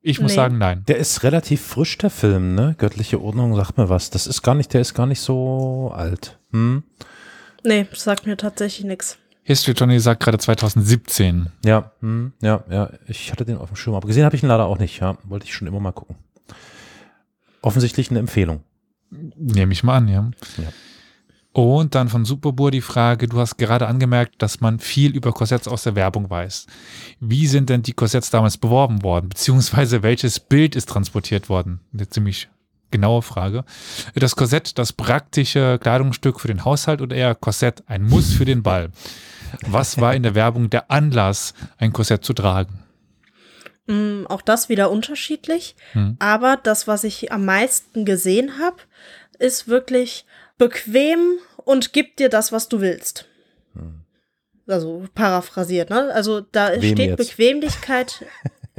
[0.00, 0.36] Ich muss Nee.
[0.36, 0.84] sagen, nein.
[0.86, 2.76] Der ist relativ frisch, der Film, ne?
[2.78, 4.10] Göttliche Ordnung, sag mir was.
[4.10, 6.38] Das ist gar nicht, der ist gar nicht so alt.
[6.52, 6.84] Hm?
[7.64, 9.18] Nee, das sagt mir tatsächlich nichts.
[9.46, 11.52] History Johnny sagt gerade 2017.
[11.64, 12.90] Ja, hm, ja, ja.
[13.06, 13.94] Ich hatte den auf dem Schirm.
[13.94, 15.16] Aber gesehen habe ich ihn leider auch nicht, ja.
[15.22, 16.16] Wollte ich schon immer mal gucken.
[17.62, 18.64] Offensichtlich eine Empfehlung.
[19.10, 20.30] Nehme ich mal an, ja.
[20.58, 20.72] Ja.
[21.52, 25.68] Und dann von Superbur die Frage, du hast gerade angemerkt, dass man viel über Korsetts
[25.68, 26.66] aus der Werbung weiß.
[27.20, 29.28] Wie sind denn die Korsetts damals beworben worden?
[29.28, 31.78] Beziehungsweise welches Bild ist transportiert worden?
[31.94, 32.48] Eine ziemlich
[32.90, 33.64] genaue Frage.
[34.16, 38.64] Das Korsett, das praktische Kleidungsstück für den Haushalt oder eher Korsett, ein Muss für den
[38.64, 38.90] Ball?
[39.66, 42.82] Was war in der Werbung der Anlass, ein Korsett zu tragen?
[43.86, 45.76] Mm, auch das wieder unterschiedlich.
[45.92, 46.16] Hm.
[46.18, 48.76] Aber das, was ich am meisten gesehen habe,
[49.38, 50.24] ist wirklich
[50.58, 53.26] bequem und gibt dir das, was du willst.
[54.66, 56.10] Also paraphrasiert, ne?
[56.12, 57.16] Also da Wem steht jetzt?
[57.18, 58.24] Bequemlichkeit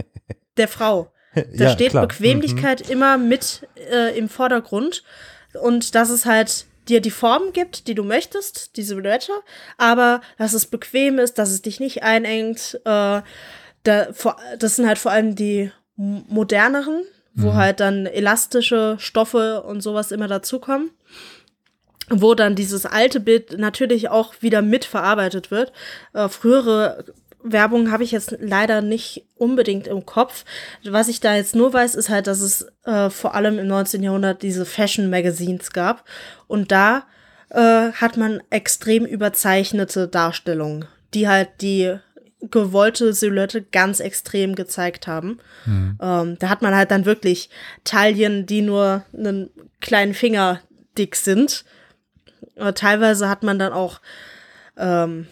[0.57, 1.11] der Frau.
[1.33, 2.03] Da Ja, steht klar.
[2.03, 2.07] Mhm.
[2.09, 5.03] Bequemlichkeit immer mit äh, im Vordergrund.
[5.61, 9.31] Und das ist halt dir die Form gibt, die du möchtest, die Silhouette,
[9.77, 12.79] aber dass es bequem ist, dass es dich nicht einengt.
[12.85, 13.21] Äh,
[13.83, 14.07] da,
[14.59, 17.03] das sind halt vor allem die moderneren,
[17.33, 20.91] wo halt dann elastische Stoffe und sowas immer dazukommen.
[22.09, 25.73] Wo dann dieses alte Bild natürlich auch wieder mitverarbeitet wird.
[26.13, 27.03] Äh, frühere
[27.43, 30.43] Werbung habe ich jetzt leider nicht unbedingt im Kopf.
[30.83, 34.03] Was ich da jetzt nur weiß, ist halt, dass es äh, vor allem im 19.
[34.03, 36.03] Jahrhundert diese Fashion Magazines gab.
[36.47, 37.05] Und da
[37.49, 41.97] äh, hat man extrem überzeichnete Darstellungen, die halt die
[42.41, 45.39] gewollte Silhouette ganz extrem gezeigt haben.
[46.01, 47.49] Ähm, da hat man halt dann wirklich
[47.83, 49.49] Taillen, die nur einen
[49.81, 50.61] kleinen Finger
[50.97, 51.65] dick sind.
[52.55, 54.01] Äh, teilweise hat man dann auch
[54.77, 55.27] ähm,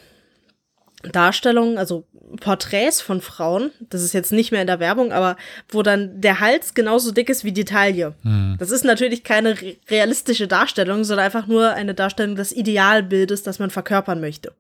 [1.11, 2.05] Darstellungen, also
[2.41, 5.37] Porträts von Frauen, das ist jetzt nicht mehr in der Werbung, aber
[5.69, 8.15] wo dann der Hals genauso dick ist wie die Taille.
[8.57, 13.59] Das ist natürlich keine re realistische Darstellung, sondern einfach nur eine Darstellung des Idealbildes, das
[13.59, 14.53] man verkörpern möchte.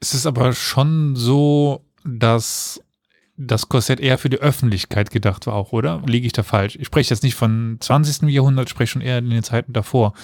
[0.00, 2.80] Es ist aber schon so, dass
[3.36, 6.02] das Korsett eher für die Öffentlichkeit gedacht war auch, oder?
[6.06, 6.76] Liege ich da falsch?
[6.76, 8.28] Ich spreche jetzt nicht von 20.
[8.30, 10.14] Jahrhundert, ich spreche schon eher in den Zeiten davor.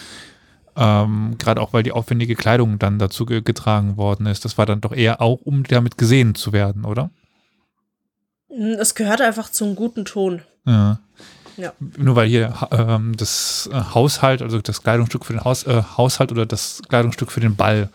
[0.77, 4.45] Ähm, Gerade auch, weil die aufwendige Kleidung dann dazu ge getragen worden ist.
[4.45, 7.11] Das war dann doch eher auch, um damit gesehen zu werden, oder?
[8.49, 10.43] Mm, Es gehört einfach zum guten Ton.
[10.67, 10.99] Ja.
[11.59, 11.73] Ja.
[11.99, 16.33] Nur weil hier ähm, das äh, Haushalt, also das Kleidungsstück für den Haus, äh, Haushalt
[16.33, 17.91] oder das Kleidungsstück für den Ball.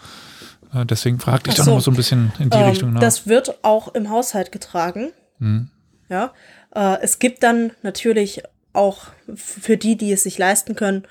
[0.74, 1.64] Äh, deswegen fragte ich so.
[1.64, 3.00] noch mal so ein bisschen in die Ähm, Richtung nach.
[3.02, 5.12] Das wird auch im Haushalt getragen.
[5.40, 5.70] Hm.
[6.10, 6.34] Ja.
[6.76, 8.44] Äh, es gibt dann natürlich
[8.74, 11.04] auch für die, die es sich leisten können,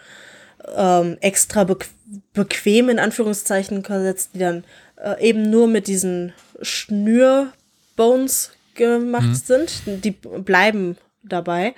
[0.74, 1.86] ähm, extra bequ
[2.32, 4.64] bequem in Anführungszeichen Korsetts, die dann
[5.02, 6.32] äh, eben nur mit diesen
[6.62, 9.34] Schnürbones gemacht Mhm.
[9.34, 9.82] sind.
[10.04, 11.74] Die bleiben dabei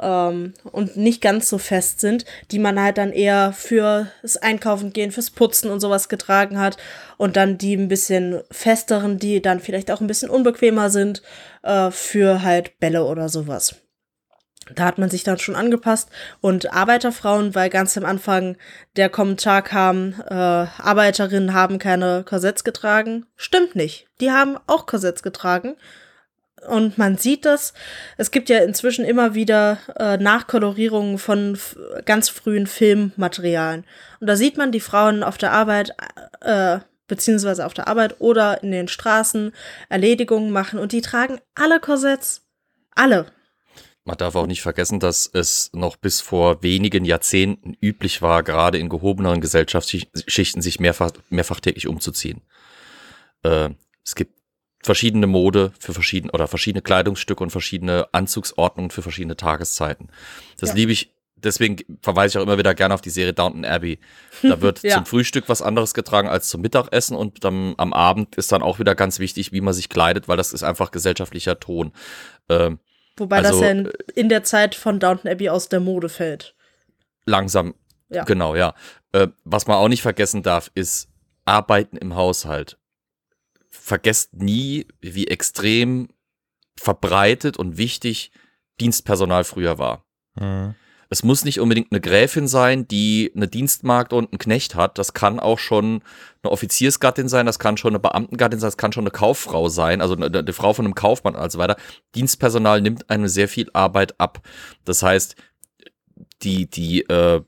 [0.00, 5.12] ähm, und nicht ganz so fest sind, die man halt dann eher fürs Einkaufen gehen,
[5.12, 6.76] fürs Putzen und sowas getragen hat
[7.16, 11.22] und dann die ein bisschen festeren, die dann vielleicht auch ein bisschen unbequemer sind,
[11.62, 13.76] äh, für halt Bälle oder sowas.
[14.74, 16.08] Da hat man sich dann schon angepasst
[16.40, 18.56] und Arbeiterfrauen, weil ganz am Anfang
[18.96, 23.26] der Kommentar kam, äh, Arbeiterinnen haben keine Korsetts getragen.
[23.36, 24.06] Stimmt nicht.
[24.20, 25.76] Die haben auch Korsetts getragen.
[26.66, 27.74] Und man sieht das.
[28.16, 31.58] Es gibt ja inzwischen immer wieder äh, Nachkolorierungen von
[32.06, 33.84] ganz frühen Filmmaterialien.
[34.20, 35.94] Und da sieht man die Frauen auf der Arbeit,
[36.40, 39.52] äh, beziehungsweise auf der Arbeit oder in den Straßen
[39.90, 42.42] Erledigungen machen und die tragen alle Korsetts.
[42.94, 43.26] Alle.
[44.06, 48.76] Man darf auch nicht vergessen, dass es noch bis vor wenigen Jahrzehnten üblich war, gerade
[48.78, 52.42] in gehobeneren Gesellschaftsschichten sich mehrfach, mehrfach täglich umzuziehen.
[53.42, 53.70] Äh,
[54.04, 54.38] es gibt
[54.82, 60.10] verschiedene Mode für verschiedene oder verschiedene Kleidungsstücke und verschiedene Anzugsordnungen für verschiedene Tageszeiten.
[60.60, 60.74] Das Ja.
[60.76, 63.98] liebe ich, deswegen verweise ich auch immer wieder gerne auf die Serie Downton Abbey.
[64.42, 64.96] Da wird Ja.
[64.96, 68.78] zum Frühstück was anderes getragen als zum Mittagessen und dann am Abend ist dann auch
[68.78, 71.92] wieder ganz wichtig, wie man sich kleidet, weil das ist einfach gesellschaftlicher Ton.
[72.50, 72.78] Ähm,
[73.16, 76.54] Wobei Also, das ja in, in der Zeit von Downton Abbey aus der Mode fällt.
[77.26, 77.74] Langsam,
[78.08, 78.24] Ja.
[78.24, 78.74] genau, ja.
[79.12, 81.08] Äh, was man auch nicht vergessen darf, ist
[81.44, 82.78] Arbeiten im Haushalt.
[83.70, 86.08] Vergesst nie, wie extrem
[86.76, 88.32] verbreitet und wichtig
[88.80, 90.04] Dienstpersonal früher war.
[90.34, 90.74] Mhm.
[91.10, 94.98] Es muss nicht unbedingt eine Gräfin sein, die eine Dienstmagd und einen Knecht hat.
[94.98, 96.02] Das kann auch schon
[96.42, 100.00] eine Offiziersgattin sein, das kann schon eine Beamtengattin sein, das kann schon eine Kauffrau sein,
[100.00, 101.76] also eine, eine Frau von einem Kaufmann und so weiter.
[102.14, 104.40] Dienstpersonal nimmt einem sehr viel Arbeit ab.
[104.84, 105.36] Das heißt,
[106.42, 107.42] die, die, äh,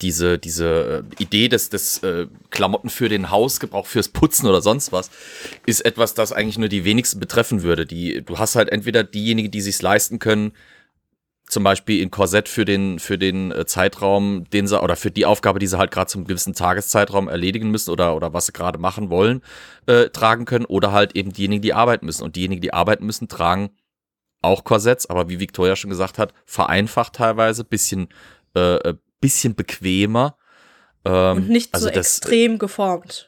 [0.00, 4.92] diese, diese äh, Idee des, des äh, Klamotten für den Hausgebrauch, fürs Putzen oder sonst
[4.92, 5.10] was,
[5.66, 7.86] ist etwas, das eigentlich nur die wenigsten betreffen würde.
[7.86, 10.52] Die, du hast halt entweder diejenigen, die sich's leisten können,
[11.50, 15.26] zum Beispiel in Korsett für den, für den äh, Zeitraum, den sie, oder für die
[15.26, 18.78] Aufgabe, die sie halt gerade zum gewissen Tageszeitraum erledigen müssen oder, oder was sie gerade
[18.78, 19.42] machen wollen,
[19.86, 22.22] äh, tragen können, oder halt eben diejenigen, die arbeiten müssen.
[22.24, 23.70] Und diejenigen, die arbeiten müssen, tragen
[24.42, 28.08] auch Korsetts, aber wie Victoria schon gesagt hat, vereinfacht teilweise, bisschen,
[28.56, 30.36] äh, äh, bisschen bequemer.
[31.04, 33.26] Ähm, Und nicht also so das- extrem geformt.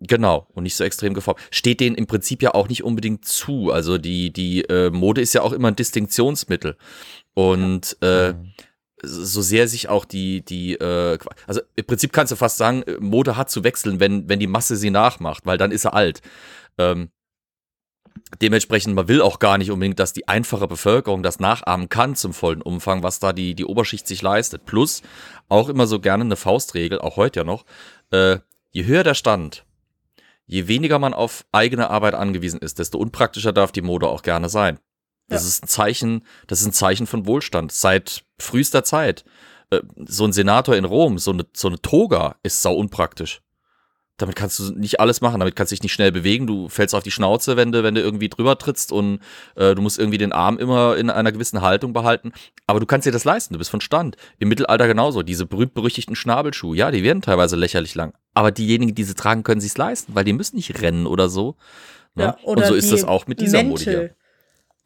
[0.00, 1.40] Genau, und nicht so extrem geformt.
[1.50, 3.70] Steht denen im Prinzip ja auch nicht unbedingt zu.
[3.70, 6.76] Also die, die äh, Mode ist ja auch immer ein Distinktionsmittel.
[7.34, 8.34] Und äh,
[9.02, 12.96] so sehr sich auch die, die, äh, also im Prinzip kannst du fast sagen, äh,
[13.00, 16.22] Mode hat zu wechseln, wenn, wenn die Masse sie nachmacht, weil dann ist er alt.
[16.78, 17.10] Ähm,
[18.40, 22.32] dementsprechend, man will auch gar nicht unbedingt, dass die einfache Bevölkerung das nachahmen kann zum
[22.32, 24.64] vollen Umfang, was da die, die Oberschicht sich leistet.
[24.64, 25.02] Plus
[25.48, 27.64] auch immer so gerne eine Faustregel, auch heute ja noch,
[28.10, 28.38] äh,
[28.70, 29.64] je höher der Stand,
[30.46, 34.48] je weniger man auf eigene Arbeit angewiesen ist, desto unpraktischer darf die Mode auch gerne
[34.48, 34.78] sein.
[35.28, 35.48] Das Ja.
[35.48, 39.24] ist ein Zeichen, das ist ein Zeichen von Wohlstand seit frühester Zeit.
[39.70, 43.40] äh, so ein Senator in Rom, so eine, so eine Toga ist sau unpraktisch.
[44.18, 46.94] Damit kannst du nicht alles machen, damit kannst du dich nicht schnell bewegen, du fällst
[46.94, 49.18] auf die Schnauze, wenn du, wenn du irgendwie drüber trittst und
[49.56, 52.32] äh, du musst irgendwie den Arm immer in einer gewissen Haltung behalten.
[52.68, 54.16] Aber du kannst dir das leisten, du bist von Stand.
[54.38, 58.12] Im Mittelalter genauso, diese berühmt-berüchtigten Schnabelschuhe, ja, die werden teilweise lächerlich lang.
[58.34, 61.56] Aber diejenigen, die sie tragen, können sich's leisten, weil die müssen nicht rennen oder so.
[62.14, 62.24] Ne?
[62.24, 64.14] Ja, oder und so ist es auch mit dieser Mode hier.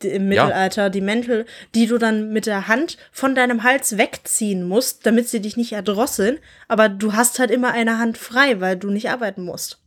[0.03, 0.45] Im Ja.
[0.45, 1.45] Mittelalter, die Mäntel,
[1.75, 5.73] die du dann mit der Hand von deinem Hals wegziehen musst, damit sie dich nicht
[5.73, 6.39] erdrosseln.
[6.69, 9.81] Aber du hast halt immer eine Hand frei, weil du nicht arbeiten musst.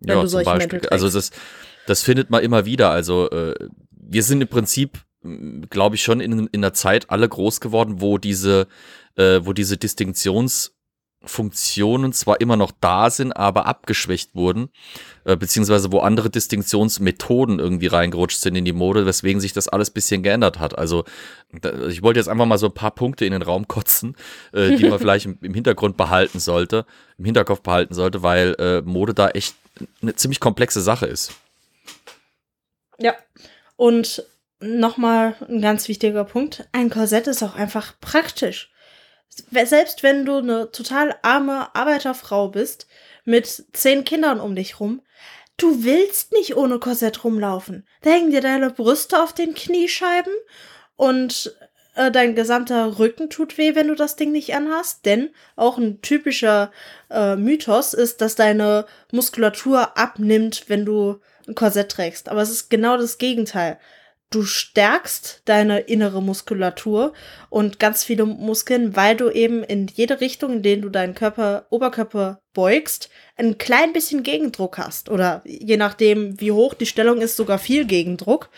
[0.00, 0.92] wenn du solche Mäntel trägst.
[0.92, 1.30] Also das,
[1.86, 2.90] das findet man immer wieder.
[2.90, 3.54] Also äh,
[3.90, 4.98] wir sind im Prinzip,
[5.70, 8.66] glaube ich, schon in, in der Zeit alle groß geworden, wo diese,
[9.16, 9.76] äh, wo diese
[11.22, 14.70] Distinktionsfunktionen zwar immer noch da sind, aber abgeschwächt wurden,
[15.24, 19.90] äh, beziehungsweise wo andere Distinktionsmethoden irgendwie reingerutscht sind in die Mode, weswegen sich das alles
[19.90, 20.76] bisschen geändert hat.
[20.76, 21.04] Also
[21.52, 24.16] da, ich wollte jetzt einfach mal so ein paar Punkte in den Raum kotzen,
[24.52, 26.86] äh, die man vielleicht im, im Hintergrund behalten sollte,
[27.18, 29.54] im Hinterkopf behalten sollte, weil äh, Mode da echt
[30.02, 31.32] eine ziemlich komplexe Sache ist.
[32.98, 33.14] Ja.
[33.76, 34.24] Und
[34.60, 36.68] nochmal ein ganz wichtiger Punkt.
[36.72, 38.71] Ein Korsett ist auch einfach praktisch.
[39.64, 42.86] Selbst wenn du eine total arme Arbeiterfrau bist,
[43.24, 45.02] mit zehn Kindern um dich rum,
[45.56, 47.86] du willst nicht ohne Korsett rumlaufen.
[48.02, 50.32] Da hängen dir deine Brüste auf den Kniescheiben
[50.96, 51.56] und
[51.94, 55.04] äh, dein gesamter Rücken tut weh, wenn du das Ding nicht anhast.
[55.04, 56.72] Denn auch ein typischer
[57.10, 62.28] äh, Mythos ist, dass deine Muskulatur abnimmt, wenn du ein Korsett trägst.
[62.28, 63.78] Aber es ist genau das Gegenteil.
[64.32, 67.12] Du stärkst deine innere Muskulatur
[67.50, 71.66] und ganz viele Muskeln, weil du eben in jede Richtung, in denen du deinen Körper,
[71.68, 75.10] Oberkörper beugst, ein klein bisschen Gegendruck hast.
[75.10, 78.48] Oder je nachdem, wie hoch die Stellung ist, sogar viel Gegendruck.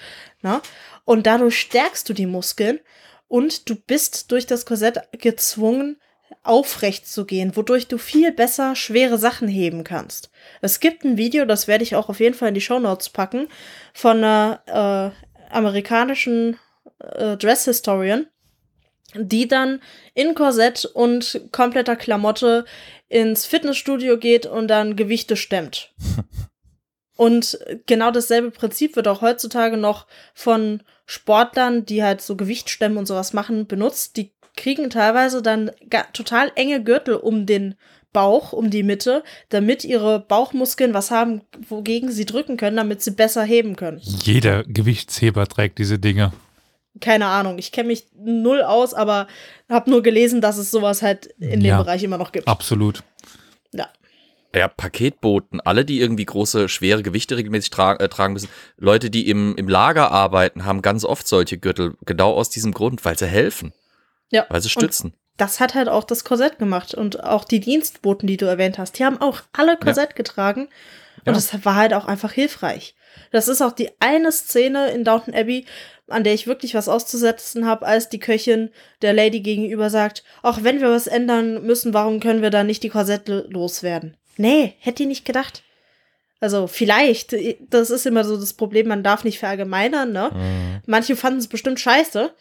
[0.43, 0.61] Ne?
[1.05, 2.79] Und dadurch stärkst du die Muskeln
[3.27, 5.97] und du bist durch das Korsett gezwungen,
[6.45, 10.31] aufrecht zu gehen, wodurch du viel besser schwere Sachen heben kannst.
[10.61, 13.49] Es gibt ein Video, das werde ich auch auf jeden Fall in die Shownotes packen,
[13.93, 15.24] von einer äh,
[15.55, 16.59] amerikanischen
[16.99, 18.27] äh, Dress-Historian,
[19.15, 19.81] die dann
[20.15, 22.65] in Korsett und kompletter Klamotte
[23.09, 25.93] ins Fitnessstudio geht und dann Gewichte stemmt.
[27.17, 33.07] Und genau dasselbe Prinzip wird auch heutzutage noch von Sportlern, die halt so Gewichtstemmen und
[33.07, 34.17] sowas machen, benutzt.
[34.17, 35.71] Die kriegen teilweise dann
[36.13, 37.77] total enge Gürtel um den
[38.15, 43.11] Bauch, um die Mitte, damit ihre Bauchmuskeln was haben, wogegen sie drücken können, damit sie
[43.11, 43.99] besser heben können.
[44.01, 46.33] Jeder Gewichtsheber trägt diese Dinge.
[47.01, 49.27] Keine Ahnung, ich kenne mich null aus, aber
[49.69, 51.77] habe nur gelesen, dass es sowas halt in Ja.
[51.79, 52.47] dem Bereich immer noch gibt.
[52.49, 53.03] Absolut.
[53.73, 53.89] Ja.
[54.55, 58.49] Ja, Paketboten, alle, die irgendwie große, schwere Gewichte regelmäßig tra äh, tragen müssen.
[58.77, 63.05] Leute, die im, im Lager arbeiten, haben ganz oft solche Gürtel, genau aus diesem Grund,
[63.05, 63.73] weil sie helfen,
[64.31, 64.47] ja.
[64.49, 65.15] weil sie Und stützen.
[65.37, 68.99] Das hat halt auch das Korsett gemacht und auch die Dienstboten, die du erwähnt hast,
[68.99, 70.69] die haben auch alle Korsett getragen
[71.21, 71.33] und Ja.
[71.33, 72.95] das war halt auch einfach hilfreich.
[73.33, 75.67] Das ist auch die eine Szene in Downton Abbey,
[76.09, 78.71] an der ich wirklich was auszusetzen habe, als die Köchin
[79.03, 82.83] der Lady gegenüber sagt, auch wenn wir was ändern müssen, warum können wir da nicht
[82.83, 84.17] die Korsette loswerden?
[84.37, 85.63] Nee, hätte die nicht gedacht.
[86.41, 87.35] Also vielleicht,
[87.71, 90.31] das ist immer so das Problem, man darf nicht verallgemeinern, ne?
[90.35, 90.83] Mhm.
[90.87, 92.33] Manche fanden es bestimmt scheiße.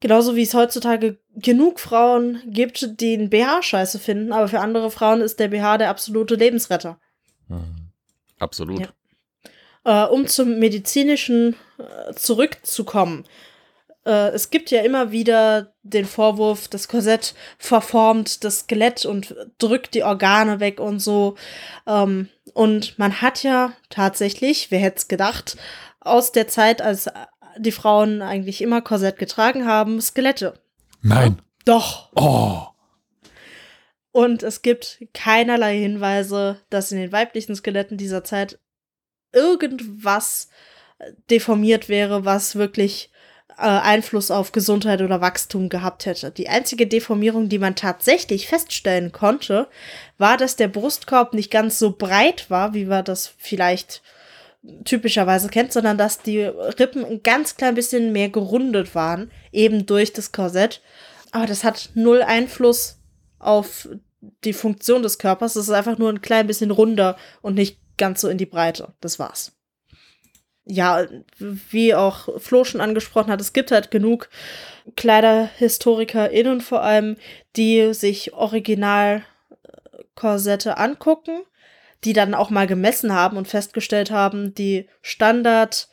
[0.00, 4.90] Genauso wie es heutzutage genug Frauen gibt, die einen BH scheiße finden, aber für andere
[4.90, 7.00] Frauen ist der BH der absolute Lebensretter.
[7.48, 7.90] Mhm.
[8.38, 8.88] Absolut.
[9.84, 10.06] Ja.
[10.06, 13.24] Äh, um zum medizinischen äh, zurückzukommen.
[14.04, 19.94] Äh, es gibt ja immer wieder den Vorwurf, das Korsett verformt das Skelett und drückt
[19.94, 21.34] die Organe weg und so.
[21.86, 25.56] Ähm, und man hat ja tatsächlich, wer hätte es gedacht,
[26.00, 27.10] aus der Zeit, als
[27.58, 30.54] die Frauen eigentlich immer Korsett getragen haben, Skelette.
[31.02, 31.40] Nein.
[31.64, 32.10] Doch.
[32.16, 32.68] Oh.
[34.10, 38.58] Und es gibt keinerlei Hinweise, dass in den weiblichen Skeletten dieser Zeit
[39.32, 40.48] irgendwas
[40.98, 43.10] äh, deformiert wäre, was wirklich
[43.58, 46.30] äh, Einfluss auf Gesundheit oder Wachstum gehabt hätte.
[46.30, 49.68] Die einzige Deformierung, die man tatsächlich feststellen konnte,
[50.16, 54.02] war, dass der Brustkorb nicht ganz so breit war, wie man das vielleicht
[54.84, 60.12] typischerweise kennt, sondern dass die Rippen ein ganz klein bisschen mehr gerundet waren, eben durch
[60.12, 60.80] das Korsett.
[61.30, 62.98] Aber das hat null Einfluss
[63.38, 63.88] auf
[64.44, 65.56] die Funktion des Körpers.
[65.56, 68.94] Es ist einfach nur ein klein bisschen runder und nicht ganz so in die Breite.
[69.00, 69.56] Das war's.
[70.64, 71.06] Ja,
[71.38, 74.28] wie auch Flo schon angesprochen hat, es gibt halt genug
[74.96, 77.16] KleiderhistorikerInnen vor allem,
[77.56, 81.40] die sich Original-Korsette angucken,
[82.04, 85.88] die dann auch mal gemessen haben und festgestellt haben, die Standard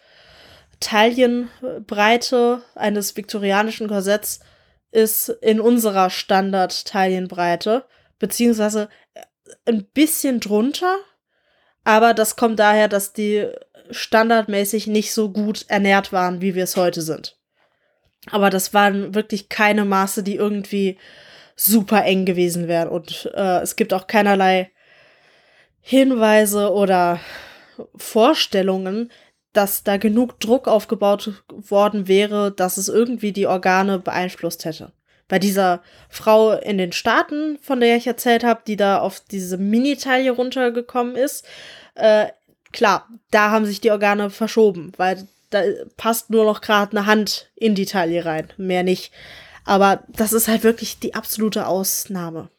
[0.80, 4.41] Taillenbreite eines viktorianischen Korsetts
[4.91, 7.86] ist in unserer Standard-Taillenbreite,
[8.19, 8.90] beziehungsweise
[9.65, 10.98] ein bisschen drunter,
[11.84, 13.48] aber das kommt daher, dass die
[13.91, 17.38] standardmäßig nicht so gut ernährt waren, wie wir es heute sind.
[18.32, 20.98] Aber das waren wirklich keine Maße, die irgendwie
[21.56, 22.90] super eng gewesen wären.
[22.90, 24.72] Und äh, es gibt auch keinerlei
[25.88, 27.20] Hinweise oder
[27.95, 29.12] Vorstellungen,
[29.53, 34.94] dass da genug Druck aufgebaut worden wäre, dass es irgendwie die Organe beeinflusst hätte.
[35.28, 39.60] Bei dieser Frau in den Staaten, von der ich erzählt habe, die da auf diese
[39.60, 41.45] Mini-Taille runtergekommen ist,
[41.94, 42.30] äh,
[42.72, 45.62] klar, da haben sich die Organe verschoben, weil da
[45.98, 49.12] passt nur noch gerade eine Hand in die Taille rein, mehr nicht.
[49.66, 52.49] Aber das ist halt wirklich die absolute Ausnahme.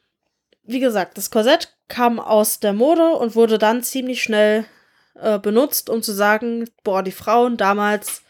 [0.62, 4.66] Wie gesagt, das Korsett kam aus der Mode und wurde dann ziemlich schnell
[5.14, 8.22] äh, benutzt, um zu sagen, boah, die Frauen damals,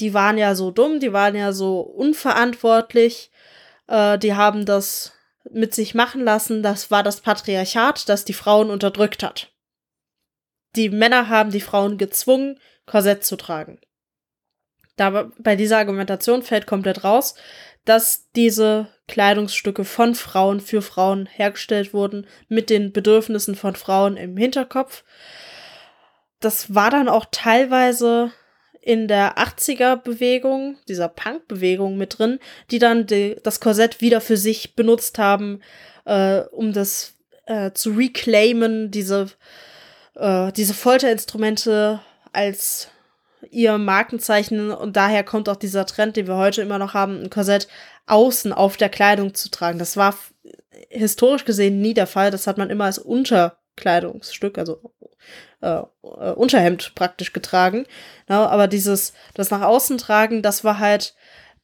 [0.00, 3.30] die waren ja so dumm, die waren ja so unverantwortlich,
[3.86, 5.12] äh, die haben das
[5.50, 9.52] mit sich machen lassen, das war das Patriarchat, das die Frauen unterdrückt hat.
[10.74, 13.80] Die Männer haben die Frauen gezwungen, Korsett zu tragen.
[14.96, 17.34] Da bei dieser Argumentation fällt komplett raus,
[17.86, 24.36] dass diese Kleidungsstücke von Frauen für Frauen hergestellt wurden, mit den Bedürfnissen von Frauen im
[24.36, 25.04] Hinterkopf.
[26.40, 28.32] Das war dann auch teilweise
[28.82, 32.38] in der 80er-Bewegung, dieser Punk-Bewegung mit drin,
[32.70, 35.60] die dann die, das Korsett wieder für sich benutzt haben,
[36.04, 37.14] äh, um das
[37.46, 39.28] äh, zu reclaimen, diese,
[40.14, 42.00] äh, diese Folterinstrumente
[42.32, 42.90] als
[43.50, 47.30] ihr Markenzeichen und daher kommt auch dieser Trend, den wir heute immer noch haben, ein
[47.30, 47.68] Korsett
[48.06, 49.78] außen auf der Kleidung zu tragen.
[49.78, 50.14] Das war
[50.88, 52.30] historisch gesehen nie der Fall.
[52.30, 54.92] Das hat man immer als Unterkleidungsstück, also
[55.60, 57.86] äh, äh, Unterhemd praktisch getragen.
[58.28, 61.14] Ja, aber dieses, das nach außen tragen, das war halt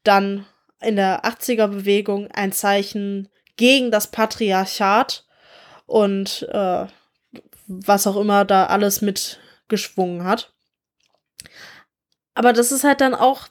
[0.05, 0.47] dann
[0.81, 5.24] in der 80er Bewegung ein Zeichen gegen das Patriarchat
[5.86, 6.86] und äh,
[7.66, 10.52] was auch immer da alles mitgeschwungen hat.
[12.35, 13.48] Aber das ist halt dann auch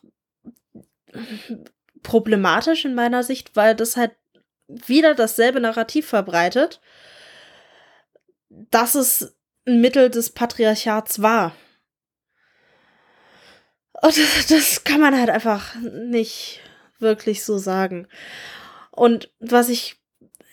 [2.04, 4.12] problematisch in meiner Sicht, weil das halt
[4.68, 6.82] wieder dasselbe Narrativ verbreitet,
[8.50, 9.36] dass es
[9.66, 11.56] ein Mittel des Patriarchats war.
[14.02, 16.62] Und das, das kann man halt einfach nicht
[17.00, 18.08] wirklich so sagen.
[18.90, 19.98] Und was ich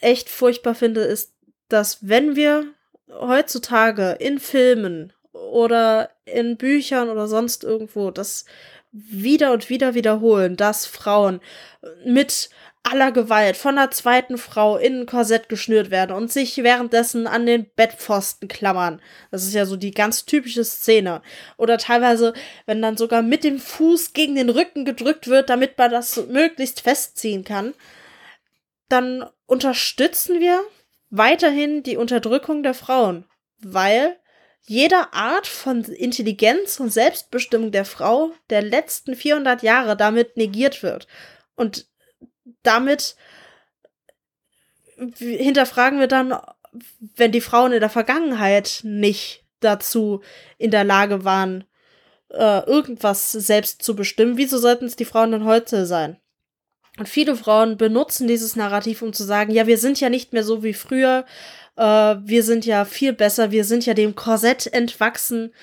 [0.01, 1.35] echt furchtbar finde, ist,
[1.69, 2.67] dass wenn wir
[3.11, 5.13] heutzutage in Filmen
[5.51, 8.45] oder in Büchern oder sonst irgendwo das
[8.91, 11.41] wieder und wieder wiederholen, dass Frauen
[12.05, 12.51] mit
[12.83, 17.45] aller Gewalt von der zweiten Frau in ein Korsett geschnürt werden und sich währenddessen an
[17.45, 19.03] den Bettpfosten klammern.
[19.31, 21.21] Das ist ja so die ganz typische Szene.
[21.59, 22.33] Oder teilweise,
[22.67, 26.81] wenn dann sogar mit dem Fuß gegen den Rücken gedrückt wird, damit man das möglichst
[26.81, 27.75] festziehen kann,
[28.89, 30.61] dann unterstützen wir
[31.11, 33.25] weiterhin die Unterdrückung der Frauen,
[33.59, 34.17] weil
[34.69, 41.07] jeder Art von Intelligenz und Selbstbestimmung der Frau der letzten 400 Jahre damit negiert wird.
[41.57, 41.87] Und
[42.63, 43.17] damit
[45.17, 46.35] hinterfragen wir dann,
[47.17, 50.21] wenn die Frauen in der Vergangenheit nicht dazu
[50.59, 51.65] in der Lage waren,
[52.31, 56.19] äh, irgendwas selbst zu bestimmen, wieso sollten es die Frauen dann heute sein?
[56.99, 60.45] Und viele Frauen benutzen dieses Narrativ, um zu sagen, ja, wir sind ja nicht mehr
[60.45, 61.25] so wie früher,
[61.79, 65.55] äh, wir sind ja viel besser, wir sind ja dem Korsett entwachsen.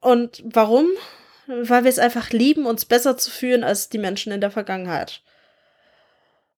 [0.00, 0.86] Und warum?
[1.46, 5.22] Weil wir es einfach lieben, uns besser zu fühlen als die Menschen in der Vergangenheit.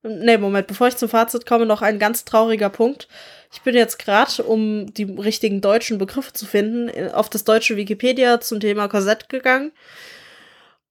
[0.02, 3.08] Nee, Moment, bevor ich zum Fazit komme, noch ein ganz trauriger Punkt.
[3.52, 8.40] Ich bin jetzt gerade, um die richtigen deutschen Begriffe zu finden, auf das deutsche Wikipedia
[8.40, 9.72] zum Thema Korsett gegangen.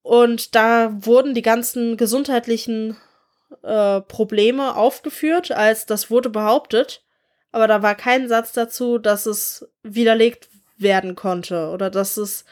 [0.02, 2.96] Und da wurden die ganzen gesundheitlichen
[3.62, 7.02] äh, Probleme aufgeführt, als das wurde behauptet
[7.52, 12.44] aber da war kein Satz dazu, dass es widerlegt werden konnte oder dass es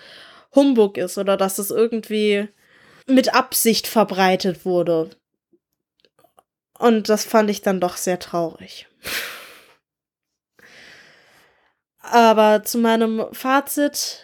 [0.54, 2.48] Humbug ist oder dass es irgendwie
[3.06, 5.10] mit Absicht verbreitet wurde.
[6.78, 8.86] Und das fand ich dann doch sehr traurig.
[12.00, 14.22] Aber zu meinem Fazit,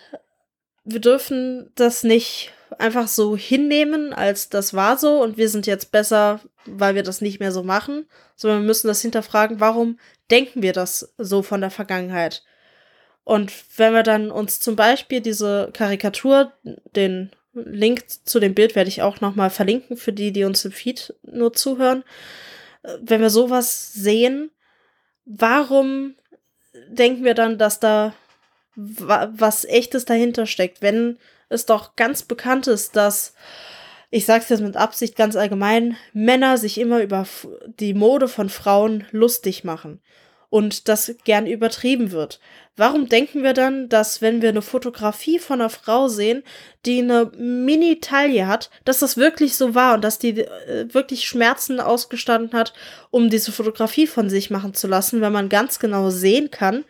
[0.85, 5.93] wir dürfen das nicht einfach so hinnehmen, als das war so und wir sind jetzt
[5.93, 9.99] besser, weil wir das nicht mehr so machen, sondern wir müssen das hinterfragen, warum
[10.31, 12.43] denken wir das so von der Vergangenheit?
[13.25, 16.53] Und wenn wir dann uns zum Beispiel diese Karikatur,
[16.95, 20.73] den Link zu dem Bild werde ich auch nochmal verlinken für die, die uns im
[20.73, 22.05] Feed nur zuhören.
[23.01, 24.51] Wenn wir sowas sehen,
[25.25, 26.17] warum
[26.89, 28.13] denken wir dann, dass da
[28.77, 31.19] was echtes dahinter steckt, wenn
[31.49, 33.35] es doch ganz bekannt ist, dass
[34.15, 37.27] ich sag's jetzt mit Absicht ganz allgemein, Männer sich immer über
[37.81, 40.01] die Mode von Frauen lustig machen
[40.51, 42.39] und das gern übertrieben wird.
[42.77, 46.45] Warum denken wir dann, dass wenn wir eine Fotografie von einer Frau sehen,
[46.87, 51.81] die eine Mini-Taille hat, dass das wirklich so war und dass die äh, wirklich Schmerzen
[51.81, 52.73] ausgestanden hat,
[53.11, 56.85] um diese Fotografie von sich machen zu lassen, wenn man ganz genau sehen kann,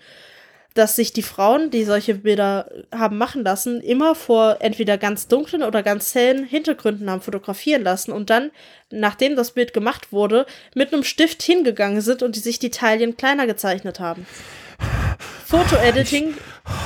[0.74, 5.62] dass sich die Frauen, die solche Bilder haben machen lassen, immer vor entweder ganz dunklen
[5.62, 8.50] oder ganz hellen Hintergründen haben fotografieren lassen und dann,
[8.90, 13.16] nachdem das Bild gemacht wurde, mit einem Stift hingegangen sind und die sich die Taillen
[13.16, 14.26] kleiner gezeichnet haben.
[15.18, 16.34] Fotoediting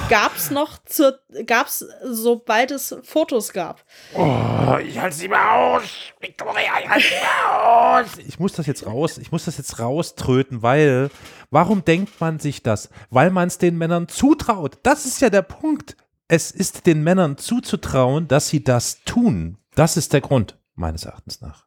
[0.09, 3.85] gab's noch zur, gab's sobald es Fotos gab.
[4.13, 5.83] Ich halte sie mal aus.
[6.21, 8.19] Victoria, ich halte sie mal aus.
[8.19, 11.11] Ich muss das jetzt raus, ich muss das jetzt rauströten, weil,
[11.51, 12.91] warum denkt man sich das?
[13.11, 14.79] Weil man es den Männern zutraut.
[14.83, 15.97] Das ist ja der Punkt.
[16.29, 19.59] Es ist den Männern zuzutrauen, dass sie das tun.
[19.75, 21.67] Das ist der Grund, meines Erachtens nach.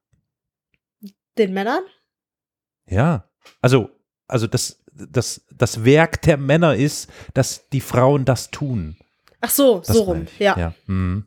[1.38, 1.82] Den Männern?
[2.86, 3.30] Ja.
[3.62, 3.90] Also,
[4.28, 8.98] also das, das, das Werk der Männer ist, dass die Frauen das tun.
[9.42, 10.24] Ach so, Das so rum.
[10.24, 10.40] ich.
[10.40, 10.58] Ja.
[10.58, 10.74] Ja.
[10.86, 11.26] Mhm.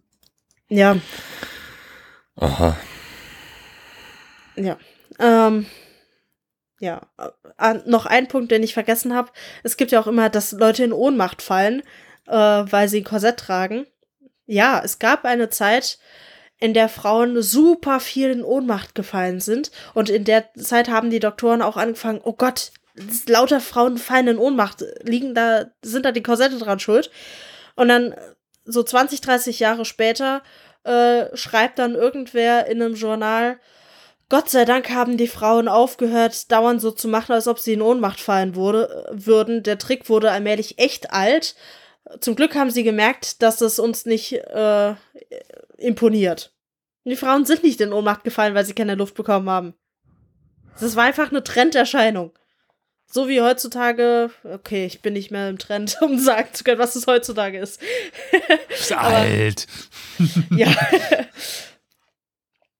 [0.68, 0.96] Ja.
[2.36, 2.76] Aha.
[4.56, 4.78] Ja.
[5.18, 5.66] Ähm,
[6.80, 7.02] ja.
[7.58, 9.30] Äh, noch ein Punkt, den ich vergessen habe.
[9.62, 11.82] Es gibt ja auch immer, dass Leute in Ohnmacht fallen,
[12.26, 13.86] äh, weil sie ein Korsett tragen.
[14.46, 15.98] Ja, es gab eine Zeit,
[16.58, 19.70] in der Frauen super viel in Ohnmacht gefallen sind.
[19.94, 22.72] Und in der Zeit haben die Doktoren auch angefangen, oh Gott,
[23.26, 27.10] lauter Frauen fallen in Ohnmacht, liegen da, sind da die Korsette dran schuld.
[27.76, 28.14] Und dann
[28.64, 30.42] so 20, 30 Jahre später
[30.84, 33.58] äh, schreibt dann irgendwer in einem Journal,
[34.30, 37.82] Gott sei Dank haben die Frauen aufgehört, dauernd so zu machen, als ob sie in
[37.82, 39.62] Ohnmacht fallen wurde, würden.
[39.62, 41.54] Der Trick wurde allmählich echt alt.
[42.20, 44.94] Zum Glück haben sie gemerkt, dass es uns nicht äh,
[45.76, 46.54] imponiert.
[47.04, 49.74] Die Frauen sind nicht in Ohnmacht gefallen, weil sie keine Luft bekommen haben.
[50.80, 52.32] Das war einfach eine Trenderscheinung.
[53.14, 56.96] So wie heutzutage, okay, ich bin nicht mehr im Trend, um sagen zu können, was
[56.96, 57.80] es heutzutage ist.
[58.68, 59.68] Ist alt.
[60.50, 60.74] Ja.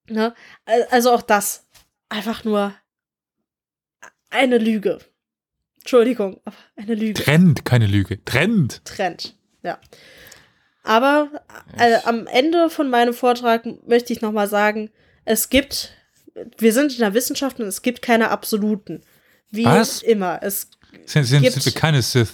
[0.09, 0.35] ne?
[0.65, 1.67] Al- Also auch das.
[2.09, 2.75] Einfach nur
[4.29, 4.99] eine Lüge.
[5.79, 7.23] Entschuldigung, aber eine Lüge.
[7.23, 8.25] Trend, keine Lüge.
[8.25, 8.85] Trend.
[8.85, 9.37] Trend.
[9.63, 9.79] Ja.
[10.83, 11.31] Aber
[11.79, 14.91] äh, am Ende von meinem Vortrag möchte ich nochmal sagen,
[15.25, 15.93] es gibt,
[16.59, 19.05] wir sind in der Wissenschaft und es gibt keine absoluten.
[19.51, 20.03] Wie Was?
[20.03, 20.41] immer.
[20.43, 20.69] Es
[21.07, 22.33] Sind, sind, Gibt- sind wir keine Sith?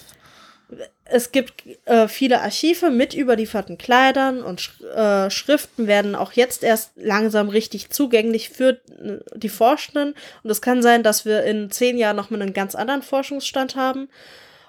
[1.12, 6.62] es gibt äh, viele Archive mit überlieferten Kleidern und Sch äh, Schriften werden auch jetzt
[6.62, 10.14] erst langsam richtig zugänglich für äh, die Forschenden.
[10.44, 14.08] Und es kann sein, dass wir in zehn Jahren nochmal einen ganz anderen Forschungsstand haben.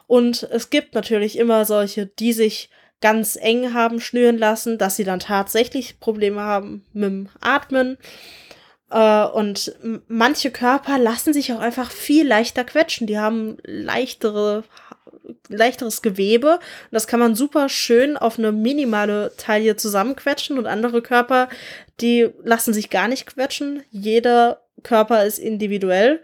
[0.07, 2.69] Und es gibt natürlich immer solche, die sich
[3.01, 7.97] ganz eng haben schnüren lassen, dass sie dann tatsächlich Probleme haben mit dem Atmen.
[8.91, 9.76] Äh, und
[10.07, 13.07] manche Körper lassen sich auch einfach viel leichter quetschen.
[13.07, 14.63] Die haben leichtere
[15.47, 16.55] leichteres Gewebe.
[16.55, 21.49] Und das kann man super schön auf eine minimale Taille zusammenquetschen und andere Körper,
[21.99, 23.84] die lassen sich gar nicht quetschen.
[23.91, 26.22] Jeder Körper ist individuell.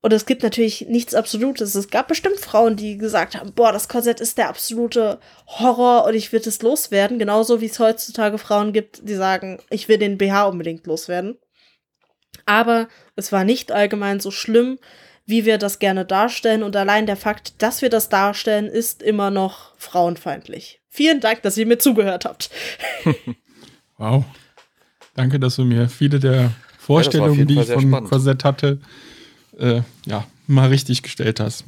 [0.00, 1.74] Und es gibt natürlich nichts Absolutes.
[1.74, 6.14] Es gab bestimmt Frauen, die gesagt haben, boah, das Korsett ist der absolute Horror und
[6.14, 7.18] ich will es loswerden.
[7.18, 11.36] Genauso wie es heutzutage Frauen gibt, die sagen, ich will den BH unbedingt loswerden.
[12.48, 14.78] Aber es war nicht allgemein so schlimm,
[15.26, 16.62] wie wir das gerne darstellen.
[16.62, 20.80] Und allein der Fakt, dass wir das darstellen, ist immer noch frauenfeindlich.
[20.88, 22.50] Vielen Dank, dass ihr mir zugehört habt.
[24.00, 24.24] Wow.
[25.14, 28.08] Danke, dass du mir viele der Vorstellungen, jeden die Fall ich von spannend.
[28.08, 28.78] Korsett hatte,
[29.58, 31.64] äh, ja, mal richtig gestellt hast.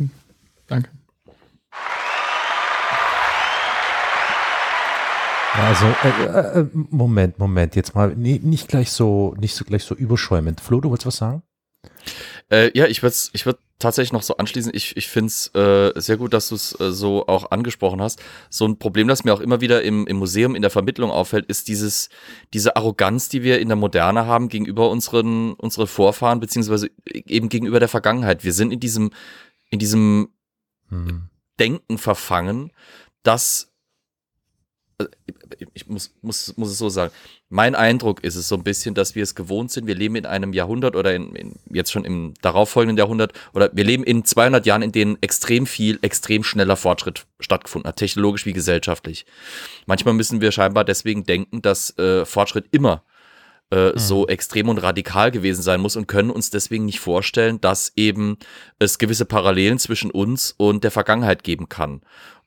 [0.69, 0.90] Danke.
[5.53, 9.95] Also, äh, äh, Moment, Moment, jetzt mal nee, nicht gleich so, nicht so gleich so
[9.95, 10.61] überschäumend.
[10.61, 11.43] Flo, du wolltest was sagen?
[12.51, 14.73] Äh, ja, ich würde ich würd tatsächlich noch so anschließen.
[14.75, 18.23] Ich, ich finde es äh, sehr gut, dass du es äh, so auch angesprochen hast.
[18.49, 21.47] So ein Problem, das mir auch immer wieder im, im Museum, in der Vermittlung auffällt,
[21.47, 22.11] ist dieses,
[22.53, 27.81] diese Arroganz, die wir in der Moderne haben gegenüber unseren, unseren Vorfahren, beziehungsweise eben gegenüber
[27.81, 28.45] der Vergangenheit.
[28.45, 29.11] Wir sind in diesem,
[29.71, 30.29] in diesem
[30.91, 31.31] Hm.
[31.59, 32.73] Denken verfangen,
[33.23, 33.70] dass
[35.75, 37.13] ich muss, muss, muss es so sagen.
[37.49, 39.87] Mein Eindruck ist es so ein bisschen, dass wir es gewohnt sind.
[39.87, 43.85] Wir leben in einem Jahrhundert oder in, in, jetzt schon im darauffolgenden Jahrhundert oder wir
[43.85, 48.53] leben in 200 Jahren, in denen extrem viel, extrem schneller Fortschritt stattgefunden hat, technologisch wie
[48.53, 49.27] gesellschaftlich.
[49.87, 53.03] Manchmal müssen wir scheinbar deswegen denken, dass äh, Fortschritt immer
[53.71, 57.93] äh, so extrem und radikal gewesen sein muss und können uns deswegen nicht vorstellen, dass
[57.95, 58.37] eben
[58.81, 62.03] es gewisse Parallelen zwischen uns und der Vergangenheit geben kann.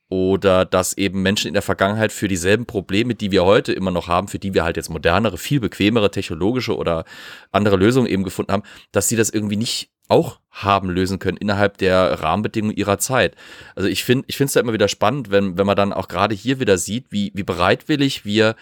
[0.08, 4.08] Oder dass eben Menschen in der Vergangenheit für dieselben Probleme, die wir heute immer noch
[4.08, 7.04] haben, für die wir halt jetzt modernere, viel bequemere technologische oder
[7.52, 8.62] andere Lösungen eben gefunden haben,
[8.92, 13.36] dass sie das irgendwie nicht auch haben lösen können innerhalb der Rahmenbedingungen ihrer Zeit.
[13.74, 16.08] Also ich finde ich finde es da immer wieder spannend, wenn, wenn man dann auch
[16.08, 18.54] gerade hier wieder sieht, wie, wie bereitwillig wir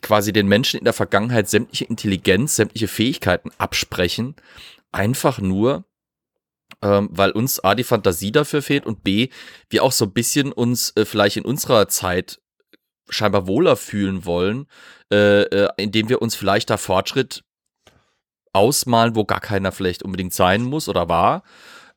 [0.00, 4.36] quasi den Menschen in der Vergangenheit sämtliche Intelligenz, sämtliche Fähigkeiten absprechen,
[4.92, 5.84] einfach nur,
[6.82, 9.28] ähm, weil uns A, die Fantasie dafür fehlt und B,
[9.70, 12.40] wir auch so ein bisschen uns äh, vielleicht in unserer Zeit
[13.08, 14.66] scheinbar wohler fühlen wollen,
[15.12, 17.44] äh, äh, indem wir uns vielleicht da Fortschritt
[18.52, 21.42] ausmalen, wo gar keiner vielleicht unbedingt sein muss oder war.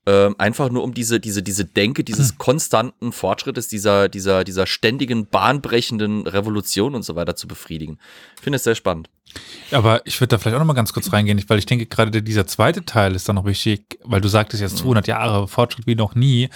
[0.07, 2.37] Ähm, einfach nur um diese, diese, diese Denke dieses Hm.
[2.37, 7.97] konstanten Fortschrittes, dieser, dieser, dieser ständigen, bahnbrechenden Revolution und so weiter zu befriedigen.
[8.35, 9.09] Ich finde es sehr spannend.
[9.71, 12.21] Aber ich würde da vielleicht auch noch mal ganz kurz reingehen, weil ich denke, gerade
[12.21, 15.95] dieser zweite Teil ist dann noch wichtig, weil du sagtest jetzt 200 Jahre Fortschritt wie
[15.95, 16.49] noch nie.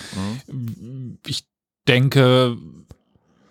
[1.25, 1.45] Ich
[1.87, 2.55] denke,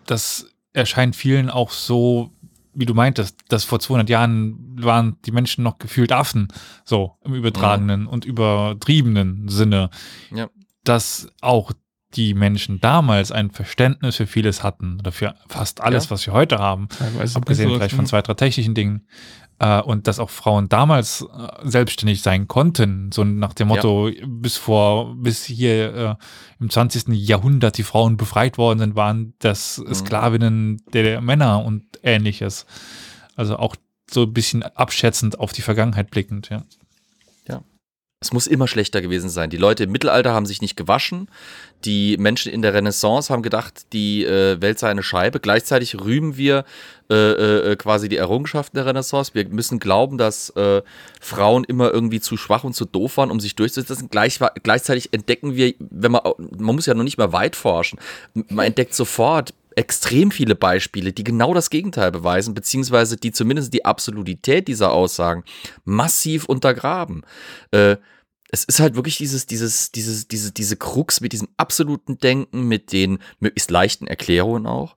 [0.07, 2.31] das erscheint vielen auch so,
[2.79, 6.49] wie du meintest, dass vor 200 Jahren waren die Menschen noch gefühlt Affen,
[6.85, 9.91] so im übertragenen und übertriebenen Sinne,
[10.31, 10.49] Ja.
[10.85, 11.73] dass auch
[12.15, 16.11] die Menschen damals ein Verständnis für vieles hatten oder für fast alles, Ja.
[16.13, 16.89] was wir heute haben.
[16.89, 18.09] Teilweise Abgesehen vielleicht von ja.
[18.09, 19.07] zwei, drei technischen Dingen.
[19.61, 23.11] Äh, und dass auch Frauen damals äh, selbstständig sein konnten.
[23.13, 26.15] So nach dem Motto, bis vor, bis hier äh,
[26.61, 27.09] im 20.
[27.09, 32.67] Jahrhundert die Frauen befreit worden sind, waren das Sklavinnen der, der Männer und ähnliches.
[33.35, 33.75] Also auch
[34.09, 36.63] so ein bisschen abschätzend auf die Vergangenheit blickend, ja.
[38.21, 39.49] Es muss immer schlechter gewesen sein.
[39.49, 41.31] Die Leute im Mittelalter haben sich nicht gewaschen.
[41.85, 45.39] Die Menschen in der Renaissance haben gedacht, die äh, Welt sei eine Scheibe.
[45.39, 46.65] Gleichzeitig rühmen wir
[47.11, 47.15] äh,
[47.73, 49.33] äh, quasi die Errungenschaften der Renaissance.
[49.35, 50.83] Wir müssen glauben, dass äh,
[51.21, 54.11] Frauen immer irgendwie zu schwach und zu doof waren, um sich durchzusetzen.
[54.11, 57.99] Gleich, gleichzeitig entdecken wir, wenn man, man muss ja noch nicht mehr weit forschen.
[58.35, 63.85] Man entdeckt sofort extrem viele Beispiele, die genau das Gegenteil beweisen, beziehungsweise die zumindest die
[63.85, 65.45] Absolutität dieser Aussagen
[65.85, 67.23] massiv untergraben.
[67.71, 67.97] Äh,
[68.51, 72.93] es ist halt wirklich dieses, dieses, dieses, diese, diese Krux mit diesem absoluten Denken, mit
[72.93, 74.97] den möglichst leichten Erklärungen auch.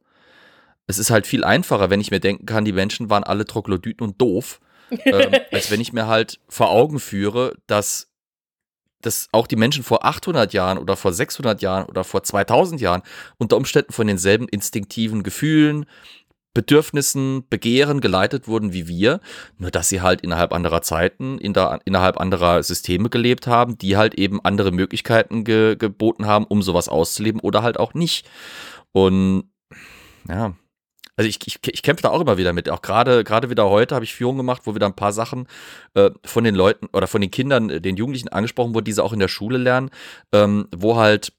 [0.88, 4.04] Es ist halt viel einfacher, wenn ich mir denken kann, die Menschen waren alle Troglodyten
[4.04, 4.60] und doof,
[5.06, 8.08] ähm, als wenn ich mir halt vor Augen führe, dass
[9.02, 13.02] dass auch die Menschen vor 800 Jahren oder vor 600 Jahren oder vor 2000 Jahren
[13.38, 15.88] unter Umständen von denselben instinktiven Gefühlen,
[16.54, 19.22] Bedürfnissen, Begehren geleitet wurden wie wir,
[19.58, 23.98] nur dass sie halt innerhalb anderer Zeiten, in der, innerhalb anderer Systeme gelebt haben, die
[23.98, 28.30] halt eben andere Möglichkeiten ge, geboten haben, um sowas auszuleben oder halt auch nicht.
[28.92, 29.46] Und
[30.28, 30.54] ja,
[31.18, 32.70] also ich, ich, ich kämpfe da auch immer wieder mit.
[32.70, 35.48] Auch gerade gerade wieder heute habe ich Führung gemacht, wo wieder ein paar Sachen
[35.94, 39.04] äh, von den Leuten oder von den Kindern, äh, den Jugendlichen angesprochen wurden, die sie
[39.04, 39.90] auch in der Schule lernen,
[40.34, 41.34] ähm, wo halt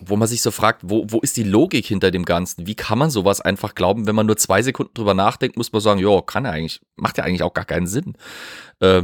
[0.00, 2.66] wo man sich so fragt, wo, wo ist die Logik hinter dem Ganzen?
[2.66, 5.80] Wie kann man sowas einfach glauben, wenn man nur zwei Sekunden drüber nachdenkt, muss man
[5.80, 8.14] sagen, ja, kann ja eigentlich, macht ja eigentlich auch gar keinen Sinn.
[8.80, 9.02] Äh,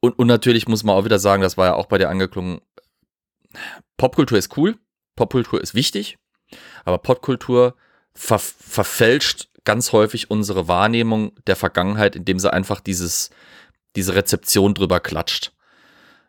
[0.00, 2.60] und, und natürlich muss man auch wieder sagen, das war ja auch bei der angeklungen,
[3.96, 4.76] Popkultur ist cool,
[5.16, 6.18] Popkultur ist wichtig,
[6.84, 7.74] aber Popkultur
[8.14, 13.30] ver verfälscht ganz häufig unsere Wahrnehmung der Vergangenheit, indem sie einfach dieses,
[13.96, 15.52] diese Rezeption drüber klatscht.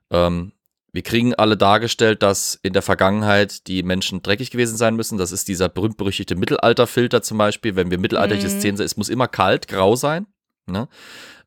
[0.09, 0.53] Ähm,
[0.97, 5.19] wir kriegen alle dargestellt, dass in der Vergangenheit die Menschen dreckig gewesen sein müssen.
[5.19, 7.75] Das ist dieser berühmt-berüchtigte Mittelalterfilter zum Beispiel.
[7.75, 8.59] Wenn wir mittelalterliche Mhm.
[8.59, 10.25] Szenen sehen, es muss immer kalt, grau sein.
[10.65, 10.87] Ne?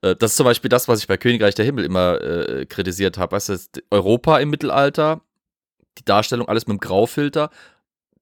[0.03, 3.19] Äh, Das ist zum Beispiel das, was ich bei Königreich der Himmel immer äh, kritisiert
[3.19, 3.35] habe.
[3.35, 3.59] Weißt du,
[3.91, 5.21] Europa im Mittelalter,
[5.99, 7.51] die Darstellung alles mit dem Graufilter.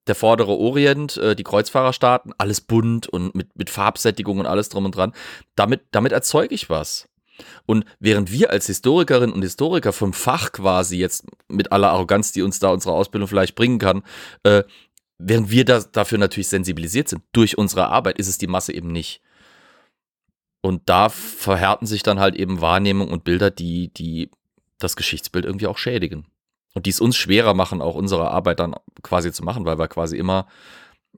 [0.07, 4.85] Der vordere Orient, äh, die Kreuzfahrerstaaten, alles bunt und mit, mit Farbsättigung und alles drum
[4.85, 5.13] und dran.
[5.55, 7.07] Damit, damit erzeuge ich was.
[7.65, 12.41] Und während wir als Historikerinnen und Historiker vom Fach quasi jetzt mit aller Arroganz, die
[12.41, 14.03] uns da unsere Ausbildung vielleicht bringen kann,
[14.43, 14.63] äh,
[15.17, 18.91] während wir da, dafür natürlich sensibilisiert sind, durch unsere Arbeit, ist es die Masse eben
[18.91, 19.21] nicht.
[20.61, 24.29] Und da verhärten sich dann halt eben Wahrnehmungen und Bilder, die, die
[24.77, 26.25] das Geschichtsbild irgendwie auch schädigen.
[26.73, 29.87] Und die es uns schwerer machen, auch unsere Arbeit dann quasi zu machen, weil wir
[29.87, 30.47] quasi immer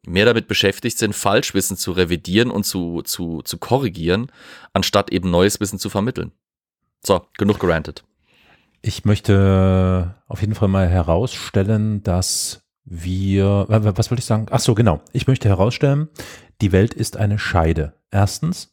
[0.05, 4.31] mehr damit beschäftigt sind, Falschwissen zu revidieren und zu, zu, zu korrigieren,
[4.73, 6.31] anstatt eben neues Wissen zu vermitteln.
[7.03, 8.03] So, genug gerantet.
[8.81, 14.47] Ich möchte auf jeden Fall mal herausstellen, dass wir, wa- wa- was wollte ich sagen?
[14.49, 15.01] Ach so, genau.
[15.13, 16.09] Ich möchte herausstellen,
[16.61, 17.93] die Welt ist eine Scheide.
[18.09, 18.71] Erstens,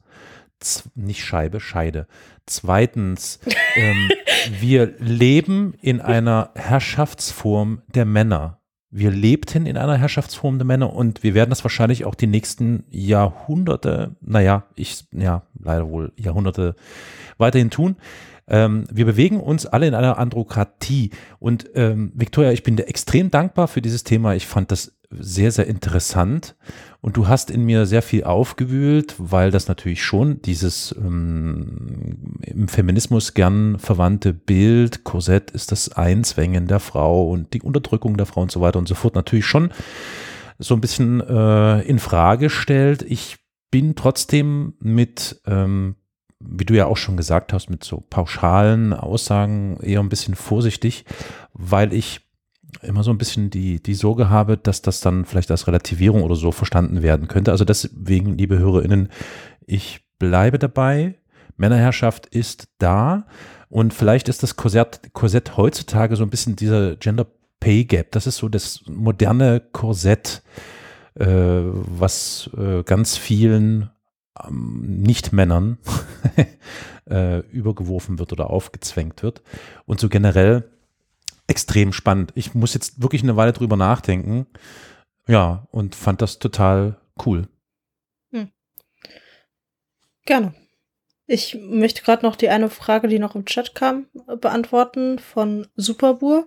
[0.94, 2.06] nicht Scheibe, Scheide.
[2.46, 3.38] Zweitens,
[3.76, 4.10] ähm,
[4.60, 8.57] wir leben in einer Herrschaftsform der Männer.
[8.90, 12.84] Wir lebten in einer Herrschaftsform der Männer und wir werden das wahrscheinlich auch die nächsten
[12.90, 16.74] Jahrhunderte, naja, ich, ja, leider wohl Jahrhunderte
[17.36, 17.96] weiterhin tun.
[18.46, 21.10] Ähm, wir bewegen uns alle in einer Androkratie.
[21.38, 24.34] Und ähm, Victoria, ich bin dir extrem dankbar für dieses Thema.
[24.34, 26.56] Ich fand das sehr, sehr interessant.
[27.00, 32.68] Und du hast in mir sehr viel aufgewühlt, weil das natürlich schon dieses ähm, im
[32.68, 38.42] Feminismus gern verwandte Bild, Korsett ist das Einzwängen der Frau und die Unterdrückung der Frau
[38.42, 39.70] und so weiter und so fort natürlich schon
[40.58, 43.02] so ein bisschen äh, in Frage stellt.
[43.02, 43.38] Ich
[43.70, 45.94] bin trotzdem mit, ähm,
[46.40, 51.04] wie du ja auch schon gesagt hast, mit so pauschalen Aussagen eher ein bisschen vorsichtig,
[51.52, 52.27] weil ich
[52.82, 56.36] immer so ein bisschen die, die Sorge habe, dass das dann vielleicht als Relativierung oder
[56.36, 57.50] so verstanden werden könnte.
[57.50, 59.08] Also deswegen, liebe HörerInnen,
[59.66, 61.16] ich bleibe dabei.
[61.56, 63.26] Männerherrschaft ist da.
[63.68, 67.26] Und vielleicht ist das Korsett, Korsett heutzutage so ein bisschen dieser Gender
[67.60, 68.12] Pay Gap.
[68.12, 70.42] Das ist so das moderne Korsett,
[71.14, 73.90] äh, was äh, ganz vielen
[74.46, 75.78] ähm, Nicht-Männern
[77.10, 79.42] äh, übergeworfen wird oder aufgezwängt wird.
[79.84, 80.70] Und so generell
[81.48, 82.32] extrem spannend.
[82.36, 84.46] Ich muss jetzt wirklich eine Weile drüber nachdenken.
[85.26, 87.48] Ja, und fand das total cool.
[90.28, 90.52] Gerne.
[91.26, 95.66] Ich möchte gerade noch die eine Frage, die noch im Chat kam, äh, beantworten von
[95.74, 96.46] Superbur.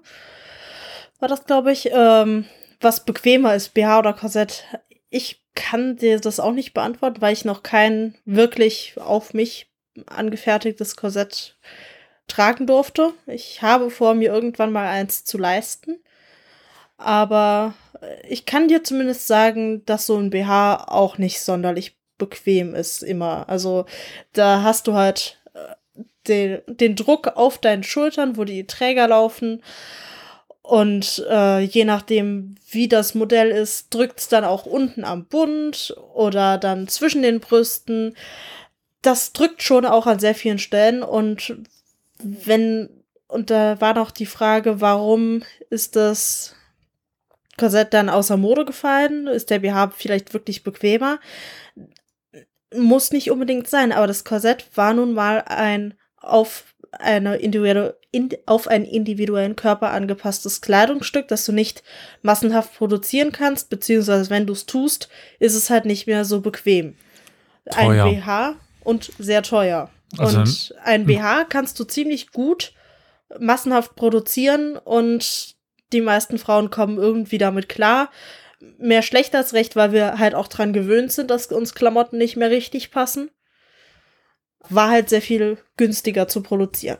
[1.17, 2.45] War das, glaube ich, ähm,
[2.79, 4.65] was bequemer ist, BH oder Korsett?
[5.09, 9.71] Ich kann dir das auch nicht beantworten, weil ich noch kein wirklich auf mich
[10.05, 11.57] angefertigtes Korsett
[12.27, 13.13] tragen durfte.
[13.27, 15.99] Ich habe vor, mir irgendwann mal eins zu leisten.
[16.97, 22.75] Aber äh, ich kann dir zumindest sagen, dass so ein BH auch nicht sonderlich bequem
[22.75, 23.49] ist immer.
[23.49, 23.85] Also
[24.33, 29.63] da hast du halt äh, den, den Druck auf deinen Schultern, wo die Träger laufen.
[30.61, 35.95] Und äh, je nachdem, wie das Modell ist, drückt es dann auch unten am Bund
[36.13, 38.15] oder dann zwischen den Brüsten.
[39.01, 41.01] Das drückt schon auch an sehr vielen Stellen.
[41.01, 41.57] Und
[42.23, 42.89] wenn,
[43.27, 46.55] und da war noch die Frage, warum ist das
[47.57, 49.27] Korsett dann außer Mode gefallen?
[49.27, 51.19] Ist der BH vielleicht wirklich bequemer?
[52.73, 58.29] Muss nicht unbedingt sein, aber das Korsett war nun mal ein auf eine individuelle, in,
[58.45, 61.83] auf einen individuellen Körper angepasstes Kleidungsstück, das du nicht
[62.21, 66.95] massenhaft produzieren kannst, beziehungsweise wenn du es tust, ist es halt nicht mehr so bequem.
[67.65, 69.89] Ein BH und sehr teuer.
[70.17, 72.73] Also- und ein BH kannst du ziemlich gut
[73.39, 75.55] massenhaft produzieren und
[75.93, 78.09] die meisten Frauen kommen irgendwie damit klar.
[78.77, 82.37] Mehr schlecht als recht, weil wir halt auch dran gewöhnt sind, dass uns Klamotten nicht
[82.37, 83.31] mehr richtig passen.
[84.69, 86.99] War halt sehr viel günstiger zu produzieren.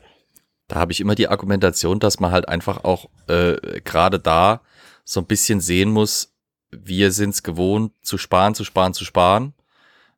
[0.67, 4.61] Da habe ich immer die Argumentation, dass man halt einfach auch äh, gerade da
[5.03, 6.33] so ein bisschen sehen muss,
[6.71, 9.53] wir sind es gewohnt, zu sparen, zu sparen, zu sparen.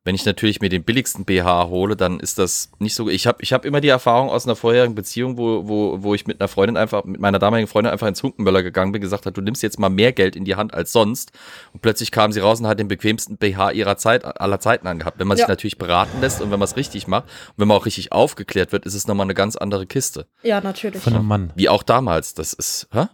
[0.05, 3.07] Wenn ich natürlich mir den billigsten BH hole, dann ist das nicht so.
[3.07, 6.27] Ich habe ich hab immer die Erfahrung aus einer vorherigen Beziehung, wo, wo, wo ich
[6.27, 9.37] mit einer Freundin einfach, mit meiner damaligen Freundin einfach ins Hunkenmöller gegangen bin, gesagt hat,
[9.37, 11.31] du nimmst jetzt mal mehr Geld in die Hand als sonst.
[11.71, 15.19] Und plötzlich kam sie raus und hat den bequemsten BH ihrer Zeit, aller Zeiten angehabt.
[15.19, 15.47] Wenn man sich Ja.
[15.49, 18.73] natürlich beraten lässt und wenn man es richtig macht und wenn man auch richtig aufgeklärt
[18.73, 20.27] wird, ist es nochmal eine ganz andere Kiste.
[20.41, 21.01] Ja, natürlich.
[21.01, 21.53] Von einem Mann.
[21.55, 22.33] Wie auch damals.
[22.33, 23.05] Das ist, hä?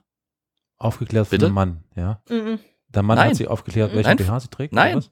[0.78, 1.46] Aufgeklärt von Bitte?
[1.46, 2.22] einem Mann, ja.
[2.30, 2.58] Mhm.
[2.88, 3.30] Der Mann Nein.
[3.30, 4.18] hat sie aufgeklärt, welchen Nein.
[4.18, 4.74] BH sie trägt?
[4.74, 5.04] Nein.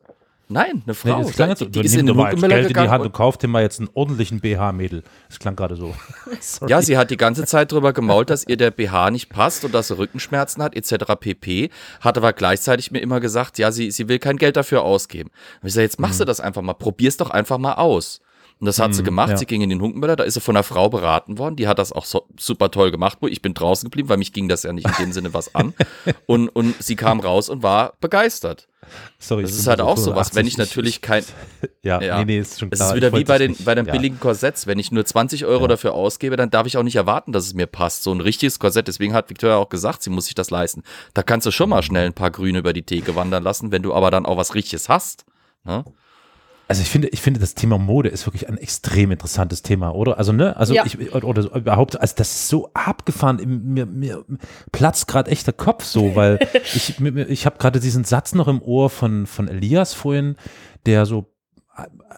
[0.50, 1.18] Nein, eine Frau.
[1.18, 3.02] Nee, das klang jetzt die, die ist in den mal Hunkemeller Geld in die Hand
[3.02, 5.04] und und, kauf dir mal jetzt einen ordentlichen BH-Mädel.
[5.28, 5.94] Das klang gerade so.
[6.68, 9.74] Ja, sie hat die ganze Zeit drüber gemault, dass ihr der BH nicht passt und
[9.74, 11.16] dass sie Rückenschmerzen hat, etc.
[11.20, 11.70] pp.
[12.00, 15.30] Hat aber gleichzeitig mir immer gesagt, ja, sie, sie will kein Geld dafür ausgeben.
[15.62, 18.22] Und ich sage, jetzt machst du das einfach mal, probier's doch einfach mal aus.
[18.60, 19.30] Und das hat sie Mhm, gemacht.
[19.30, 19.38] ja.
[19.38, 21.56] Sie ging in den Hunkenmöller, da ist sie von einer Frau beraten worden.
[21.58, 23.20] Die hat das auch so, super toll gemacht.
[23.30, 25.76] Ich bin draußen geblieben, weil mich ging das ja nicht in dem Sinne was an.
[26.26, 28.68] Und, und sie kam raus und war begeistert.
[29.20, 30.36] Sorry, Das ist halt so auch sowas, 85.
[30.36, 31.24] wenn ich natürlich kein,
[31.84, 32.18] Ja, Ja.
[32.20, 32.90] nee, nee, ist schon Es klar.
[32.90, 33.92] ist wieder wie bei es den, nicht- bei den ja.
[33.92, 34.66] billigen Korsetts.
[34.66, 35.68] Wenn ich nur 20 Euro Ja.
[35.68, 38.04] dafür ausgebe, dann darf ich auch nicht erwarten, dass es mir passt.
[38.04, 40.84] So ein richtiges Korsett, deswegen hat Victoria auch gesagt, sie muss sich das leisten.
[41.14, 43.84] Da kannst du schon mal schnell ein paar Grüne über die Theke wandern lassen, wenn
[43.84, 45.26] du aber dann auch was Richtiges hast.
[45.64, 45.84] Ne?
[46.68, 50.18] Also ich finde, ich finde, das Thema Mode ist wirklich ein extrem interessantes Thema, oder?
[50.18, 50.86] Also, ne, also Ja.
[50.86, 53.38] ich, oder so überhaupt, also das ist so abgefahren,
[53.74, 54.26] mir, mir
[54.72, 56.40] platzt gerade echt der Kopf so, weil
[56.76, 60.36] ich, mir- mir- ich habe gerade diesen Satz noch im Ohr von, von Elias vorhin,
[60.86, 61.32] der so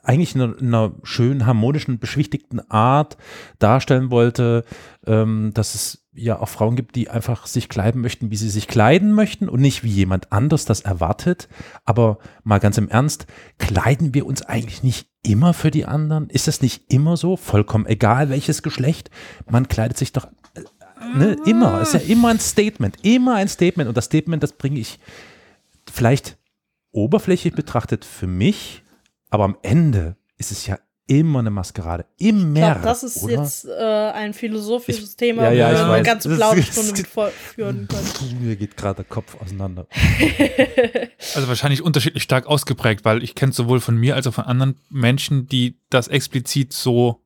[0.04, 3.18] eigentlich in einer, in einer schönen, harmonischen, beschwichtigten Art
[3.60, 4.64] darstellen wollte,
[5.06, 8.68] ähm, dass es ja auch Frauen gibt, die einfach sich kleiden möchten, wie sie sich
[8.68, 11.48] kleiden möchten und nicht wie jemand anders das erwartet.
[11.86, 13.28] Aber mal ganz im Ernst,
[13.58, 16.30] kleiden wir uns eigentlich nicht immer für die anderen?
[16.30, 17.38] Ist das nicht immer so?
[17.38, 19.12] Vollkommen egal, welches Geschlecht.
[19.50, 21.82] Man kleidet sich doch äh, ne, immer.
[21.82, 22.98] Es ist ja immer ein Statement.
[23.04, 23.88] Immer ein Statement.
[23.88, 25.00] Und das Statement, das bringe ich
[25.92, 26.38] vielleicht
[26.92, 28.84] oberflächlich betrachtet für mich,
[29.30, 30.80] aber am Ende ist es ja
[31.10, 32.06] immer eine Maskerade.
[32.18, 32.54] Immer.
[32.54, 33.34] Ich glaube, das ist oder?
[33.34, 33.72] jetzt äh,
[34.14, 37.08] ein philosophisches Ich- Thema, ja, ja, wo ich wir eine ganze Das Plauderstunde ist- mit
[37.14, 38.42] fortführen können.
[38.48, 39.88] Mir geht gerade der Kopf auseinander.
[41.36, 44.76] Also wahrscheinlich unterschiedlich stark ausgeprägt, weil ich kenne sowohl von mir als auch von anderen
[44.90, 47.22] Menschen, die das explizit so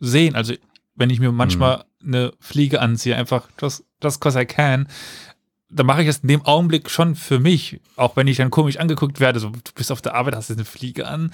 [0.00, 0.34] sehen.
[0.34, 0.54] Also
[0.94, 4.88] wenn ich mir manchmal eine Fliege anziehe, einfach just, just cause I can,
[5.68, 8.78] dann mache ich das in dem Augenblick schon für mich, auch wenn ich dann komisch
[8.78, 11.32] angeguckt werde, so du bist auf der Arbeit, hast jetzt eine Fliege an.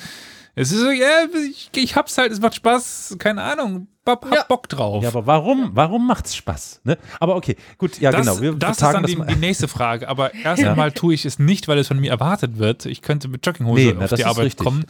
[0.57, 4.35] Es ist so, ja, ich, ich hab's halt, es macht Spaß, keine Ahnung, hab, hab
[4.35, 4.43] Ja.
[4.45, 5.03] Bock drauf.
[5.03, 6.83] Ja, aber warum, warum macht's Spaß?
[6.85, 6.97] Ne?
[7.19, 8.41] Aber okay, gut, ja das, genau.
[8.41, 9.27] Wir das ist dann die, mal.
[9.27, 10.09] die nächste Frage.
[10.09, 12.87] Aber erst einmal tue ich es nicht, weil es von mir erwartet wird.
[12.87, 14.65] Ich könnte mit Jogginghose Nee, na, auf das die ist Arbeit richtig.
[14.65, 14.85] kommen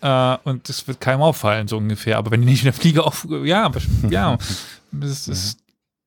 [0.00, 0.34] Ja.
[0.34, 2.16] äh, und das wird keinem auffallen, so ungefähr.
[2.16, 3.70] Aber wenn ich nicht in der Fliege auf, ja,
[4.08, 4.38] ja,
[4.92, 5.58] das ist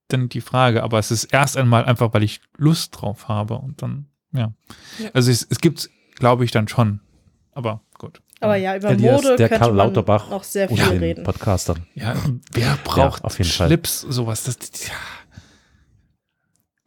[0.08, 0.82] dann die Frage.
[0.84, 4.54] Aber es ist erst einmal einfach, weil ich Lust drauf habe und dann, ja.
[5.00, 5.10] Ja.
[5.14, 7.02] Also es, es gibt, glaube ich, dann schon.
[7.54, 7.82] Aber.
[8.42, 11.24] Aber ja, über Elias, Mode der könnte Karl man Lauterbach noch sehr viel den reden.
[11.24, 11.86] Podcastern.
[11.94, 12.16] Ja,
[12.52, 13.68] wer braucht auf jeden Fall.
[13.68, 14.44] Schlips, sowas?
[14.44, 14.58] Das,
[14.88, 14.94] ja.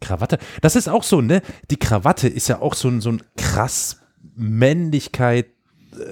[0.01, 0.39] Krawatte.
[0.61, 1.43] Das ist auch so, ne?
[1.71, 4.01] Die Krawatte ist ja auch so ein, so ein krass
[4.35, 5.47] Männlichkeit,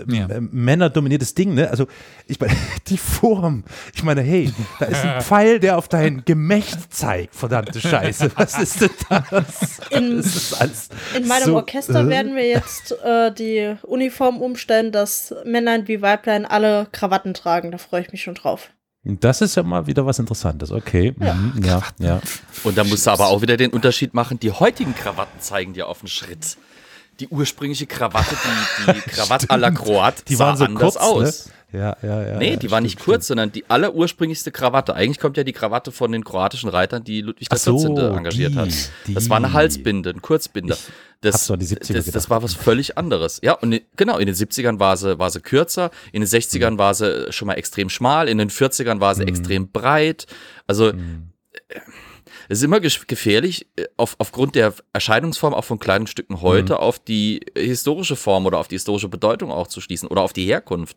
[0.09, 0.27] Ja.
[0.27, 1.71] äh, männerdominiertes Ding, ne?
[1.71, 1.87] Also,
[2.27, 2.55] ich meine,
[2.89, 3.65] die Form.
[3.95, 7.35] Ich meine, hey, da ist ein Pfeil, der auf dein Gemächt zeigt.
[7.35, 8.31] Verdammte Scheiße.
[8.37, 8.91] Was ist denn
[9.31, 9.81] das?
[9.91, 12.09] In- das In meinem so, Orchester äh?
[12.09, 17.71] werden wir jetzt äh, die Uniform umstellen, dass Männlein wie Weiblein alle Krawatten tragen.
[17.71, 18.71] Da freue ich mich schon drauf.
[19.05, 20.71] Das ist ja mal wieder was Interessantes.
[20.71, 21.13] Okay.
[21.19, 21.83] Ja, mhm, ja.
[21.99, 22.21] ja.
[22.63, 24.39] Und da musst du aber auch wieder den Unterschied machen.
[24.39, 26.57] Die heutigen Krawatten zeigen dir auf den Schritt.
[27.23, 28.37] Die ursprüngliche Krawatte,
[28.87, 31.47] die, die Krawatte à la Croate, Die sah so anders kurz, aus.
[31.47, 31.53] ne?
[31.73, 32.37] Ja, ja, ja.
[32.39, 34.95] Nee, ja, die war nicht stimmt, kurz, sondern die allerursprünglichste Krawatte.
[34.95, 37.89] Eigentlich kommt ja die Krawatte von den kroatischen Reitern, die Ludwig Ach so, XIV.
[38.15, 38.69] engagiert die, hat.
[39.07, 39.15] die.
[39.15, 40.77] Das war eine Halsbinde, ein Kurzbinder.
[41.23, 43.39] Das, so die 70er das, das war was völlig anderes.
[43.43, 46.79] Ja, und genau, in den 70ern war sie, war sie kürzer, in den 60ern Mhm.
[46.79, 50.27] war sie schon mal extrem schmal, in den 40ern war sie extrem breit.
[50.67, 51.29] Also Mhm.
[52.49, 56.79] Äh, es ist immer gefährlich, äh, auf, aufgrund der Erscheinungsform auch von Kleidungsstücken heute Mhm.
[56.79, 60.45] auf die historische Form oder auf die historische Bedeutung auch zu schließen oder auf die
[60.47, 60.97] Herkunft.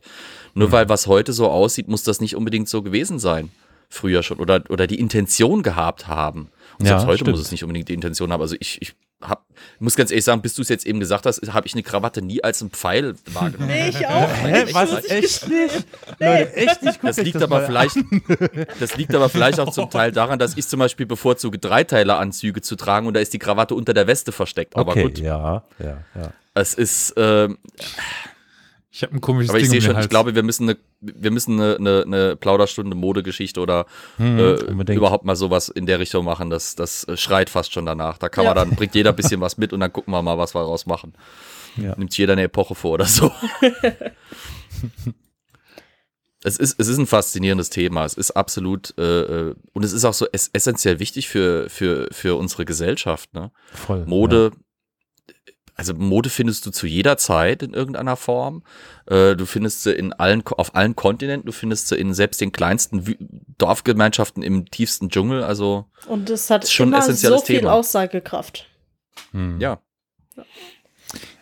[0.53, 0.59] Mhm.
[0.61, 3.51] Nur weil was heute so aussieht, muss das nicht unbedingt so gewesen sein.
[3.89, 4.39] Früher schon.
[4.39, 6.49] Oder, oder die Intention gehabt haben.
[6.79, 7.31] Und Ja, selbst heute stimmt.
[7.37, 8.41] muss es nicht unbedingt die Intention haben.
[8.41, 9.45] Also ich, ich hab,
[9.79, 12.21] muss ganz ehrlich sagen, bis du es jetzt eben gesagt hast, habe ich eine Krawatte
[12.21, 13.67] nie als einen Pfeil wahrgenommen.
[13.71, 14.29] Nee, ich auch.
[14.29, 15.05] Hä, Ich was?
[15.05, 15.85] Echt nicht?
[16.19, 16.99] Leute, echt nicht?
[17.01, 17.97] Das liegt aber mal vielleicht,
[18.79, 22.75] das liegt aber vielleicht auch zum Teil daran, dass ich zum Beispiel bevorzuge, Dreiteileranzüge zu
[22.75, 24.75] tragen und da ist die Krawatte unter der Weste versteckt.
[24.75, 26.31] Aber okay, gut, ja, ja, ja.
[26.53, 27.57] es ist, ähm,
[28.95, 30.09] Ich habe ein komisches aber ich sehe um schon, ich Hals.
[30.09, 35.25] glaube, wir müssen eine, wir müssen eine, eine, eine Plauderstunde, Modegeschichte oder Hm, äh, überhaupt
[35.25, 36.49] mal sowas in der Richtung machen.
[36.49, 38.17] Das, das äh, schreit fast schon danach.
[38.17, 38.63] Da kann man Ja.
[38.63, 40.85] dann, bringt jeder ein bisschen was mit und dann gucken wir mal, was wir daraus
[40.85, 41.11] machen.
[41.75, 41.93] Ja.
[41.97, 43.33] Nimmt jeder eine Epoche vor oder so.
[46.43, 48.05] Es ist, es ist ein faszinierendes Thema.
[48.05, 52.07] Es ist absolut, äh, äh, und es ist auch so es, essentiell wichtig für, für,
[52.11, 53.33] für unsere Gesellschaft.
[53.33, 53.49] Ne?
[53.73, 54.05] Voll.
[54.05, 54.51] Mode,
[55.75, 58.63] also Mode findest du zu jeder Zeit in irgendeiner Form.
[59.07, 62.51] Äh, du findest sie in allen, auf allen Kontinenten, du findest sie in selbst den
[62.51, 63.17] kleinsten Wü-
[63.57, 65.43] Dorfgemeinschaften im tiefsten Dschungel.
[65.43, 67.73] Also, Und es hat Ist schon immer so viel Thema.
[67.73, 68.67] Aussagekraft.
[69.33, 69.39] Ja.
[69.39, 69.59] Hm.
[69.59, 69.79] ja.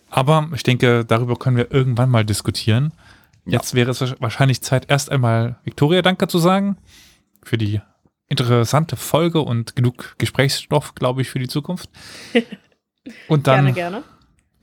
[0.10, 2.93] Aber ich denke, darüber können wir irgendwann mal diskutieren.
[3.45, 3.53] Ja.
[3.53, 6.77] Jetzt wäre es wahrsch- wahrscheinlich Zeit, erst einmal Victoria Danke zu sagen
[7.43, 7.81] für die
[8.30, 11.89] interessante Folge und genug Gesprächsstoff, glaube ich, für die Zukunft.
[13.27, 14.03] Und dann Gerne, gerne.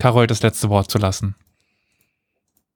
[0.00, 1.36] Carol das letzte Wort zu lassen.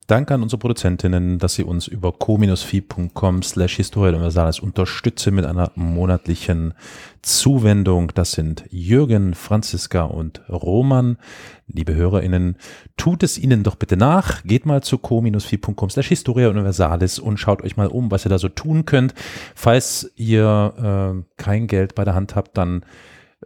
[0.07, 5.71] Danke an unsere Produzentinnen, dass sie uns über co-fi.com slash Historia Universalis unterstützen mit einer
[5.73, 6.75] monatlichen
[7.23, 8.11] Zuwendung.
[8.13, 11.17] Das sind Jürgen, Franziska und Roman.
[11.65, 12.57] Liebe HörerInnen,
[12.97, 14.43] tut es ihnen doch bitte nach.
[14.43, 18.37] Geht mal zu co-fi.com slash Historia Universalis und schaut euch mal um, was ihr da
[18.37, 19.15] so tun könnt.
[19.55, 22.85] Falls ihr äh, kein Geld bei der Hand habt, dann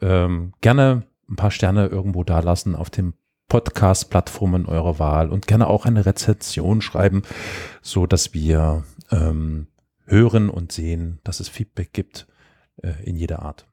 [0.02, 3.14] ähm, gerne ein paar Sterne irgendwo da lassen auf dem
[3.50, 7.24] Podcast-Plattformen eurer Wahl und gerne auch eine Rezension schreiben,
[7.82, 9.68] so dass wir ähm,
[10.06, 12.28] hören und sehen, dass es Feedback gibt
[12.82, 13.68] äh, in jeder Art.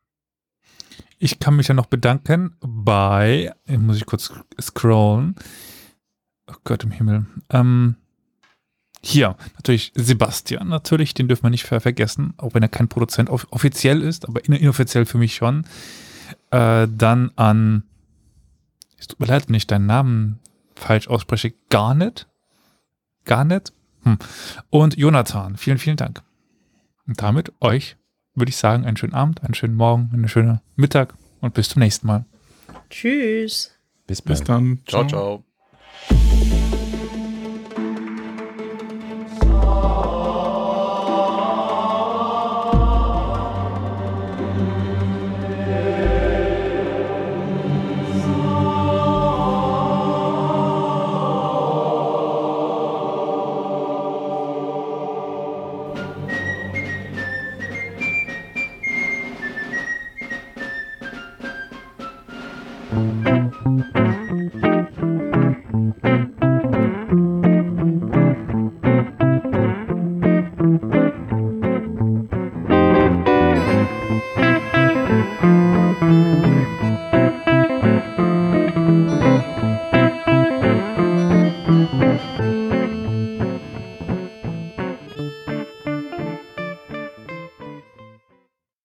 [1.19, 5.35] Ich kann mich ja noch bedanken bei, muss ich kurz scrollen.
[6.51, 7.27] Oh Gott im Himmel.
[7.51, 7.97] Ähm,
[9.03, 13.31] hier, natürlich Sebastian, natürlich, den dürfen wir nicht ver vergessen, auch wenn er kein Produzent
[13.31, 15.65] off offiziell ist, aber in inoffiziell für mich schon.
[16.51, 17.85] Äh, dann an,
[19.07, 20.41] es tut mir leid, wenn ich deinen Namen
[20.75, 22.27] falsch ausspreche, Garnet.
[23.25, 23.73] Garnet.
[24.03, 24.19] Hm.
[24.69, 26.25] Und Jonathan, vielen, vielen Dank.
[27.07, 27.97] Und damit euch
[28.35, 31.81] würde ich sagen, einen schönen Abend, einen schönen Morgen, einen schönen Mittag und bis zum
[31.81, 32.27] nächsten Mal.
[32.91, 33.79] Tschüss.
[34.09, 34.81] Bis Bis dann.
[34.87, 35.35] Ciao, ciao.
[35.37, 35.45] Oh,